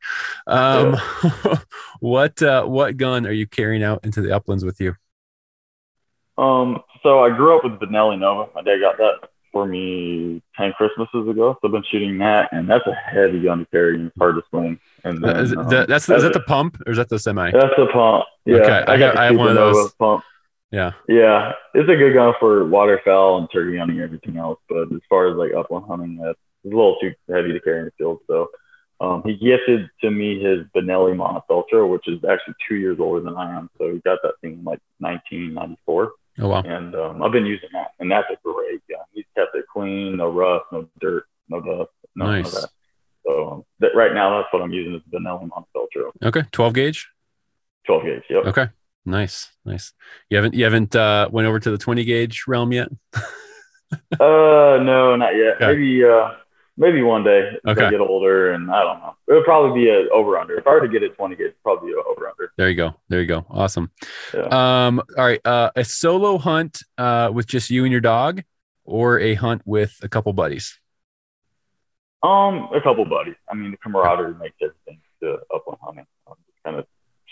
[0.47, 1.59] Um, yeah.
[1.99, 4.95] what uh, what gun are you carrying out into the uplands with you?
[6.37, 8.49] Um, so I grew up with Benelli Nova.
[8.55, 11.57] My dad got that for me 10 Christmases ago.
[11.61, 14.35] So I've been shooting that, and that's a heavy gun to carry and it's hard
[14.35, 14.79] to swing.
[15.03, 17.09] And then, uh, is, um, the, that's the, is that the pump or is that
[17.09, 17.51] the semi?
[17.51, 18.25] That's the pump.
[18.45, 18.55] Yeah.
[18.57, 18.83] Okay.
[18.87, 19.93] I, got, I have one of those.
[19.93, 20.23] Pump.
[20.71, 20.91] Yeah.
[21.07, 21.51] Yeah.
[21.73, 24.59] It's a good gun for waterfowl and turkey hunting and everything else.
[24.69, 27.85] But as far as like upland hunting, that's a little too heavy to carry in
[27.85, 28.19] the field.
[28.27, 28.49] So
[28.99, 33.35] um, he gifted to me his Benelli Montefeltro, which is actually two years older than
[33.35, 33.69] I am.
[33.77, 36.13] So he got that thing in like 1994.
[36.39, 36.63] Oh wow!
[36.63, 39.01] And um, I've been using that, and that's a great gun.
[39.11, 42.51] He's kept it clean, no rust, no dirt, no dust, no nice.
[42.53, 42.69] that.
[43.25, 46.11] So um, that right now, that's what I'm using is the Benelli Montefeltro.
[46.23, 47.09] Okay, 12 gauge.
[47.85, 48.23] 12 gauge.
[48.29, 48.45] Yep.
[48.45, 48.67] Okay.
[49.05, 49.93] Nice, nice.
[50.29, 52.89] You haven't you haven't uh, went over to the 20 gauge realm yet?
[53.13, 53.19] uh,
[54.19, 55.55] no, not yet.
[55.55, 55.67] Okay.
[55.67, 56.29] Maybe uh,
[56.77, 57.85] maybe one day as okay.
[57.85, 59.15] I get older, and I don't know.
[59.27, 60.57] It would probably be a over under.
[60.57, 62.51] If I were to get it 20 gauge, probably be over under.
[62.57, 62.93] There you go.
[63.09, 63.45] There you go.
[63.49, 63.91] Awesome.
[64.33, 64.87] Yeah.
[64.87, 65.45] Um, all right.
[65.45, 68.43] Uh, a solo hunt uh, with just you and your dog,
[68.85, 70.79] or a hunt with a couple buddies.
[72.23, 73.35] Um, a couple buddies.
[73.49, 76.05] I mean, the camaraderie makes everything to upland hunting.
[76.27, 76.85] I'm just kind of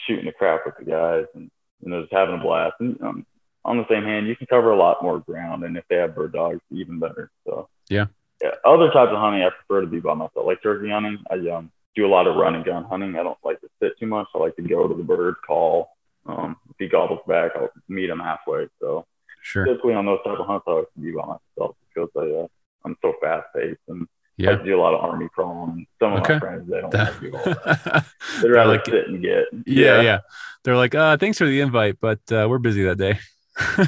[0.05, 1.49] shooting the crap with the guys and
[1.81, 2.75] you know just having a blast.
[2.79, 3.25] And um,
[3.63, 6.15] on the same hand, you can cover a lot more ground, and if they have
[6.15, 7.31] bird dogs, even better.
[7.45, 8.07] So yeah,
[8.41, 10.45] yeah, other types of hunting, I prefer to be by myself.
[10.45, 13.15] Like turkey hunting, I um, do a lot of run and gun hunting.
[13.15, 14.27] I don't like to sit too much.
[14.33, 15.89] I like to go to the bird, call.
[16.25, 18.67] Um, if he gobbles back, I'll meet him halfway.
[18.79, 19.05] So
[19.41, 19.65] sure.
[19.65, 22.47] typically on those type of hunts, I like to be by myself because I, uh,
[22.85, 24.07] I'm so fast paced and
[24.37, 24.51] yeah.
[24.51, 25.85] I do a lot of army crawling.
[25.99, 26.33] Some of okay.
[26.33, 28.05] my friends they don't want to do all that.
[28.41, 29.45] They'd rather like, sit and get.
[29.65, 30.19] Yeah, yeah, yeah.
[30.63, 33.19] They're like, uh, thanks for the invite, but uh, we're busy that day.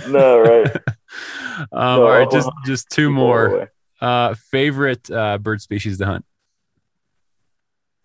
[0.07, 0.65] no, right.
[1.57, 3.71] um, so, all right, just just two more.
[4.01, 6.25] Uh, favorite uh, bird species to hunt?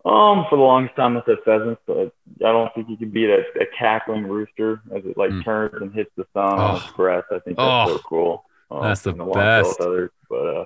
[0.05, 3.29] Um, for the longest time, I said pheasants, but I don't think you can beat
[3.29, 5.43] a, a cackling rooster as it like mm.
[5.43, 6.61] turns and hits the sun oh.
[6.61, 7.27] on its breast.
[7.31, 7.97] I think that's oh.
[7.97, 8.45] so cool.
[8.71, 9.81] Um, that's the best.
[9.81, 10.65] Others, but uh,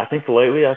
[0.00, 0.76] I think lately, I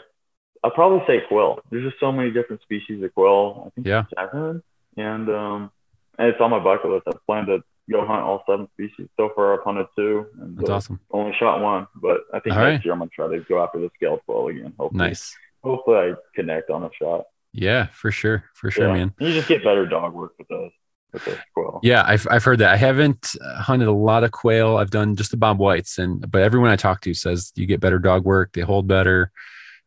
[0.62, 1.60] I probably say quill.
[1.70, 3.64] There's just so many different species of quill.
[3.66, 4.62] I think yeah, seven,
[4.96, 5.70] and um,
[6.18, 7.04] and it's on my bucket list.
[7.08, 9.08] I plan to go hunt all seven species.
[9.16, 10.26] So far, I've hunted two.
[10.40, 11.00] And That's awesome.
[11.10, 12.84] Only shot one, but I think all next right.
[12.84, 14.74] year I'm gonna try to go after the scale quill again.
[14.78, 15.34] Hopefully, nice.
[15.62, 17.24] Hopefully, I connect on a shot.
[17.52, 18.94] Yeah, for sure, for sure, yeah.
[18.94, 19.14] man.
[19.18, 20.72] You just get better dog work with those.
[21.14, 21.80] With quail.
[21.82, 22.70] Yeah, I've, I've heard that.
[22.70, 24.76] I haven't uh, hunted a lot of quail.
[24.76, 27.80] I've done just the bob whites, and but everyone I talk to says you get
[27.80, 28.52] better dog work.
[28.52, 29.30] They hold better.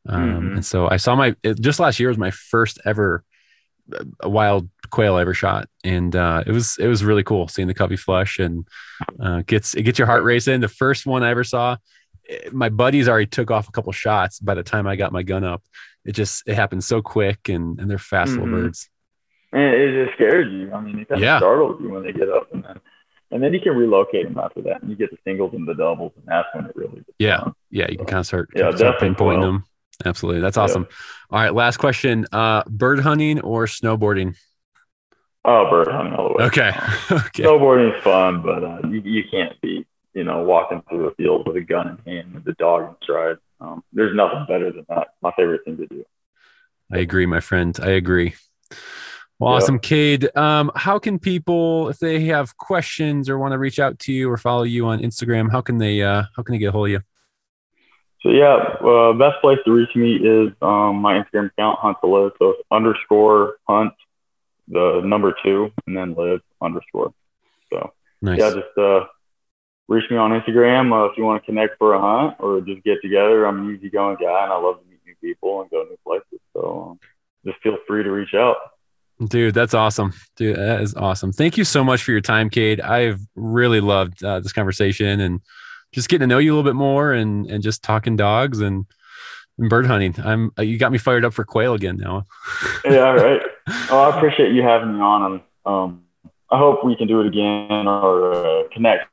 [0.08, 0.56] Um, mm-hmm.
[0.56, 3.24] And so I saw my it, just last year was my first ever
[4.20, 7.68] a wild quail I ever shot, and uh, it was it was really cool seeing
[7.68, 8.68] the covey flush and
[9.20, 10.62] uh, gets it gets your heart racing.
[10.62, 11.78] The first one I ever saw,
[12.30, 15.24] eh, my buddies already took off a couple shots by the time I got my
[15.24, 15.64] gun up.
[16.06, 18.40] It just it happened so quick, and and they're fast Mhm.
[18.40, 18.90] little birds.
[19.54, 20.72] And it just scares you.
[20.74, 21.38] I mean, it kind of Yeah.
[21.38, 22.80] startles you when they get up, and then
[23.32, 25.74] and then you can relocate them after that, and you get the singles and the
[25.74, 27.04] doubles, and that's when it really.
[27.20, 27.54] Yeah, fun.
[27.72, 29.66] yeah, you can kind of start, Yeah, start pinpointing them.
[30.06, 30.88] Absolutely, that's awesome.
[31.32, 34.36] All right, last question: uh, bird hunting or snowboarding?
[35.44, 36.44] Oh, bird hunting all the way.
[36.46, 36.70] Okay,
[37.12, 41.16] okay, Snowboarding is fun, but uh, you you can't be you know walking through a
[41.16, 43.38] field with a gun in hand with the dog in stride.
[43.60, 45.10] Um, there's nothing better than that.
[45.22, 46.06] My favorite thing to do.
[46.92, 47.78] I agree, my friend.
[47.82, 48.36] I agree.
[49.40, 50.36] Well, awesome, Cade.
[50.36, 54.32] Um, how can people, if they have questions or want to reach out to you
[54.32, 56.88] or follow you on Instagram, how can they uh, how can they get a hold
[56.88, 57.02] of you?
[58.22, 62.08] So yeah, uh, best place to reach me is um, my Instagram account, Hunt to
[62.08, 62.32] Live.
[62.40, 63.94] So underscore Hunt,
[64.68, 67.14] the number two, and then Live underscore.
[67.72, 67.94] So
[68.24, 68.40] Nice.
[68.40, 69.06] yeah, just uh,
[69.88, 72.84] reach me on Instagram uh, if you want to connect for a hunt or just
[72.84, 73.46] get together.
[73.46, 76.40] I'm an easygoing guy, and I love to meet new people and go new places.
[76.54, 77.00] So um,
[77.46, 78.58] just feel free to reach out.
[79.26, 80.14] Dude, that's awesome.
[80.36, 81.32] Dude, that is awesome.
[81.32, 82.80] Thank you so much for your time, Cade.
[82.82, 85.42] I've really loved uh, this conversation and
[85.92, 88.86] just getting to know you a little bit more and and just talking dogs and,
[89.58, 90.16] and bird hunting.
[90.24, 92.26] I'm uh, you got me fired up for quail again now.
[92.86, 93.42] Yeah, right.
[93.90, 95.32] Oh, I appreciate you having me on.
[95.32, 96.04] And, um,
[96.50, 99.10] I hope we can do it again or uh, connect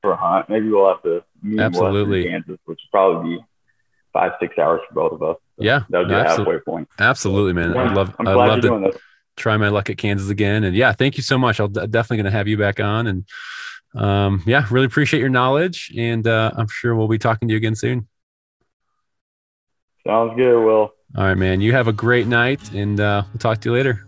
[0.00, 0.48] for a hunt.
[0.48, 2.26] Maybe we'll have to meet Absolutely.
[2.26, 3.44] in Kansas, which would probably be
[4.12, 5.36] five, six hours for both of us.
[5.58, 6.88] Yeah, That would be no, halfway point.
[6.98, 7.76] absolutely, man.
[7.76, 8.96] I'd love I'm I'd glad love you're to doing this.
[9.36, 10.64] try my luck at Kansas again.
[10.64, 11.60] And yeah, thank you so much.
[11.60, 13.06] I'll d- definitely going to have you back on.
[13.06, 13.24] And
[13.94, 15.92] um, yeah, really appreciate your knowledge.
[15.96, 18.08] And uh, I'm sure we'll be talking to you again soon.
[20.06, 20.92] Sounds good, Will.
[21.16, 21.60] All right, man.
[21.60, 24.06] You have a great night, and uh, we'll talk to you later.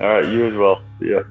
[0.00, 0.82] All right, you as well.
[1.00, 1.22] See ya.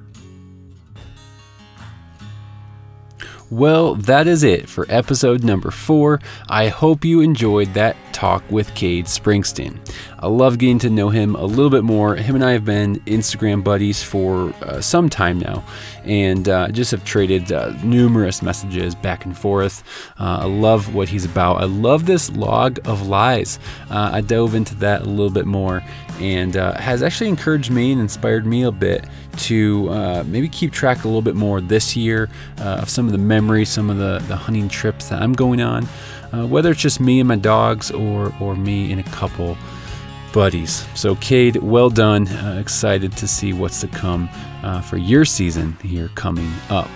[3.54, 6.18] Well, that is it for episode number four.
[6.48, 9.78] I hope you enjoyed that talk with Cade Springston.
[10.24, 12.16] I love getting to know him a little bit more.
[12.16, 15.62] Him and I have been Instagram buddies for uh, some time now
[16.04, 19.84] and uh, just have traded uh, numerous messages back and forth.
[20.18, 21.60] Uh, I love what he's about.
[21.60, 23.58] I love this log of lies.
[23.90, 25.82] Uh, I dove into that a little bit more
[26.20, 29.04] and uh, has actually encouraged me and inspired me a bit
[29.36, 33.68] to maybe keep track a little bit more this year of some of the memories,
[33.68, 35.84] some of the, the hunting trips that I'm going on,
[36.48, 39.58] whether it's just me and my dogs or, or me and a couple
[40.34, 40.84] buddies.
[40.96, 42.26] So, Cade, well done.
[42.26, 44.28] Uh, excited to see what's to come
[44.64, 46.90] uh, for your season here coming up.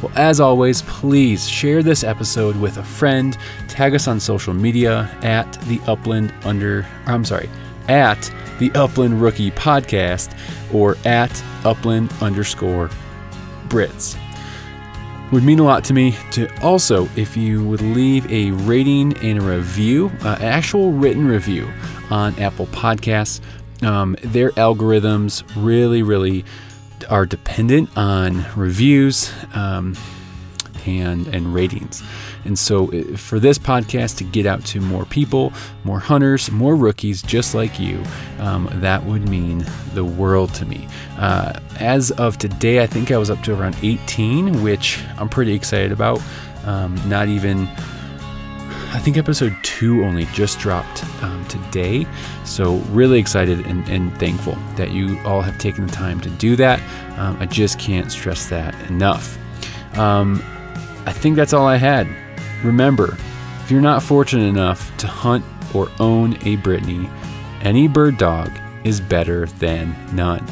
[0.00, 3.36] Well, as always, please share this episode with a friend.
[3.68, 6.86] Tag us on social media at the Upland under.
[7.04, 7.50] I'm sorry,
[7.88, 10.32] at the Upland Rookie Podcast
[10.72, 12.90] or at Upland underscore
[13.68, 14.16] Britts.
[15.32, 19.38] Would mean a lot to me to also if you would leave a rating and
[19.38, 21.68] a review, uh, actual written review
[22.10, 23.40] on Apple Podcasts.
[23.82, 26.44] Um, their algorithms really, really
[27.08, 29.96] are dependent on reviews um,
[30.86, 32.02] and and ratings.
[32.44, 35.52] And so, uh, for this podcast to get out to more people,
[35.84, 38.02] more hunters, more rookies just like you,
[38.38, 39.64] um, that would mean
[39.94, 40.88] the world to me.
[41.18, 45.52] Uh, as of today, I think I was up to around 18, which I'm pretty
[45.52, 46.20] excited about.
[46.64, 47.68] Um, not even
[48.92, 52.06] I think episode two only just dropped um, today.
[52.44, 56.56] So, really excited and, and thankful that you all have taken the time to do
[56.56, 56.80] that.
[57.18, 59.38] Um, I just can't stress that enough.
[59.96, 60.42] Um,
[61.06, 62.08] I think that's all I had.
[62.64, 63.16] Remember,
[63.62, 67.08] if you're not fortunate enough to hunt or own a Brittany,
[67.62, 68.50] any bird dog
[68.82, 70.44] is better than none.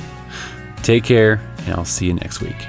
[0.82, 2.66] Take care, and I'll see you next week.